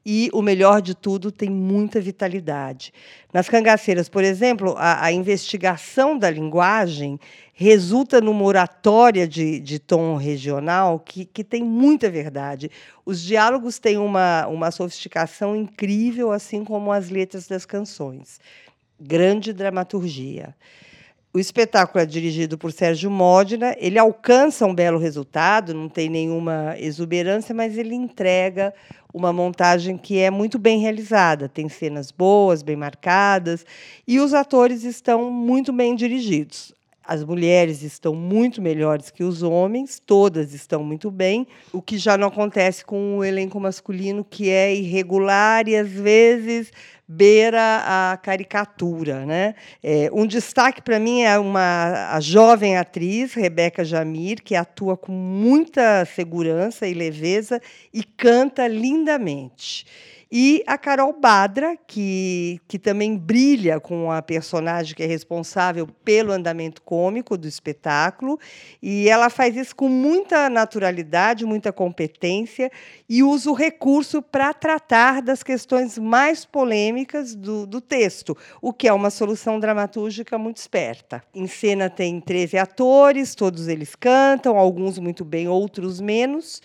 e, 0.06 0.30
o 0.34 0.42
melhor 0.42 0.82
de 0.82 0.96
tudo, 0.96 1.32
tem 1.32 1.50
muita 1.50 2.02
vitalidade. 2.02 2.94
Nas 3.32 3.48
cangaceiras, 3.48 4.10
por 4.10 4.24
exemplo, 4.24 4.76
a, 4.78 5.06
a 5.06 5.12
investigação 5.12 6.18
da 6.18 6.30
linguagem 6.30 7.20
resulta 7.54 8.20
numa 8.20 8.44
oratória 8.44 9.28
de, 9.28 9.60
de 9.60 9.78
tom 9.78 10.16
regional 10.16 11.00
que, 11.00 11.26
que 11.26 11.44
tem 11.44 11.64
muita 11.64 12.10
verdade. 12.10 12.72
Os 13.06 13.22
diálogos 13.22 13.78
têm 13.78 13.98
uma, 13.98 14.48
uma 14.48 14.72
sofisticação 14.72 15.56
incrível, 15.56 16.32
assim 16.32 16.66
como 16.66 16.92
as 16.92 17.10
letras 17.10 17.48
das 17.48 17.66
canções. 17.66 18.40
Grande 19.00 19.54
dramaturgia. 19.54 20.56
O 21.34 21.40
espetáculo 21.40 22.04
é 22.04 22.06
dirigido 22.06 22.58
por 22.58 22.74
Sérgio 22.74 23.10
Modena, 23.10 23.74
ele 23.80 23.98
alcança 23.98 24.66
um 24.66 24.76
belo 24.76 25.00
resultado, 25.00 25.74
não 25.74 25.88
tem 25.88 26.10
nenhuma 26.10 26.76
exuberância, 26.78 27.56
mas 27.56 27.78
ele 27.78 27.96
entrega 27.96 28.74
uma 29.14 29.32
montagem 29.32 29.98
que 29.98 30.20
é 30.20 30.30
muito 30.30 30.60
bem 30.60 30.82
realizada, 30.82 31.48
tem 31.48 31.70
cenas 31.70 32.12
boas, 32.12 32.62
bem 32.62 32.76
marcadas, 32.76 33.66
e 34.06 34.20
os 34.20 34.34
atores 34.34 34.84
estão 34.84 35.32
muito 35.32 35.72
bem 35.72 35.96
dirigidos. 35.96 36.74
As 37.04 37.24
mulheres 37.24 37.82
estão 37.82 38.14
muito 38.14 38.62
melhores 38.62 39.10
que 39.10 39.24
os 39.24 39.42
homens, 39.42 40.00
todas 40.06 40.54
estão 40.54 40.84
muito 40.84 41.10
bem, 41.10 41.48
o 41.74 41.82
que 41.82 41.98
já 41.98 42.16
não 42.16 42.28
acontece 42.28 42.86
com 42.86 43.18
o 43.18 43.24
elenco 43.24 43.60
masculino, 43.60 44.24
que 44.24 44.50
é 44.50 44.74
irregular 44.74 45.68
e 45.68 45.76
às 45.76 45.90
vezes 45.90 46.72
beira 47.08 47.84
a 47.86 48.18
caricatura. 48.18 49.26
Né? 49.26 49.56
É, 49.84 50.10
um 50.14 50.26
destaque 50.26 50.82
para 50.82 51.00
mim 51.00 51.24
é 51.24 51.38
uma, 51.38 52.14
a 52.16 52.20
jovem 52.20 52.78
atriz, 52.78 53.34
Rebeca 53.34 53.84
Jamir, 53.84 54.42
que 54.44 54.56
atua 54.56 54.96
com 54.96 55.12
muita 55.12 56.06
segurança 56.06 56.88
e 56.88 56.94
leveza 56.94 57.60
e 57.94 58.04
canta 58.04 58.68
lindamente. 58.68 59.86
E 60.34 60.64
a 60.66 60.78
Carol 60.78 61.12
Badra, 61.12 61.76
que, 61.86 62.62
que 62.66 62.80
também 62.80 63.18
brilha 63.18 63.82
com 63.82 64.10
a 64.10 64.22
personagem 64.22 64.96
que 64.96 65.04
é 65.04 65.06
responsável 65.06 65.86
pelo 66.06 66.32
andamento 66.32 66.82
cômico 66.84 67.38
do 67.38 67.50
espetáculo. 67.50 68.40
E 68.82 69.10
ela 69.10 69.30
faz 69.30 69.58
isso 69.58 69.76
com 69.76 69.90
muita 69.90 70.50
naturalidade, 70.50 71.46
muita 71.46 71.74
competência 71.74 72.72
e 73.10 73.22
usa 73.22 73.52
o 73.52 73.54
recurso 73.54 74.22
para 74.22 74.54
tratar 74.54 75.22
das 75.22 75.44
questões 75.44 75.98
mais 75.98 76.46
polêmicas 76.46 77.36
do, 77.36 77.68
do 77.68 77.82
texto, 77.82 78.38
o 78.62 78.72
que 78.72 78.88
é 78.88 78.94
uma 78.94 79.10
solução 79.10 79.60
dramatúrgica 79.60 80.38
muito 80.38 80.58
esperta. 80.58 81.22
Em 81.36 81.46
cena 81.46 81.90
tem 81.90 82.22
13 82.22 82.58
atores, 82.58 83.36
todos 83.36 83.68
eles 83.68 83.96
cantam, 83.96 84.58
alguns 84.58 84.98
muito 84.98 85.26
bem, 85.26 85.50
outros 85.50 86.00
menos 86.00 86.62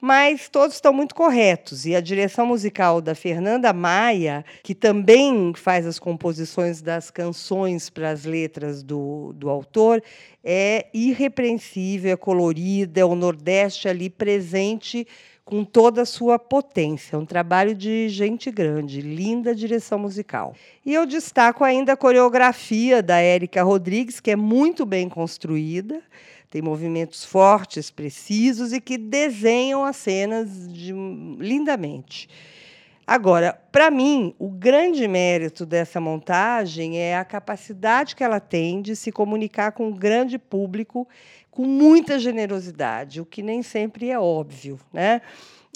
mas 0.00 0.48
todos 0.48 0.76
estão 0.76 0.92
muito 0.92 1.14
corretos. 1.14 1.84
E 1.84 1.94
a 1.94 2.00
direção 2.00 2.46
musical 2.46 3.00
da 3.00 3.14
Fernanda 3.14 3.72
Maia, 3.72 4.44
que 4.62 4.74
também 4.74 5.52
faz 5.54 5.86
as 5.86 5.98
composições 5.98 6.80
das 6.80 7.10
canções 7.10 7.90
para 7.90 8.10
as 8.10 8.24
letras 8.24 8.82
do, 8.82 9.32
do 9.34 9.50
autor, 9.50 10.02
é 10.42 10.86
irrepreensível, 10.94 12.12
é 12.12 12.16
colorida, 12.16 13.00
é 13.00 13.04
o 13.04 13.14
Nordeste 13.14 13.88
ali 13.88 14.08
presente 14.08 15.06
com 15.44 15.64
toda 15.64 16.02
a 16.02 16.06
sua 16.06 16.38
potência. 16.38 17.18
Um 17.18 17.26
trabalho 17.26 17.74
de 17.74 18.08
gente 18.08 18.52
grande, 18.52 19.00
linda 19.00 19.52
direção 19.52 19.98
musical. 19.98 20.54
E 20.86 20.94
eu 20.94 21.04
destaco 21.04 21.64
ainda 21.64 21.92
a 21.92 21.96
coreografia 21.96 23.02
da 23.02 23.18
Érica 23.18 23.62
Rodrigues, 23.64 24.20
que 24.20 24.30
é 24.30 24.36
muito 24.36 24.86
bem 24.86 25.08
construída 25.08 26.00
tem 26.50 26.60
movimentos 26.60 27.24
fortes, 27.24 27.90
precisos 27.90 28.72
e 28.72 28.80
que 28.80 28.98
desenham 28.98 29.84
as 29.84 29.96
cenas 29.96 30.70
de, 30.70 30.92
lindamente. 31.38 32.28
Agora, 33.06 33.52
para 33.72 33.90
mim, 33.90 34.34
o 34.38 34.48
grande 34.48 35.06
mérito 35.08 35.64
dessa 35.64 36.00
montagem 36.00 36.98
é 36.98 37.16
a 37.16 37.24
capacidade 37.24 38.14
que 38.14 38.22
ela 38.22 38.40
tem 38.40 38.82
de 38.82 38.94
se 38.94 39.10
comunicar 39.10 39.72
com 39.72 39.88
um 39.88 39.96
grande 39.96 40.38
público 40.38 41.08
com 41.50 41.64
muita 41.64 42.18
generosidade, 42.18 43.20
o 43.20 43.26
que 43.26 43.42
nem 43.42 43.62
sempre 43.62 44.10
é 44.10 44.18
óbvio, 44.18 44.78
né? 44.92 45.22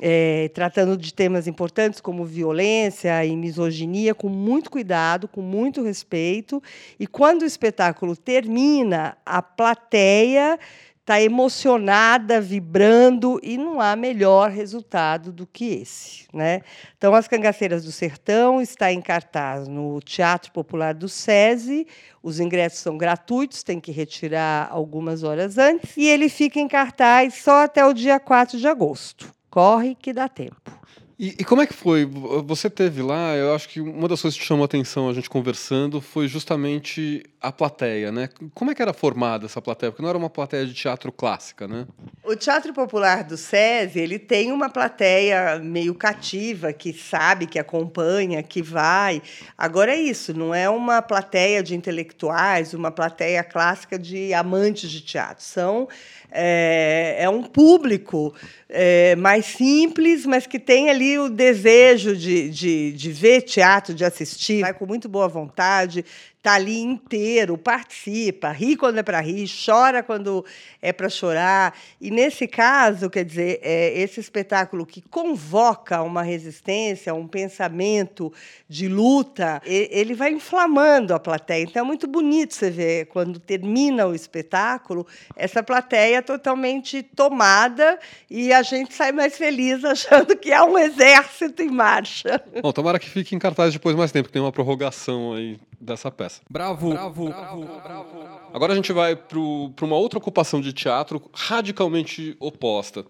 É, 0.00 0.50
tratando 0.52 0.96
de 0.96 1.14
temas 1.14 1.46
importantes 1.46 2.00
como 2.00 2.24
violência 2.24 3.24
e 3.24 3.36
misoginia, 3.36 4.14
com 4.14 4.28
muito 4.28 4.70
cuidado, 4.70 5.28
com 5.28 5.40
muito 5.40 5.82
respeito. 5.82 6.62
E 6.98 7.06
quando 7.06 7.42
o 7.42 7.46
espetáculo 7.46 8.16
termina, 8.16 9.16
a 9.24 9.40
plateia 9.40 10.58
está 11.04 11.20
emocionada, 11.20 12.40
vibrando, 12.40 13.38
e 13.42 13.58
não 13.58 13.78
há 13.78 13.94
melhor 13.94 14.50
resultado 14.50 15.30
do 15.30 15.46
que 15.46 15.66
esse. 15.66 16.26
Né? 16.32 16.62
Então, 16.96 17.14
As 17.14 17.28
Cangaceiras 17.28 17.84
do 17.84 17.92
Sertão 17.92 18.58
está 18.58 18.90
em 18.90 19.02
cartaz 19.02 19.68
no 19.68 20.00
Teatro 20.00 20.50
Popular 20.50 20.94
do 20.94 21.06
SESI. 21.06 21.86
Os 22.22 22.40
ingressos 22.40 22.78
são 22.78 22.96
gratuitos, 22.96 23.62
tem 23.62 23.78
que 23.78 23.92
retirar 23.92 24.66
algumas 24.70 25.22
horas 25.22 25.58
antes, 25.58 25.94
e 25.94 26.08
ele 26.08 26.30
fica 26.30 26.58
em 26.58 26.66
cartaz 26.66 27.34
só 27.34 27.64
até 27.64 27.84
o 27.84 27.92
dia 27.92 28.18
4 28.18 28.58
de 28.58 28.66
agosto. 28.66 29.33
Corre 29.54 29.94
que 29.94 30.12
dá 30.12 30.28
tempo. 30.28 30.72
E, 31.16 31.28
e, 31.38 31.44
como 31.44 31.62
é 31.62 31.66
que 31.66 31.72
foi? 31.72 32.04
Você 32.04 32.68
teve 32.68 33.00
lá, 33.00 33.36
eu 33.36 33.54
acho 33.54 33.68
que 33.68 33.80
uma 33.80 34.08
das 34.08 34.20
coisas 34.20 34.36
que 34.36 34.44
chamou 34.44 34.64
a 34.64 34.66
atenção 34.66 35.08
a 35.08 35.14
gente 35.14 35.30
conversando 35.30 36.00
foi 36.00 36.26
justamente 36.26 37.22
a 37.40 37.52
plateia, 37.52 38.10
né? 38.10 38.28
Como 38.52 38.72
é 38.72 38.74
que 38.74 38.82
era 38.82 38.92
formada 38.92 39.46
essa 39.46 39.62
plateia? 39.62 39.92
Porque 39.92 40.02
não 40.02 40.08
era 40.08 40.18
uma 40.18 40.28
plateia 40.28 40.66
de 40.66 40.74
teatro 40.74 41.12
clássica, 41.12 41.68
né? 41.68 41.86
O 42.24 42.34
Teatro 42.34 42.72
Popular 42.74 43.22
do 43.22 43.36
SESI, 43.36 44.00
ele 44.00 44.18
tem 44.18 44.50
uma 44.50 44.68
plateia 44.68 45.60
meio 45.60 45.94
cativa, 45.94 46.72
que 46.72 46.92
sabe, 46.92 47.46
que 47.46 47.60
acompanha, 47.60 48.42
que 48.42 48.60
vai. 48.60 49.22
Agora 49.56 49.92
é 49.92 50.00
isso, 50.00 50.34
não 50.34 50.52
é 50.52 50.68
uma 50.68 51.00
plateia 51.00 51.62
de 51.62 51.76
intelectuais, 51.76 52.74
uma 52.74 52.90
plateia 52.90 53.44
clássica 53.44 53.96
de 53.96 54.34
amantes 54.34 54.90
de 54.90 55.00
teatro. 55.00 55.44
São 55.44 55.88
é, 56.34 57.16
é 57.20 57.28
um 57.28 57.42
público 57.42 58.34
é, 58.68 59.14
mais 59.16 59.46
simples, 59.46 60.26
mas 60.26 60.46
que 60.46 60.58
tem 60.58 60.90
ali 60.90 61.18
o 61.18 61.28
desejo 61.28 62.16
de, 62.16 62.50
de, 62.50 62.92
de 62.92 63.12
ver 63.12 63.42
teatro, 63.42 63.94
de 63.94 64.04
assistir, 64.04 64.62
vai 64.62 64.74
com 64.74 64.84
muito 64.84 65.08
boa 65.08 65.28
vontade, 65.28 66.04
está 66.44 66.56
ali 66.56 66.78
inteiro, 66.78 67.56
participa, 67.56 68.50
ri 68.50 68.76
quando 68.76 68.98
é 68.98 69.02
para 69.02 69.18
rir, 69.18 69.48
chora 69.48 70.02
quando 70.02 70.44
é 70.82 70.92
para 70.92 71.08
chorar. 71.08 71.74
E 71.98 72.10
nesse 72.10 72.46
caso, 72.46 73.08
quer 73.08 73.24
dizer, 73.24 73.60
é 73.62 73.98
esse 73.98 74.20
espetáculo 74.20 74.84
que 74.84 75.00
convoca 75.00 76.02
uma 76.02 76.22
resistência, 76.22 77.14
um 77.14 77.26
pensamento 77.26 78.30
de 78.68 78.88
luta, 78.88 79.62
ele 79.64 80.12
vai 80.12 80.32
inflamando 80.32 81.14
a 81.14 81.18
plateia. 81.18 81.62
Então 81.62 81.82
é 81.82 81.86
muito 81.86 82.06
bonito 82.06 82.52
você 82.52 82.70
ver 82.70 83.06
quando 83.06 83.40
termina 83.40 84.06
o 84.06 84.14
espetáculo 84.14 85.06
essa 85.34 85.62
plateia 85.62 86.20
totalmente 86.20 87.02
tomada 87.02 87.98
e 88.28 88.52
a 88.52 88.62
gente 88.62 88.92
sai 88.92 89.12
mais 89.12 89.34
feliz 89.38 89.82
achando 89.86 90.36
que 90.36 90.52
há 90.52 90.62
um 90.66 90.76
exército 90.76 91.62
em 91.62 91.70
marcha. 91.70 92.38
Bom, 92.60 92.70
tomara 92.70 92.98
que 92.98 93.08
fique 93.08 93.34
em 93.34 93.38
cartaz 93.38 93.72
depois 93.72 93.96
mais 93.96 94.12
tempo, 94.12 94.28
que 94.28 94.32
tem 94.34 94.42
uma 94.42 94.52
prorrogação 94.52 95.32
aí 95.32 95.58
dessa 95.80 96.10
peça. 96.10 96.33
Bravo! 96.48 96.90
Bravo! 96.90 97.28
bravo, 97.28 97.64
bravo. 97.82 98.08
Agora 98.52 98.72
a 98.72 98.76
gente 98.76 98.92
vai 98.92 99.16
para 99.16 99.38
uma 99.38 99.96
outra 99.96 100.18
ocupação 100.18 100.60
de 100.60 100.72
teatro 100.72 101.22
radicalmente 101.32 102.36
oposta. 102.38 103.04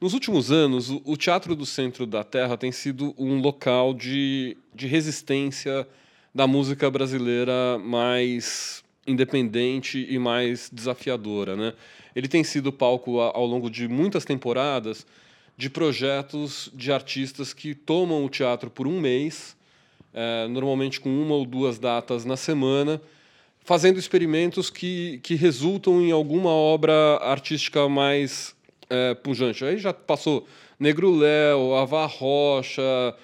Nos 0.00 0.14
últimos 0.14 0.52
anos, 0.52 0.90
o, 0.90 1.02
o 1.04 1.16
Teatro 1.16 1.56
do 1.56 1.66
Centro 1.66 2.06
da 2.06 2.22
Terra 2.22 2.56
tem 2.56 2.70
sido 2.70 3.12
um 3.18 3.40
local 3.40 3.92
de, 3.92 4.56
de 4.72 4.86
resistência 4.86 5.86
da 6.32 6.46
música 6.46 6.88
brasileira 6.88 7.78
mais 7.78 8.84
independente 9.06 10.06
e 10.08 10.18
mais 10.18 10.70
desafiadora. 10.72 11.56
Né? 11.56 11.72
Ele 12.14 12.28
tem 12.28 12.44
sido 12.44 12.72
palco 12.72 13.18
ao 13.18 13.44
longo 13.44 13.68
de 13.68 13.88
muitas 13.88 14.24
temporadas 14.24 15.04
de 15.56 15.68
projetos 15.68 16.70
de 16.72 16.92
artistas 16.92 17.52
que 17.52 17.74
tomam 17.74 18.24
o 18.24 18.28
teatro 18.28 18.70
por 18.70 18.86
um 18.86 19.00
mês 19.00 19.56
é, 20.18 20.48
normalmente 20.48 20.98
com 20.98 21.08
uma 21.08 21.36
ou 21.36 21.46
duas 21.46 21.78
datas 21.78 22.24
na 22.24 22.36
semana, 22.36 23.00
fazendo 23.60 24.00
experimentos 24.00 24.68
que, 24.68 25.20
que 25.22 25.36
resultam 25.36 26.02
em 26.02 26.10
alguma 26.10 26.50
obra 26.50 27.18
artística 27.18 27.88
mais 27.88 28.52
é, 28.90 29.14
pujante. 29.14 29.64
Aí 29.64 29.78
já 29.78 29.92
passou 29.94 30.44
Negro 30.76 31.14
Léo, 31.14 31.72
Ava 31.76 32.04
Rocha, 32.06 33.14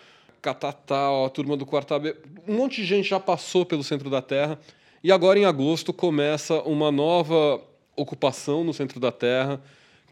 Catatal, 0.40 1.24
a 1.24 1.30
turma 1.30 1.57
do 1.57 1.66
Quarta 1.66 1.99
B. 1.99 2.14
Um 2.47 2.59
monte 2.59 2.82
de 2.82 2.86
gente 2.86 3.09
já 3.09 3.18
passou 3.18 3.66
pelo 3.66 3.82
centro 3.82 4.09
da 4.09 4.22
Terra. 4.22 4.57
E 5.03 5.11
agora, 5.11 5.36
em 5.36 5.45
agosto, 5.45 5.92
começa 5.92 6.62
uma 6.62 6.92
nova 6.92 7.61
ocupação 7.97 8.62
no 8.62 8.72
centro 8.72 9.01
da 9.01 9.11
Terra, 9.11 9.61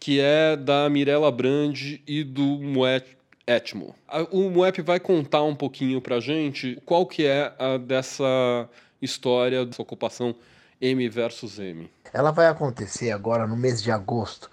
que 0.00 0.18
é 0.18 0.56
da 0.56 0.90
Mirella 0.90 1.30
Brandi 1.30 2.02
e 2.08 2.24
do 2.24 2.42
Moet 2.42 3.21
Etmo. 3.46 3.94
O 4.30 4.50
Muep 4.50 4.80
vai 4.82 5.00
contar 5.00 5.42
um 5.42 5.54
pouquinho 5.54 6.00
para 6.00 6.16
a 6.16 6.20
gente 6.20 6.80
qual 6.86 7.06
que 7.06 7.26
é 7.26 7.52
a 7.58 7.76
dessa 7.76 8.68
história 9.00 9.66
dessa 9.66 9.82
ocupação 9.82 10.34
M 10.80 11.08
versus 11.08 11.58
M. 11.58 11.90
Ela 12.12 12.30
vai 12.30 12.46
acontecer 12.46 13.10
agora 13.10 13.46
no 13.46 13.56
mês 13.56 13.82
de 13.82 13.90
agosto, 13.90 14.50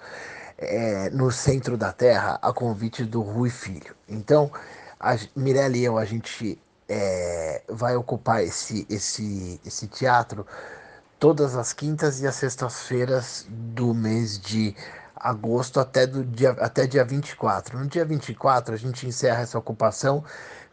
é, 0.58 1.10
no 1.10 1.32
centro 1.32 1.78
da 1.78 1.92
Terra, 1.92 2.40
a 2.42 2.54
convite 2.54 3.04
do 3.04 3.22
Rui 3.22 3.50
Filho. 3.50 3.96
Então, 4.08 4.52
a 5.00 5.18
Mirella 5.36 5.78
e 5.78 5.84
eu, 5.84 5.98
a 5.98 6.06
gente 6.06 6.58
é, 6.88 7.64
vai 7.68 7.96
ocupar 7.96 8.44
esse, 8.44 8.86
esse, 8.90 9.60
esse 9.66 9.88
teatro 9.88 10.46
todas 11.20 11.56
as 11.56 11.74
quintas 11.74 12.22
e 12.22 12.28
as 12.28 12.36
sextas-feiras 12.36 13.46
do 13.50 13.94
mês 13.94 14.40
de 14.40 14.74
agosto 15.16 15.80
até, 15.80 16.08
do 16.08 16.24
dia, 16.24 16.52
até 16.52 16.88
dia 16.88 17.04
24. 17.04 17.78
No 17.78 17.88
dia 17.88 18.06
24, 18.06 18.74
a 18.74 18.78
gente 18.78 19.06
encerra 19.06 19.42
essa 19.42 19.60
ocupação 19.60 20.24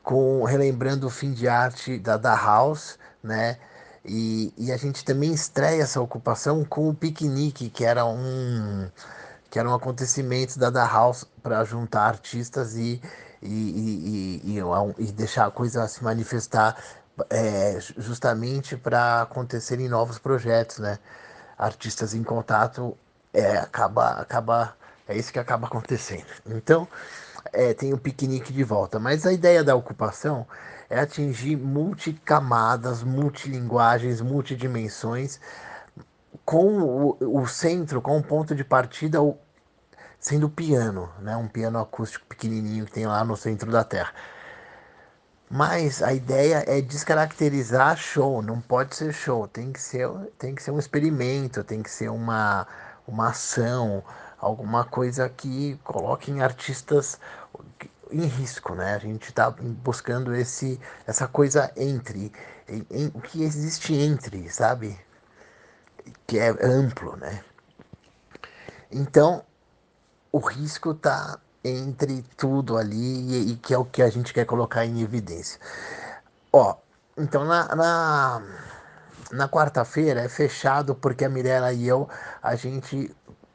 com 0.02 0.44
relembrando 0.44 1.08
o 1.08 1.10
fim 1.10 1.32
de 1.32 1.48
arte 1.48 1.98
da 1.98 2.16
da 2.16 2.34
House, 2.36 2.96
né? 3.22 3.58
E, 4.04 4.54
e 4.56 4.70
a 4.70 4.76
gente 4.76 5.04
também 5.04 5.32
estreia 5.32 5.82
essa 5.82 6.00
ocupação 6.00 6.64
com 6.64 6.88
o 6.88 6.94
piquenique, 6.94 7.68
que 7.68 7.84
era 7.84 8.06
um 8.06 8.88
que 9.50 9.58
era 9.58 9.68
um 9.68 9.74
acontecimento 9.74 10.58
da 10.58 10.70
da 10.70 10.86
House 10.86 11.24
para 11.42 11.64
juntar 11.64 12.02
artistas 12.06 12.76
e, 12.76 13.00
e, 13.42 14.40
e, 14.44 14.58
e, 14.58 14.62
e, 14.98 15.12
deixar 15.12 15.46
a 15.46 15.50
coisa 15.50 15.88
se 15.88 16.04
manifestar 16.04 16.76
é, 17.30 17.78
justamente 17.98 18.76
para 18.76 19.22
acontecerem 19.22 19.88
novos 19.88 20.18
projetos, 20.18 20.78
né? 20.78 20.98
Artistas 21.58 22.14
em 22.14 22.22
contato 22.22 22.96
é, 23.32 23.56
acaba, 23.56 24.10
acaba, 24.20 24.76
é 25.08 25.16
isso 25.16 25.32
que 25.32 25.38
acaba 25.38 25.66
acontecendo. 25.66 26.26
Então, 26.46 26.86
é, 27.52 27.74
tem 27.74 27.92
o 27.92 27.98
piquenique 27.98 28.52
de 28.52 28.64
volta. 28.64 28.98
Mas 28.98 29.26
a 29.26 29.32
ideia 29.32 29.64
da 29.64 29.74
ocupação 29.74 30.46
é 30.88 31.00
atingir 31.00 31.56
multicamadas, 31.56 33.02
multilinguagens, 33.02 34.20
multidimensões, 34.20 35.40
com 36.44 36.78
o, 36.80 37.40
o 37.40 37.46
centro, 37.46 38.00
com 38.00 38.18
o 38.18 38.22
ponto 38.22 38.54
de 38.54 38.64
partida 38.64 39.20
o, 39.22 39.36
sendo 40.18 40.46
o 40.46 40.50
piano, 40.50 41.10
né? 41.20 41.36
um 41.36 41.48
piano 41.48 41.78
acústico 41.78 42.26
pequenininho 42.26 42.84
que 42.86 42.92
tem 42.92 43.06
lá 43.06 43.24
no 43.24 43.36
centro 43.36 43.70
da 43.70 43.82
Terra. 43.84 44.12
Mas 45.48 46.02
a 46.02 46.12
ideia 46.12 46.64
é 46.66 46.80
descaracterizar 46.80 47.96
show, 47.96 48.42
não 48.42 48.60
pode 48.60 48.96
ser 48.96 49.12
show, 49.12 49.46
tem 49.46 49.72
que 49.72 49.80
ser, 49.80 50.08
tem 50.38 50.54
que 50.54 50.62
ser 50.62 50.72
um 50.72 50.78
experimento, 50.78 51.62
tem 51.62 51.82
que 51.82 51.90
ser 51.90 52.08
uma, 52.08 52.66
uma 53.06 53.28
ação, 53.28 54.02
alguma 54.38 54.84
coisa 54.84 55.28
que 55.28 55.78
coloque 55.84 56.32
em 56.32 56.42
artistas 56.42 57.20
em 58.10 58.26
risco, 58.26 58.74
né? 58.74 58.94
A 58.94 58.98
gente 58.98 59.28
está 59.28 59.50
buscando 59.50 60.34
esse, 60.34 60.80
essa 61.06 61.26
coisa 61.28 61.72
entre, 61.76 62.32
em, 62.68 62.86
em, 62.90 63.06
o 63.14 63.20
que 63.20 63.42
existe 63.42 63.94
entre, 63.94 64.48
sabe? 64.50 64.98
Que 66.26 66.38
é 66.38 66.48
amplo, 66.64 67.16
né? 67.16 67.44
Então, 68.90 69.44
o 70.30 70.38
risco 70.38 70.92
está 70.92 71.38
entre 71.66 72.22
tudo 72.36 72.76
ali 72.76 73.52
e, 73.52 73.56
que 73.56 73.74
é 73.74 73.78
o 73.78 73.84
que 73.84 74.02
a 74.02 74.08
gente 74.08 74.32
quer 74.32 74.44
colocar 74.44 74.84
em 74.84 75.02
evidência. 75.02 75.60
Ó, 76.52 76.76
então 77.16 77.44
na, 77.44 77.74
na, 77.74 78.42
na 79.32 79.48
quarta-feira 79.48 80.22
é 80.22 80.28
fechado 80.28 80.94
porque 80.94 81.24
a 81.24 81.28
Mirella 81.28 81.72
e 81.72 81.86
eu, 81.86 82.08
a 82.42 82.54
gente 82.54 83.14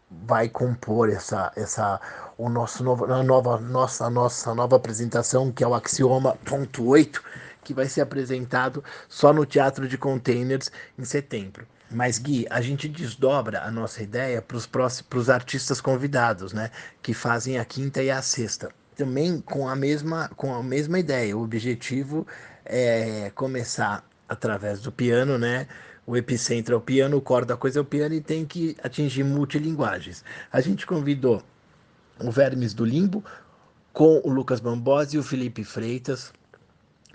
vai 0.09 0.49
compor 0.49 1.09
essa, 1.09 1.51
essa 1.55 1.99
o 2.37 2.49
nosso 2.49 2.83
novo, 2.83 3.05
a 3.05 3.23
nova, 3.23 3.59
nossa, 3.59 4.09
nossa 4.09 4.53
nova 4.53 4.75
apresentação, 4.75 5.51
que 5.51 5.63
é 5.63 5.67
o 5.67 5.73
Axioma 5.73 6.35
ponto 6.45 6.85
8, 6.85 7.23
que 7.63 7.73
vai 7.73 7.87
ser 7.87 8.01
apresentado 8.01 8.83
só 9.07 9.31
no 9.31 9.45
Teatro 9.45 9.87
de 9.87 9.97
Containers 9.97 10.71
em 10.97 11.03
setembro. 11.05 11.67
Mas, 11.89 12.17
Gui, 12.17 12.47
a 12.49 12.61
gente 12.61 12.87
desdobra 12.87 13.63
a 13.63 13.71
nossa 13.71 14.01
ideia 14.01 14.41
para 14.41 14.87
os 15.17 15.29
artistas 15.29 15.81
convidados, 15.81 16.53
né? 16.53 16.71
Que 17.01 17.13
fazem 17.13 17.59
a 17.59 17.65
quinta 17.65 18.01
e 18.01 18.09
a 18.09 18.21
sexta. 18.21 18.69
Também 18.95 19.41
com 19.41 19.67
a 19.67 19.75
mesma, 19.75 20.29
com 20.29 20.53
a 20.55 20.63
mesma 20.63 20.99
ideia. 20.99 21.35
O 21.35 21.43
objetivo 21.43 22.25
é 22.65 23.29
começar 23.35 24.05
através 24.29 24.79
do 24.79 24.91
piano, 24.91 25.37
né? 25.37 25.67
O 26.07 26.15
epicentro 26.15 26.73
é 26.73 26.77
o 26.77 26.81
piano, 26.81 27.17
o 27.17 27.21
core 27.21 27.45
da 27.45 27.57
coisa 27.57 27.79
é 27.79 27.81
o 27.81 27.85
piano 27.85 28.15
e 28.15 28.21
tem 28.21 28.45
que 28.45 28.75
atingir 28.81 29.23
multilinguagens. 29.23 30.23
A 30.51 30.61
gente 30.61 30.85
convidou 30.85 31.43
o 32.19 32.31
Vermes 32.31 32.73
do 32.73 32.85
Limbo, 32.85 33.23
com 33.91 34.21
o 34.23 34.29
Lucas 34.29 34.61
Bambosi 34.61 35.17
e 35.17 35.19
o 35.19 35.23
Felipe 35.23 35.63
Freitas. 35.63 36.31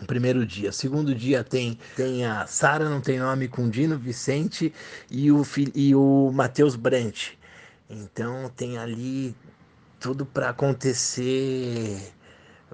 Primeiro 0.04 0.44
dia. 0.44 0.72
Segundo 0.72 1.14
dia 1.14 1.42
tem, 1.42 1.78
tem 1.96 2.26
a 2.26 2.46
Sara, 2.46 2.88
não 2.88 3.00
tem 3.00 3.18
nome, 3.18 3.48
com 3.48 3.68
Dino 3.68 3.98
Vicente 3.98 4.72
e 5.10 5.32
o, 5.32 5.42
e 5.74 5.94
o 5.94 6.30
Matheus 6.34 6.76
Brant. 6.76 7.30
Então 7.88 8.50
tem 8.54 8.76
ali 8.76 9.34
tudo 9.98 10.26
para 10.26 10.50
acontecer 10.50 12.12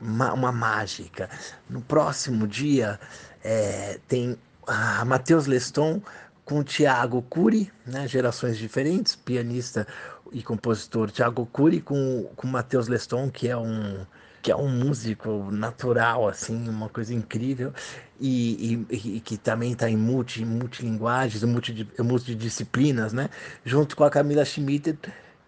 uma, 0.00 0.32
uma, 0.32 0.50
mágica. 0.50 1.30
No 1.70 1.80
próximo 1.80 2.46
dia 2.48 2.98
é, 3.44 4.00
tem 4.08 4.36
a 4.66 5.04
Matheus 5.04 5.46
Leston 5.46 6.02
com 6.44 6.58
o 6.58 6.64
Thiago 6.64 7.22
Cury, 7.22 7.70
né, 7.86 8.08
gerações 8.08 8.58
diferentes, 8.58 9.14
pianista 9.14 9.86
e 10.32 10.42
compositor 10.42 11.10
Thiago 11.10 11.46
Cury 11.46 11.80
com 11.80 12.28
com 12.34 12.46
Matheus 12.48 12.88
Leston, 12.88 13.30
que 13.30 13.48
é 13.48 13.56
um 13.56 14.04
que 14.42 14.50
é 14.50 14.56
um 14.56 14.68
músico 14.68 15.48
natural 15.52 16.28
assim, 16.28 16.68
uma 16.68 16.88
coisa 16.88 17.14
incrível 17.14 17.72
e, 18.20 18.84
e, 18.90 19.16
e 19.16 19.20
que 19.20 19.38
também 19.38 19.72
está 19.72 19.88
em 19.88 19.96
multi 19.96 20.44
multilinguagens, 20.44 21.44
multi, 21.44 21.88
multidisciplinas, 22.00 23.12
né? 23.12 23.30
Junto 23.64 23.96
com 23.96 24.04
a 24.04 24.10
Camila 24.10 24.44
Schmidt, 24.44 24.98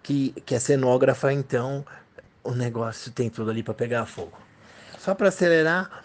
que 0.03 0.31
que 0.47 0.55
é 0.55 0.59
cenógrafa, 0.61 1.33
então 1.33 1.85
o 2.45 2.53
negócio 2.53 3.11
tem 3.11 3.29
tudo 3.29 3.51
ali 3.51 3.63
para 3.63 3.75
pegar 3.75 4.07
fogo. 4.07 4.39
Só 4.99 5.15
para 5.15 5.29
acelerar, 5.29 6.05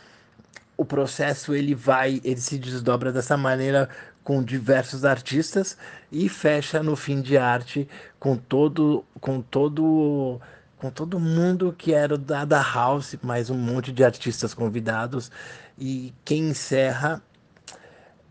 o 0.75 0.85
processo 0.85 1.53
ele 1.53 1.75
vai, 1.75 2.21
ele 2.23 2.41
se 2.41 2.57
desdobra 2.57 3.11
dessa 3.11 3.37
maneira 3.37 3.89
com 4.23 4.43
diversos 4.43 5.05
artistas 5.05 5.77
e 6.11 6.27
fecha 6.29 6.81
no 6.81 6.95
fim 6.95 7.21
de 7.21 7.37
arte 7.37 7.87
com 8.19 8.35
todo 8.37 9.03
com 9.19 9.41
todo 9.41 10.39
com 10.79 10.89
todo 10.89 11.19
mundo 11.19 11.75
que 11.77 11.93
era 11.93 12.17
da, 12.17 12.45
da 12.45 12.61
House, 12.61 13.17
mais 13.21 13.49
um 13.49 13.57
monte 13.57 13.91
de 13.91 14.01
artistas 14.01 14.53
convidados 14.53 15.29
e 15.77 16.13
quem 16.23 16.49
encerra 16.49 17.21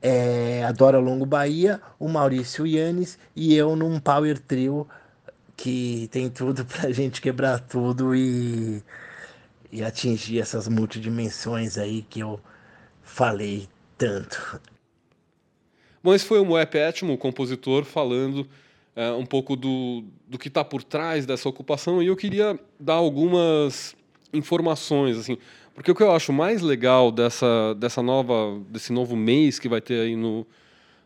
é 0.01 0.65
a 0.65 0.73
Dora 0.73 0.99
Longo 0.99 1.27
Bahia, 1.27 1.81
o 1.99 2.09
Maurício 2.09 2.67
Yannis 2.67 3.19
e 3.37 3.55
eu 3.55 3.77
num 3.77 4.01
power 4.01 4.39
trio 4.39 4.89
que 5.55 6.09
tem 6.11 6.31
tudo 6.31 6.65
pra 6.67 6.91
gente 6.91 7.21
quebrar 7.21 7.61
tudo 7.61 8.17
e 8.17 8.83
e 9.71 9.85
atingir 9.85 10.41
essas 10.41 10.67
multidimensões 10.67 11.77
aí 11.77 12.01
que 12.01 12.21
eu 12.21 12.41
falei 13.03 13.69
tanto. 13.99 14.59
Bom, 16.03 16.15
esse 16.15 16.25
foi 16.25 16.41
o 16.41 16.45
Moé 16.47 16.65
Pétimo, 16.65 17.13
o 17.13 17.19
compositor, 17.19 17.85
falando 17.85 18.49
é, 18.99 19.13
um 19.13 19.25
pouco 19.25 19.55
do, 19.55 20.03
do 20.27 20.37
que 20.37 20.49
está 20.49 20.65
por 20.65 20.83
trás 20.83 21.25
dessa 21.25 21.49
ocupação, 21.49 22.03
e 22.03 22.09
eu 22.09 22.17
queria 22.17 22.59
dar 22.81 22.95
algumas 22.95 23.95
informações, 24.33 25.17
assim, 25.17 25.39
porque 25.73 25.93
o 25.93 25.95
que 25.95 26.03
eu 26.03 26.11
acho 26.11 26.33
mais 26.33 26.63
legal 26.63 27.13
dessa, 27.13 27.77
dessa 27.77 28.03
nova, 28.03 28.61
desse 28.69 28.93
novo 28.93 29.15
mês 29.15 29.61
que 29.61 29.69
vai 29.69 29.81
ter 29.81 30.01
aí 30.01 30.17
no, 30.17 30.45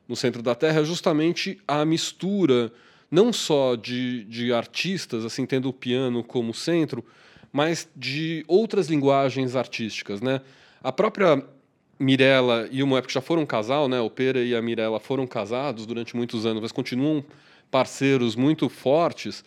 no 0.09 0.17
centro 0.17 0.43
da 0.43 0.55
Terra 0.55 0.81
é 0.81 0.85
justamente 0.85 1.61
a 1.69 1.85
mistura 1.85 2.73
não 3.11 3.31
só 3.31 3.77
de, 3.77 4.25
de 4.25 4.55
artistas, 4.55 5.23
assim, 5.27 5.45
tendo 5.45 5.69
o 5.69 5.73
piano 5.73 6.25
como 6.25 6.55
centro, 6.55 7.05
mas 7.53 7.87
de 7.95 8.43
outras 8.49 8.89
linguagens 8.89 9.55
artísticas, 9.55 10.23
né? 10.23 10.41
A 10.83 10.91
própria 10.91 11.45
Mirella 11.99 12.67
e 12.71 12.83
o 12.83 12.87
Moep 12.87 13.13
já 13.13 13.21
foram 13.21 13.43
um 13.43 13.47
casal, 13.47 13.87
né? 13.87 14.01
O 14.01 14.09
Pera 14.09 14.43
e 14.43 14.55
a 14.55 14.63
Mirella 14.63 14.99
foram 14.99 15.27
casados 15.27 15.85
durante 15.85 16.17
muitos 16.17 16.47
anos, 16.47 16.63
mas 16.63 16.73
continuam 16.73 17.23
parceiros 17.73 18.37
muito 18.37 18.69
fortes. 18.69 19.43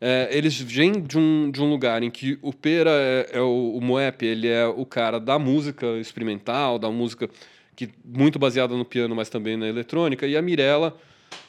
É, 0.00 0.28
eles 0.30 0.60
vêm 0.60 0.92
de 1.02 1.18
um, 1.18 1.50
de 1.50 1.60
um 1.60 1.68
lugar 1.68 2.02
em 2.02 2.10
que 2.10 2.38
o 2.42 2.52
Pera 2.52 2.90
é, 2.90 3.30
é 3.32 3.40
o, 3.40 3.76
o 3.76 3.80
Moep, 3.80 4.24
ele 4.24 4.46
é 4.46 4.66
o 4.66 4.86
cara 4.86 5.18
da 5.18 5.38
música 5.38 5.86
experimental, 5.98 6.78
da 6.78 6.90
música 6.90 7.28
que 7.74 7.88
muito 8.04 8.38
baseada 8.38 8.76
no 8.76 8.84
piano, 8.84 9.16
mas 9.16 9.30
também 9.30 9.56
na 9.56 9.66
eletrônica, 9.66 10.26
e 10.26 10.36
a 10.36 10.42
Mirella 10.42 10.96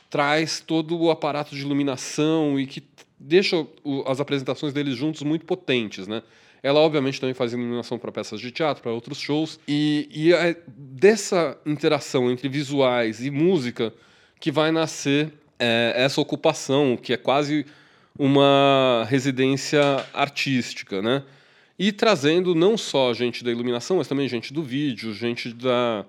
traz 0.10 0.62
todo 0.62 0.98
o 0.98 1.12
aparato 1.12 1.56
de 1.56 1.62
iluminação 1.62 2.60
e 2.60 2.66
que 2.66 2.84
deixa 3.20 3.66
o, 3.84 4.04
as 4.08 4.20
apresentações 4.20 4.74
deles 4.74 4.96
juntos 4.96 5.22
muito 5.24 5.46
potentes, 5.46 6.08
né? 6.08 6.24
Ela, 6.64 6.80
obviamente, 6.80 7.20
também 7.20 7.34
faz 7.34 7.54
iluminação 7.54 7.98
para 7.98 8.12
peças 8.12 8.40
de 8.40 8.52
teatro, 8.52 8.84
para 8.84 8.92
outros 8.92 9.18
shows. 9.18 9.60
E, 9.68 10.08
e 10.12 10.32
é 10.32 10.56
dessa 10.68 11.58
interação 11.66 12.30
entre 12.30 12.48
visuais 12.48 13.26
e 13.26 13.32
música 13.32 13.92
que 14.40 14.52
vai 14.52 14.72
nascer 14.72 15.34
é, 15.62 15.94
essa 15.96 16.20
ocupação, 16.20 16.98
que 16.98 17.14
é 17.14 17.18
quase 17.18 17.68
uma 18.18 19.06
residência 19.08 19.82
artística, 20.12 21.02
né? 21.04 21.24
E 21.78 21.92
trazendo 21.92 22.56
não 22.56 22.78
só 22.78 23.14
gente 23.14 23.44
da 23.44 23.52
iluminação, 23.52 23.98
mas 23.98 24.08
também 24.08 24.28
gente 24.28 24.52
do 24.52 24.64
vídeo, 24.64 25.14
gente 25.14 25.54
da, 25.54 26.04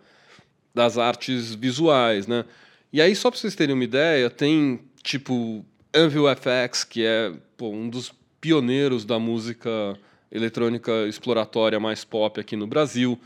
das 0.74 0.96
artes 0.96 1.54
visuais, 1.54 2.26
né? 2.26 2.46
E 2.90 3.00
aí, 3.00 3.14
só 3.14 3.30
para 3.30 3.38
vocês 3.38 3.54
terem 3.54 3.74
uma 3.74 3.84
ideia, 3.84 4.28
tem 4.30 4.80
tipo 5.02 5.64
Anvil 5.94 6.24
FX, 6.34 6.84
que 6.84 7.04
é 7.04 7.32
pô, 7.56 7.68
um 7.70 7.88
dos 7.88 8.12
pioneiros 8.40 9.04
da 9.04 9.18
música 9.18 9.96
eletrônica 10.30 11.06
exploratória 11.06 11.78
mais 11.78 12.04
pop 12.04 12.40
aqui 12.40 12.56
no 12.56 12.66
Brasil. 12.66 13.18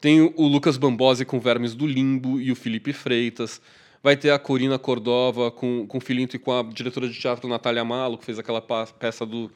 Tem 0.00 0.20
o 0.20 0.46
Lucas 0.46 0.76
Bambosi 0.76 1.24
com 1.24 1.40
Vermes 1.40 1.74
do 1.74 1.86
Limbo 1.86 2.40
e 2.40 2.52
o 2.52 2.56
Felipe 2.56 2.92
Freitas. 2.92 3.60
Vai 4.02 4.16
ter 4.16 4.30
a 4.30 4.38
Corina 4.38 4.78
Cordova 4.78 5.50
com, 5.50 5.86
com 5.86 5.98
o 5.98 6.00
Filinto 6.00 6.36
e 6.36 6.38
com 6.38 6.52
a 6.52 6.62
diretora 6.62 7.08
de 7.08 7.18
teatro 7.18 7.48
Natália 7.48 7.84
Malo, 7.84 8.16
que 8.16 8.24
fez 8.24 8.38
aquela 8.38 8.60
peça 8.60 9.26
do 9.26 9.50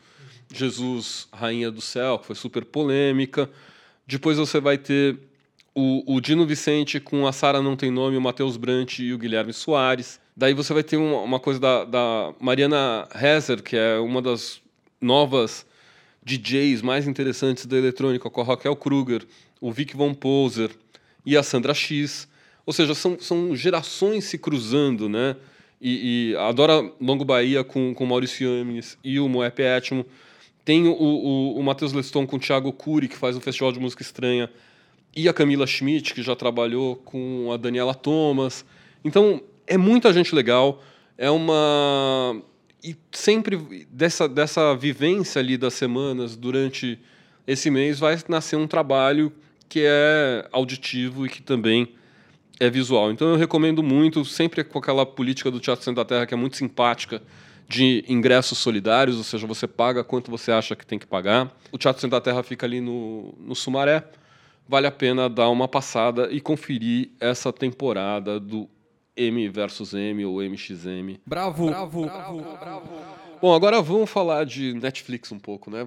Jesus, 0.52 1.28
Rainha 1.32 1.70
do 1.70 1.80
Céu, 1.80 2.18
que 2.18 2.26
foi 2.26 2.36
super 2.36 2.64
polêmica. 2.64 3.48
Depois 4.06 4.36
você 4.36 4.60
vai 4.60 4.76
ter 4.76 5.18
o, 5.74 6.16
o 6.16 6.20
Dino 6.20 6.46
Vicente 6.46 7.00
com 7.00 7.26
a 7.26 7.32
Sara 7.32 7.62
Não 7.62 7.76
Tem 7.76 7.90
Nome, 7.90 8.16
o 8.16 8.20
Matheus 8.20 8.56
Brant 8.56 8.98
e 8.98 9.12
o 9.12 9.18
Guilherme 9.18 9.52
Soares. 9.52 10.20
Daí 10.36 10.54
você 10.54 10.72
vai 10.72 10.82
ter 10.82 10.96
uma, 10.96 11.20
uma 11.20 11.40
coisa 11.40 11.60
da, 11.60 11.84
da 11.84 12.34
Mariana 12.40 13.08
Hezer, 13.14 13.62
que 13.62 13.76
é 13.76 13.98
uma 13.98 14.20
das 14.20 14.60
novas 15.00 15.66
DJs 16.22 16.82
mais 16.82 17.06
interessantes 17.06 17.66
da 17.66 17.76
eletrônica, 17.76 18.28
com 18.30 18.40
a 18.40 18.44
Raquel 18.44 18.76
Kruger, 18.76 19.26
o 19.60 19.72
Vic 19.72 19.96
Von 19.96 20.14
Poser 20.14 20.70
e 21.24 21.36
a 21.36 21.42
Sandra 21.42 21.74
X. 21.74 22.28
Ou 22.64 22.72
seja, 22.72 22.94
são, 22.94 23.18
são 23.20 23.54
gerações 23.56 24.24
se 24.24 24.38
cruzando, 24.38 25.08
né? 25.08 25.36
E, 25.80 26.30
e 26.30 26.36
a 26.36 26.52
Dora 26.52 26.92
Longo 27.00 27.24
Bahia 27.24 27.64
com, 27.64 27.92
com 27.92 28.06
Maurício 28.06 28.48
Yames 28.48 28.96
e 29.02 29.18
o 29.18 29.28
Moep 29.28 29.60
Etmo. 29.60 30.06
Tem 30.64 30.86
o, 30.86 30.92
o, 30.92 31.58
o 31.58 31.62
Matheus 31.62 31.92
Leston 31.92 32.26
com 32.26 32.36
o 32.36 32.38
Thiago 32.38 32.72
Cury, 32.72 33.08
que 33.08 33.16
faz 33.16 33.36
um 33.36 33.40
festival 33.40 33.72
de 33.72 33.80
música 33.80 34.02
estranha. 34.02 34.48
E 35.14 35.28
a 35.28 35.32
Camila 35.32 35.66
Schmidt, 35.66 36.14
que 36.14 36.22
já 36.22 36.36
trabalhou 36.36 36.96
com 36.96 37.50
a 37.52 37.56
Daniela 37.56 37.94
Thomas. 37.94 38.64
Então, 39.04 39.42
é 39.66 39.76
muita 39.76 40.12
gente 40.12 40.34
legal. 40.34 40.82
É 41.18 41.30
uma 41.30 42.42
e 42.82 42.96
sempre 43.12 43.86
dessa, 43.90 44.28
dessa 44.28 44.74
vivência 44.74 45.38
ali 45.38 45.56
das 45.56 45.74
semanas 45.74 46.34
durante 46.34 46.98
esse 47.46 47.70
mês 47.70 48.00
vai 48.00 48.18
nascer 48.28 48.56
um 48.56 48.66
trabalho 48.66 49.32
que 49.68 49.82
é 49.84 50.48
auditivo 50.50 51.24
e 51.24 51.28
que 51.28 51.40
também 51.40 51.94
é 52.62 52.70
visual. 52.70 53.10
Então 53.10 53.28
eu 53.28 53.36
recomendo 53.36 53.82
muito, 53.82 54.24
sempre 54.24 54.62
com 54.62 54.78
aquela 54.78 55.04
política 55.04 55.50
do 55.50 55.58
Teatro 55.58 55.84
Centro 55.84 56.02
da 56.02 56.04
Terra 56.04 56.26
que 56.26 56.32
é 56.32 56.36
muito 56.36 56.56
simpática, 56.56 57.20
de 57.68 58.04
ingressos 58.06 58.58
solidários, 58.58 59.16
ou 59.16 59.24
seja, 59.24 59.46
você 59.46 59.66
paga 59.66 60.04
quanto 60.04 60.30
você 60.30 60.52
acha 60.52 60.76
que 60.76 60.86
tem 60.86 60.98
que 60.98 61.06
pagar. 61.06 61.50
O 61.72 61.78
Teatro 61.78 62.00
Centro 62.00 62.16
da 62.16 62.20
Terra 62.20 62.42
fica 62.42 62.66
ali 62.66 62.80
no, 62.80 63.34
no 63.38 63.54
Sumaré. 63.54 64.04
Vale 64.68 64.86
a 64.86 64.92
pena 64.92 65.28
dar 65.28 65.48
uma 65.48 65.66
passada 65.66 66.30
e 66.30 66.40
conferir 66.40 67.10
essa 67.18 67.52
temporada 67.52 68.38
do 68.38 68.68
M 69.16 69.48
versus 69.48 69.92
M 69.92 70.24
ou 70.24 70.40
MXM. 70.40 71.18
Bravo, 71.26 71.66
bravo, 71.66 72.02
bravo, 72.02 72.42
bravo. 72.60 72.88
Bom, 73.40 73.54
agora 73.54 73.82
vamos 73.82 74.08
falar 74.08 74.44
de 74.44 74.72
Netflix 74.74 75.32
um 75.32 75.38
pouco, 75.38 75.68
né? 75.68 75.84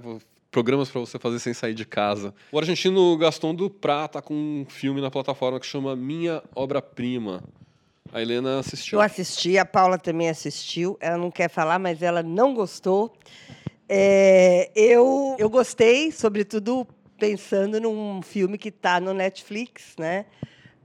Programas 0.55 0.89
para 0.89 1.01
você 1.01 1.19
fazer 1.19 1.37
sem 1.39 1.53
sair 1.53 1.73
de 1.73 1.83
casa. 1.83 2.33
O 2.49 2.57
argentino 2.57 3.17
Gaston 3.17 3.53
Duprat 3.53 4.13
tá 4.13 4.21
com 4.21 4.33
um 4.33 4.65
filme 4.65 5.01
na 5.01 5.11
plataforma 5.11 5.59
que 5.59 5.65
chama 5.65 5.97
Minha 5.97 6.41
Obra-Prima. 6.55 7.43
A 8.13 8.21
Helena 8.21 8.59
assistiu. 8.59 8.97
Eu 8.97 9.01
assisti, 9.01 9.57
a 9.57 9.65
Paula 9.65 9.97
também 9.97 10.29
assistiu. 10.29 10.97
Ela 11.01 11.17
não 11.17 11.29
quer 11.29 11.49
falar, 11.49 11.77
mas 11.77 12.01
ela 12.01 12.23
não 12.23 12.53
gostou. 12.53 13.13
É, 13.89 14.71
eu, 14.73 15.35
eu 15.37 15.49
gostei, 15.49 16.09
sobretudo 16.13 16.87
pensando 17.19 17.81
num 17.81 18.21
filme 18.21 18.57
que 18.57 18.69
está 18.69 19.01
no 19.01 19.13
Netflix, 19.13 19.93
né? 19.99 20.25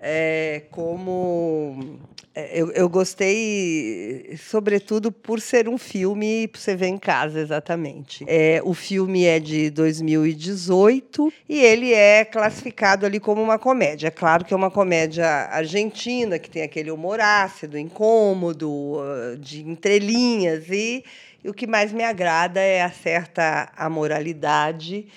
É, 0.01 0.63
como 0.71 2.01
é, 2.33 2.61
eu, 2.61 2.71
eu 2.71 2.89
gostei, 2.89 4.37
sobretudo 4.39 5.11
por 5.11 5.41
ser 5.41 5.69
um 5.69 5.77
filme 5.77 6.47
para 6.47 6.61
você 6.61 6.77
ver 6.77 6.87
em 6.87 6.97
casa, 6.97 7.41
exatamente. 7.41 8.25
É, 8.29 8.63
o 8.65 8.73
filme 8.73 9.25
é 9.25 9.41
de 9.41 9.69
2018 9.71 11.33
e 11.49 11.59
ele 11.59 11.93
é 11.93 12.25
classificado 12.25 13.05
ali 13.05 13.19
como 13.19 13.43
uma 13.43 13.59
comédia. 13.59 14.09
É 14.09 14.11
claro 14.11 14.45
que 14.45 14.55
é 14.55 14.57
uma 14.57 14.71
comédia 14.71 15.27
argentina, 15.27 16.39
que 16.39 16.49
tem 16.49 16.63
aquele 16.63 16.91
humor 16.91 17.21
ácido, 17.21 17.77
incômodo, 17.77 18.99
ah, 19.01 19.37
de 19.37 19.69
entrelinhas. 19.69 20.69
E, 20.71 21.05
e 21.43 21.49
o 21.49 21.55
que 21.55 21.67
mais 21.67 21.93
me 21.93 22.05
agrada 22.05 22.61
é 22.61 22.81
a 22.81 22.91
certa 22.91 23.73
amoralidade 23.77 25.09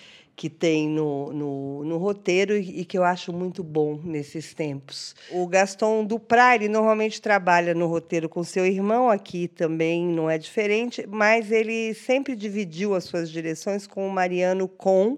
que 0.44 0.50
tem 0.50 0.89
no, 0.89 1.32
no, 1.32 1.86
no, 1.86 1.98
roteiro 1.98 2.54
e 2.58 2.84
que 2.84 2.98
eu 2.98 3.04
acho 3.06 3.32
muito 3.32 3.64
bom 3.64 3.98
nesses 4.04 4.54
tempos. 4.54 5.16
O 5.32 5.48
Gaston 5.48 6.04
Duprat, 6.04 6.56
ele 6.56 6.68
normalmente 6.68 7.22
trabalha 7.22 7.74
no 7.74 7.88
roteiro 7.88 8.28
com 8.28 8.44
seu 8.44 8.66
irmão, 8.66 9.10
aqui 9.10 9.48
também 9.48 10.06
não 10.06 10.30
é 10.30 10.38
diferente, 10.38 11.08
mas 11.08 11.50
ele 11.50 11.94
sempre 11.94 12.36
dividiu 12.36 12.94
as 12.94 13.06
suas 13.06 13.32
direções 13.32 13.88
com 13.88 14.06
o 14.06 14.12
Mariano 14.12 14.68
Com, 14.68 15.18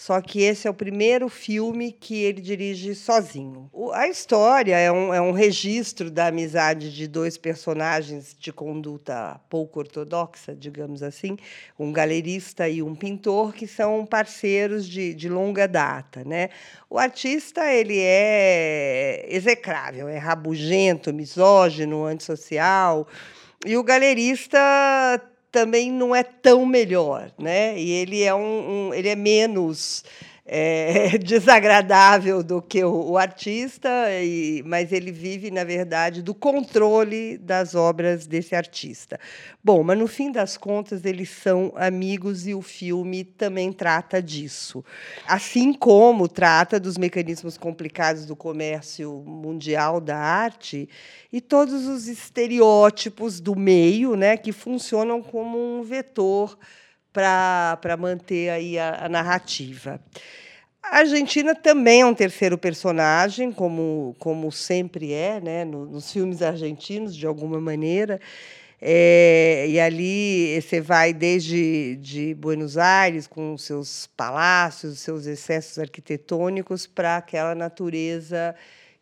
só 0.00 0.18
que 0.22 0.40
esse 0.40 0.66
é 0.66 0.70
o 0.70 0.72
primeiro 0.72 1.28
filme 1.28 1.92
que 1.92 2.22
ele 2.22 2.40
dirige 2.40 2.94
sozinho. 2.94 3.70
A 3.92 4.08
história 4.08 4.74
é 4.74 4.90
um, 4.90 5.12
é 5.12 5.20
um 5.20 5.30
registro 5.30 6.10
da 6.10 6.28
amizade 6.28 6.90
de 6.96 7.06
dois 7.06 7.36
personagens 7.36 8.34
de 8.40 8.50
conduta 8.50 9.38
pouco 9.50 9.78
ortodoxa, 9.78 10.56
digamos 10.56 11.02
assim, 11.02 11.36
um 11.78 11.92
galerista 11.92 12.66
e 12.66 12.82
um 12.82 12.94
pintor, 12.94 13.52
que 13.52 13.66
são 13.66 14.06
parceiros 14.06 14.88
de, 14.88 15.12
de 15.12 15.28
longa 15.28 15.68
data. 15.68 16.24
Né? 16.24 16.48
O 16.88 16.98
artista 16.98 17.70
ele 17.70 17.98
é 17.98 19.26
execrável, 19.28 20.08
é 20.08 20.16
rabugento, 20.16 21.12
misógino, 21.12 22.06
antissocial. 22.06 23.06
E 23.66 23.76
o 23.76 23.82
galerista 23.82 24.58
também 25.50 25.90
não 25.90 26.14
é 26.14 26.22
tão 26.22 26.64
melhor, 26.64 27.30
né? 27.38 27.78
E 27.78 27.90
ele 27.90 28.22
é 28.22 28.34
um, 28.34 28.88
um 28.88 28.94
ele 28.94 29.08
é 29.08 29.16
menos 29.16 30.04
é, 30.44 31.16
desagradável 31.18 32.42
do 32.42 32.60
que 32.60 32.82
o, 32.82 33.10
o 33.10 33.18
artista, 33.18 33.88
e, 34.22 34.62
mas 34.64 34.92
ele 34.92 35.12
vive, 35.12 35.50
na 35.50 35.64
verdade, 35.64 36.22
do 36.22 36.34
controle 36.34 37.38
das 37.38 37.74
obras 37.74 38.26
desse 38.26 38.54
artista. 38.54 39.18
Bom, 39.62 39.82
mas 39.82 39.98
no 39.98 40.06
fim 40.06 40.32
das 40.32 40.56
contas, 40.56 41.04
eles 41.04 41.30
são 41.30 41.72
amigos 41.76 42.46
e 42.46 42.54
o 42.54 42.62
filme 42.62 43.24
também 43.24 43.72
trata 43.72 44.22
disso. 44.22 44.84
Assim 45.26 45.72
como 45.72 46.26
trata 46.26 46.80
dos 46.80 46.96
mecanismos 46.96 47.56
complicados 47.56 48.26
do 48.26 48.34
comércio 48.34 49.22
mundial 49.26 50.00
da 50.00 50.16
arte 50.16 50.88
e 51.32 51.40
todos 51.40 51.86
os 51.86 52.08
estereótipos 52.08 53.40
do 53.40 53.54
meio 53.54 54.16
né, 54.16 54.36
que 54.36 54.52
funcionam 54.52 55.22
como 55.22 55.58
um 55.58 55.82
vetor 55.82 56.58
para 57.12 57.96
manter 57.98 58.50
aí 58.50 58.78
a, 58.78 59.06
a 59.06 59.08
narrativa. 59.08 60.00
A 60.82 60.98
Argentina 60.98 61.54
também 61.54 62.00
é 62.00 62.06
um 62.06 62.14
terceiro 62.14 62.56
personagem, 62.56 63.52
como, 63.52 64.16
como 64.18 64.50
sempre 64.50 65.12
é, 65.12 65.40
né, 65.40 65.64
nos 65.64 66.12
filmes 66.12 66.42
argentinos, 66.42 67.14
de 67.14 67.26
alguma 67.26 67.60
maneira. 67.60 68.20
É, 68.82 69.66
e 69.68 69.78
ali 69.78 70.58
você 70.60 70.80
vai 70.80 71.12
desde 71.12 71.96
de 71.96 72.34
Buenos 72.34 72.78
Aires, 72.78 73.26
com 73.26 73.56
seus 73.58 74.08
palácios, 74.16 75.00
seus 75.00 75.26
excessos 75.26 75.78
arquitetônicos, 75.78 76.86
para 76.86 77.18
aquela 77.18 77.54
natureza 77.54 78.54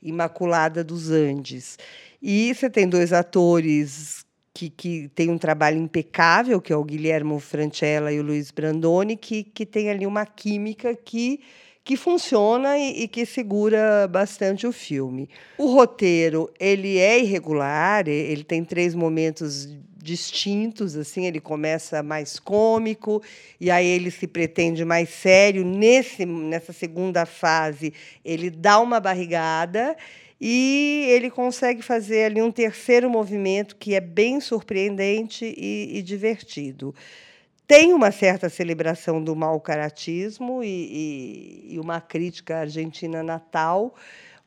imaculada 0.02 0.82
dos 0.82 1.10
Andes. 1.10 1.78
E 2.20 2.52
você 2.52 2.68
tem 2.68 2.88
dois 2.88 3.12
atores 3.12 4.24
que, 4.58 4.70
que 4.70 5.08
tem 5.14 5.30
um 5.30 5.38
trabalho 5.38 5.78
impecável, 5.78 6.60
que 6.60 6.72
é 6.72 6.76
o 6.76 6.82
Guilherme 6.82 7.38
Francella 7.38 8.12
e 8.12 8.18
o 8.18 8.24
Luiz 8.24 8.50
Brandoni, 8.50 9.16
que, 9.16 9.44
que 9.44 9.64
tem 9.64 9.88
ali 9.88 10.04
uma 10.04 10.26
química 10.26 10.94
que 10.96 11.40
que 11.84 11.96
funciona 11.96 12.76
e, 12.76 13.04
e, 13.04 13.08
que 13.08 13.24
segura 13.24 14.06
bastante 14.06 14.66
o 14.66 14.72
filme. 14.72 15.26
O 15.56 15.72
roteiro 15.72 16.50
ele 16.60 16.98
é 16.98 17.18
irregular, 17.18 18.06
ele 18.06 18.44
tem 18.44 18.62
três 18.62 18.94
momentos 18.94 19.66
distintos, 19.96 20.96
assim, 20.96 21.24
ele 21.24 21.40
começa 21.40 22.02
mais 22.02 22.38
cômico 22.38 23.22
e 23.58 23.70
aí 23.70 23.86
ele 23.86 24.10
se 24.10 24.26
pretende 24.26 24.84
mais 24.84 25.08
sério. 25.08 25.64
Nesse 25.64 26.26
nessa 26.26 26.74
segunda 26.74 27.24
fase 27.24 27.94
ele 28.22 28.50
dá 28.50 28.78
uma 28.80 29.00
barrigada 29.00 29.96
e 30.40 31.06
ele 31.08 31.30
consegue 31.30 31.82
fazer 31.82 32.24
ali 32.24 32.40
um 32.40 32.50
terceiro 32.50 33.10
movimento 33.10 33.76
que 33.76 33.94
é 33.94 34.00
bem 34.00 34.40
surpreendente 34.40 35.44
e, 35.44 35.98
e 35.98 36.02
divertido. 36.02 36.94
Tem 37.66 37.92
uma 37.92 38.10
certa 38.10 38.48
celebração 38.48 39.22
do 39.22 39.36
mau 39.36 39.60
caratismo 39.60 40.62
e, 40.62 41.68
e, 41.70 41.74
e 41.74 41.78
uma 41.78 42.00
crítica 42.00 42.60
argentina 42.60 43.22
natal, 43.22 43.94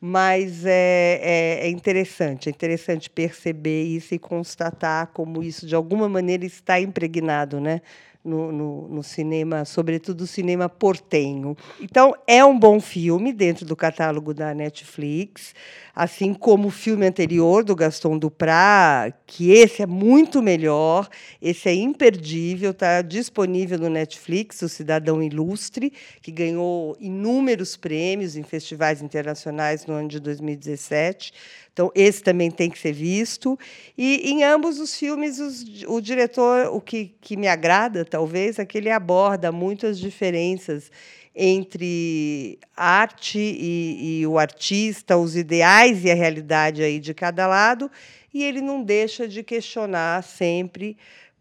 mas 0.00 0.66
é, 0.66 1.20
é, 1.22 1.66
é, 1.66 1.68
interessante, 1.68 2.48
é 2.48 2.50
interessante 2.50 3.08
perceber 3.08 3.84
isso 3.84 4.12
e 4.12 4.18
constatar 4.18 5.06
como 5.12 5.40
isso, 5.40 5.64
de 5.64 5.76
alguma 5.76 6.08
maneira, 6.08 6.44
está 6.44 6.80
impregnado 6.80 7.60
né, 7.60 7.80
no, 8.24 8.52
no, 8.52 8.88
no, 8.88 9.02
cinema, 9.02 9.64
sobretudo 9.64 10.22
o 10.22 10.26
cinema 10.26 10.68
portenho. 10.68 11.56
Então, 11.80 12.14
é 12.26 12.44
um 12.44 12.58
bom 12.58 12.80
filme 12.80 13.32
dentro 13.32 13.66
do 13.66 13.74
catálogo 13.74 14.32
da 14.32 14.54
Netflix, 14.54 15.54
assim 15.94 16.32
como 16.32 16.68
o 16.68 16.70
filme 16.70 17.06
anterior 17.06 17.62
do 17.62 17.76
Gaston 17.76 18.18
Duprat, 18.18 19.14
que 19.26 19.50
esse 19.50 19.82
é 19.82 19.86
muito 19.86 20.40
melhor, 20.40 21.08
esse 21.40 21.68
é 21.68 21.74
imperdível, 21.74 22.70
está 22.70 23.02
disponível 23.02 23.78
no 23.78 23.90
Netflix, 23.90 24.62
O 24.62 24.68
Cidadão 24.68 25.22
Ilustre, 25.22 25.92
que 26.22 26.30
ganhou 26.30 26.96
inúmeros 26.98 27.76
prêmios 27.76 28.36
em 28.36 28.42
festivais 28.42 29.02
internacionais 29.02 29.84
no 29.86 29.94
ano 29.94 30.08
de 30.08 30.18
2017. 30.18 31.32
Então, 31.72 31.90
esse 31.94 32.22
também 32.22 32.50
tem 32.50 32.70
que 32.70 32.78
ser 32.78 32.92
visto. 32.92 33.58
E 33.96 34.30
em 34.30 34.44
ambos 34.44 34.78
os 34.78 34.94
filmes, 34.94 35.38
os, 35.38 35.64
o 35.86 36.00
diretor, 36.00 36.66
o 36.74 36.80
que, 36.80 37.14
que 37.20 37.36
me 37.36 37.48
agrada, 37.48 38.04
talvez, 38.04 38.58
é 38.58 38.64
que 38.64 38.76
ele 38.76 38.90
aborda 38.90 39.50
muitas 39.50 39.98
diferenças 39.98 40.90
entre 41.34 42.58
arte 42.76 43.38
e, 43.38 44.20
e, 44.20 44.26
o 44.26 44.38
artista, 44.38 45.16
os 45.16 45.36
ideais 45.36 46.04
e 46.04 46.10
a 46.10 46.14
realidade 46.14 46.82
aí 46.82 46.98
de 46.98 47.14
cada 47.14 47.46
lado, 47.46 47.90
e 48.32 48.42
ele 48.42 48.60
não 48.60 48.82
deixa 48.82 49.26
de 49.26 49.42
questionar 49.42 50.22
sempre 50.22 50.96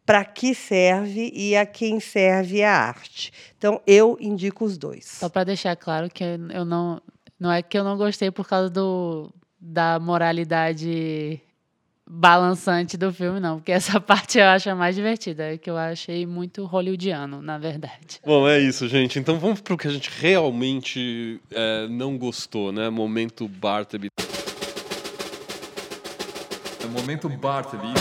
para 0.06 0.26
que 0.26 0.54
serve 0.54 1.32
e 1.34 1.56
a 1.56 1.66
quem 1.66 2.00
serve 2.00 2.64
a 2.64 2.74
arte. 2.74 3.32
Então, 3.58 3.82
eu 3.86 4.18
indico 4.20 4.66
os 4.66 4.78
dois. 4.78 5.06
Só 5.06 5.30
para 5.30 5.46
deixar 5.46 5.76
claro 5.76 6.10
que 6.10 6.24
eu 6.24 6.66
não. 6.66 7.02
Não 7.40 7.52
é 7.52 7.64
que 7.64 7.76
eu 7.76 7.84
não 7.84 7.98
gostei 7.98 8.30
por 8.30 8.48
causa 8.48 8.70
do, 8.70 9.34
da 9.60 10.00
moralidade 10.00 11.42
balançante 12.14 12.98
do 12.98 13.14
filme, 13.14 13.40
não, 13.40 13.58
porque 13.58 13.72
essa 13.72 14.00
parte 14.02 14.38
eu 14.38 14.46
acho 14.46 14.70
a 14.70 14.76
mais 14.76 14.96
divertida, 14.96 15.54
é 15.54 15.58
que 15.58 15.70
eu 15.70 15.78
achei 15.78 16.26
muito 16.26 16.66
hollywoodiano, 16.66 17.42
na 17.42 17.58
verdade. 17.58 18.20
Bom, 18.26 18.46
é 18.48 18.60
isso, 18.60 18.86
gente. 18.90 19.18
Então 19.18 19.40
vamos 19.40 19.62
para 19.62 19.74
o 19.74 19.78
que 19.78 19.88
a 19.88 19.92
gente 19.92 20.12
realmente 20.20 21.40
é, 21.50 21.88
não 21.88 22.18
gostou, 22.18 22.74
né? 22.74 22.90
Momento 22.90 23.48
Bartleby. 23.48 24.10
É 26.84 26.88
momento 26.88 27.30
Bartleby. 27.30 27.94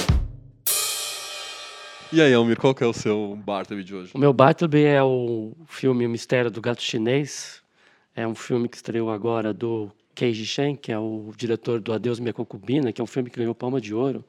E 2.13 2.21
aí, 2.21 2.35
Almir, 2.35 2.59
qual 2.59 2.75
que 2.75 2.83
é 2.83 2.87
o 2.87 2.93
seu 2.93 3.39
Bartleby 3.47 3.85
de 3.85 3.95
hoje? 3.95 4.11
O 4.13 4.19
meu 4.19 4.33
Bartleby 4.33 4.83
é 4.83 5.03
o 5.05 5.53
filme 5.69 6.05
O 6.05 6.11
Mistério 6.11 6.51
do 6.51 6.61
Gato 6.61 6.83
Chinês. 6.83 7.63
É 8.17 8.27
um 8.27 8.35
filme 8.35 8.69
que 8.69 8.77
estreou 8.77 9.09
agora 9.09 9.55
do 9.55 9.93
Keiji 10.15 10.47
Shen, 10.47 10.77
que 10.77 10.93
é 10.93 10.99
o 10.99 11.33
diretor 11.37 11.81
do 11.81 11.93
Adeus 11.93 12.21
Minha 12.21 12.33
Concubina, 12.33 12.93
que 12.93 13.01
é 13.01 13.05
um 13.05 13.07
filme 13.07 13.31
que 13.31 13.39
ganhou 13.39 13.55
Palma 13.55 13.81
de 13.81 13.95
Ouro. 13.95 14.25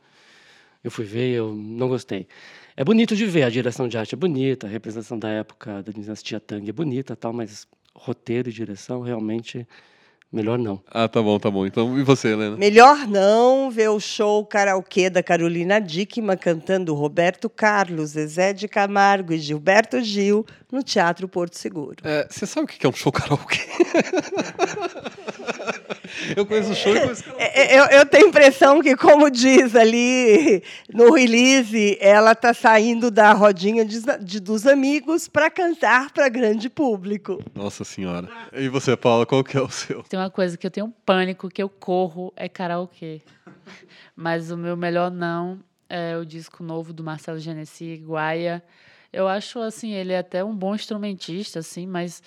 Eu 0.84 0.90
fui 0.90 1.06
ver 1.06 1.32
e 1.32 1.36
eu 1.36 1.54
não 1.54 1.88
gostei. 1.88 2.28
É 2.76 2.84
bonito 2.84 3.16
de 3.16 3.26
ver, 3.26 3.44
a 3.44 3.50
direção 3.50 3.88
de 3.88 3.98
arte 3.98 4.16
é 4.16 4.18
bonita, 4.18 4.66
a 4.66 4.70
representação 4.70 5.20
da 5.20 5.30
época 5.30 5.84
da 5.84 5.92
dinastia 5.92 6.40
Tang 6.40 6.68
é 6.68 6.74
bonita, 6.74 7.16
tal, 7.16 7.34
mas 7.34 7.68
roteiro 7.94 8.50
e 8.50 8.54
direção 8.54 9.02
realmente 9.02 9.68
Melhor 10.32 10.58
não. 10.58 10.82
Ah, 10.90 11.10
tá 11.10 11.22
bom, 11.22 11.38
tá 11.38 11.52
bom. 11.52 11.66
Então, 11.66 12.00
e 12.00 12.04
você, 12.04 12.30
Helena? 12.30 12.56
Melhor 12.56 13.06
não 13.06 13.70
ver 13.70 13.90
o 13.90 14.00
show 14.00 14.46
karaokê 14.46 15.10
da 15.10 15.22
Carolina 15.22 15.82
Dickman 15.82 16.38
cantando 16.38 16.96
Roberto 16.96 17.50
Carlos, 17.50 18.12
Zezé 18.12 18.54
de 18.54 18.66
Camargo 18.66 19.34
e 19.34 19.40
Gilberto 19.40 20.02
Gil 20.02 20.46
no 20.72 20.82
Teatro 20.82 21.28
Porto 21.28 21.58
Seguro. 21.58 21.98
É, 22.04 22.28
você 22.30 22.46
sabe 22.46 22.66
o 22.66 22.68
que 22.68 22.86
é 22.86 22.90
um 22.90 22.94
show 22.94 23.12
karaokê? 23.12 23.60
eu 26.36 26.46
conheço 26.46 26.72
o 26.72 26.76
show 26.76 26.96
e 26.96 27.02
conheço 27.02 27.24
é, 27.38 27.76
é, 27.76 27.80
eu, 27.80 27.86
eu 28.00 28.06
tenho 28.06 28.26
a 28.26 28.30
impressão 28.30 28.82
que, 28.82 28.96
como 28.96 29.30
diz 29.30 29.76
ali 29.76 30.64
no 30.94 31.14
release, 31.14 31.98
ela 32.00 32.32
está 32.32 32.54
saindo 32.54 33.12
da 33.12 33.34
rodinha 33.34 33.84
de, 33.84 34.00
de 34.22 34.40
dos 34.40 34.66
amigos 34.66 35.28
para 35.28 35.50
cantar 35.50 36.12
para 36.12 36.30
grande 36.30 36.70
público. 36.70 37.44
Nossa 37.54 37.84
Senhora. 37.84 38.30
E 38.54 38.70
você, 38.70 38.96
Paula, 38.96 39.26
qual 39.26 39.44
que 39.44 39.58
é 39.58 39.62
o 39.62 39.70
seu? 39.70 40.04
Tem 40.04 40.20
uma 40.20 40.30
coisa 40.30 40.58
que 40.58 40.66
eu 40.66 40.72
tenho 40.72 40.94
pânico, 41.06 41.50
que 41.50 41.62
eu 41.62 41.68
corro, 41.68 42.32
é 42.36 42.48
karaokê. 42.48 43.22
Mas 44.16 44.52
o 44.52 44.58
meu 44.58 44.78
melhor 44.78 45.12
não 45.12 45.60
é 45.90 46.18
o 46.18 46.26
disco 46.26 46.64
novo 46.64 46.94
do 46.94 47.04
Marcelo 47.04 47.40
Genesi, 47.40 48.02
Guaia. 48.06 48.64
Eu 49.12 49.28
acho, 49.28 49.60
assim, 49.60 49.92
ele 49.92 50.14
é 50.14 50.20
até 50.20 50.44
um 50.44 50.56
bom 50.56 50.74
instrumentista, 50.74 51.60
assim, 51.60 51.86
mas 51.86 52.24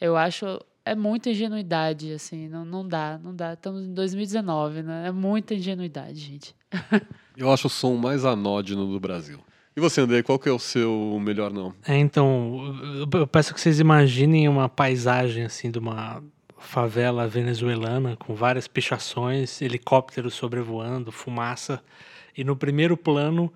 eu 0.00 0.16
acho 0.16 0.60
é 0.84 0.94
muita 0.94 1.30
ingenuidade, 1.30 2.12
assim, 2.12 2.48
não, 2.48 2.64
não 2.64 2.86
dá, 2.86 3.18
não 3.22 3.34
dá. 3.34 3.52
Estamos 3.52 3.84
em 3.84 3.94
2019, 3.94 4.82
né? 4.82 5.08
É 5.08 5.12
muita 5.12 5.54
ingenuidade, 5.54 6.18
gente. 6.18 6.54
Eu 7.36 7.50
acho 7.50 7.68
o 7.68 7.70
som 7.70 7.96
mais 7.96 8.24
anódino 8.24 8.86
do 8.86 9.00
Brasil. 9.00 9.38
E 9.74 9.80
você, 9.80 10.00
André, 10.00 10.22
qual 10.22 10.38
que 10.38 10.48
é 10.48 10.52
o 10.52 10.58
seu 10.58 11.18
melhor 11.22 11.52
não? 11.52 11.72
É, 11.86 11.96
então, 11.96 12.74
eu 13.14 13.26
peço 13.26 13.54
que 13.54 13.60
vocês 13.60 13.78
imaginem 13.80 14.48
uma 14.48 14.68
paisagem, 14.68 15.44
assim, 15.44 15.70
de 15.70 15.78
uma 15.78 16.22
favela 16.58 17.26
venezuelana 17.26 18.16
com 18.16 18.34
várias 18.34 18.66
pichações, 18.68 19.62
helicópteros 19.62 20.34
sobrevoando, 20.34 21.10
fumaça. 21.10 21.82
E 22.36 22.44
no 22.44 22.56
primeiro 22.56 22.96
plano, 22.96 23.50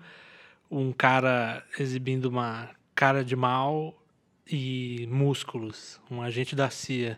um 0.75 0.91
cara 0.91 1.63
exibindo 1.79 2.25
uma 2.25 2.69
cara 2.93 3.23
de 3.23 3.35
mal 3.35 3.95
e 4.45 5.07
músculos, 5.09 6.01
um 6.11 6.21
agente 6.21 6.55
da 6.55 6.69
CIA. 6.69 7.17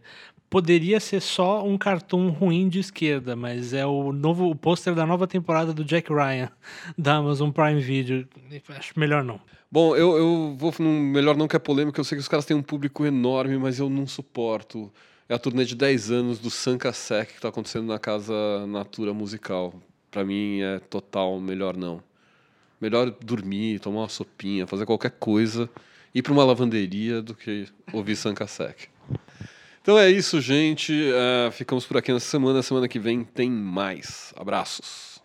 Poderia 0.49 0.99
ser 0.99 1.21
só 1.21 1.65
um 1.65 1.77
cartoon 1.77 2.29
ruim 2.29 2.69
de 2.69 2.79
esquerda, 2.79 3.35
mas 3.35 3.73
é 3.73 3.85
o 3.85 4.13
novo 4.13 4.49
o 4.49 4.55
pôster 4.55 4.93
da 4.93 5.05
nova 5.05 5.27
temporada 5.27 5.73
do 5.73 5.83
Jack 5.83 6.13
Ryan 6.13 6.49
da 6.97 7.15
Amazon 7.15 7.49
Prime 7.49 7.81
Video. 7.81 8.27
Acho 8.69 8.97
melhor 8.97 9.23
não. 9.23 9.41
Bom, 9.69 9.95
eu, 9.95 10.15
eu 10.15 10.55
vou 10.57 10.73
melhor 10.79 11.35
não 11.35 11.47
que 11.47 11.55
é 11.55 11.59
polêmico. 11.59 11.99
Eu 11.99 12.03
sei 12.03 12.15
que 12.15 12.21
os 12.21 12.27
caras 12.29 12.45
têm 12.45 12.55
um 12.55 12.61
público 12.61 13.05
enorme, 13.05 13.57
mas 13.57 13.79
eu 13.79 13.89
não 13.89 14.07
suporto. 14.07 14.89
É 15.27 15.33
a 15.33 15.39
turnê 15.39 15.65
de 15.65 15.75
10 15.75 16.11
anos 16.11 16.39
do 16.39 16.49
Sanka 16.49 16.93
Sec 16.93 17.29
que 17.29 17.35
está 17.35 17.49
acontecendo 17.49 17.87
na 17.87 17.99
Casa 17.99 18.65
Natura 18.67 19.13
Musical. 19.13 19.73
Para 20.09 20.23
mim 20.23 20.61
é 20.61 20.79
total 20.79 21.37
melhor 21.41 21.75
não. 21.75 22.01
Melhor 22.79 23.09
dormir, 23.21 23.79
tomar 23.79 24.01
uma 24.01 24.09
sopinha, 24.09 24.67
fazer 24.67 24.85
qualquer 24.85 25.11
coisa 25.11 25.69
ir 26.17 26.21
para 26.23 26.33
uma 26.33 26.43
lavanderia 26.43 27.21
do 27.21 27.35
que 27.35 27.67
ouvir 27.93 28.15
Sankasek. 28.15 28.87
Então 29.81 29.97
é 29.97 30.09
isso, 30.09 30.41
gente. 30.41 30.91
Uh, 30.91 31.51
ficamos 31.51 31.85
por 31.85 31.97
aqui 31.97 32.11
nessa 32.11 32.25
semana. 32.25 32.61
Semana 32.61 32.87
que 32.87 32.99
vem 32.99 33.23
tem 33.23 33.49
mais. 33.49 34.33
Abraços. 34.35 35.21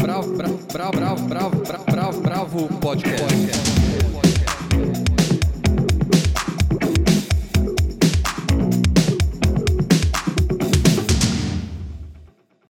Bravo, 0.00 0.36
bravo, 0.36 0.66
bravo, 0.68 1.26
bravo, 1.26 1.56
bravo, 1.62 1.84
bravo, 1.90 2.20
bravo 2.20 2.80
podcast. 2.80 3.73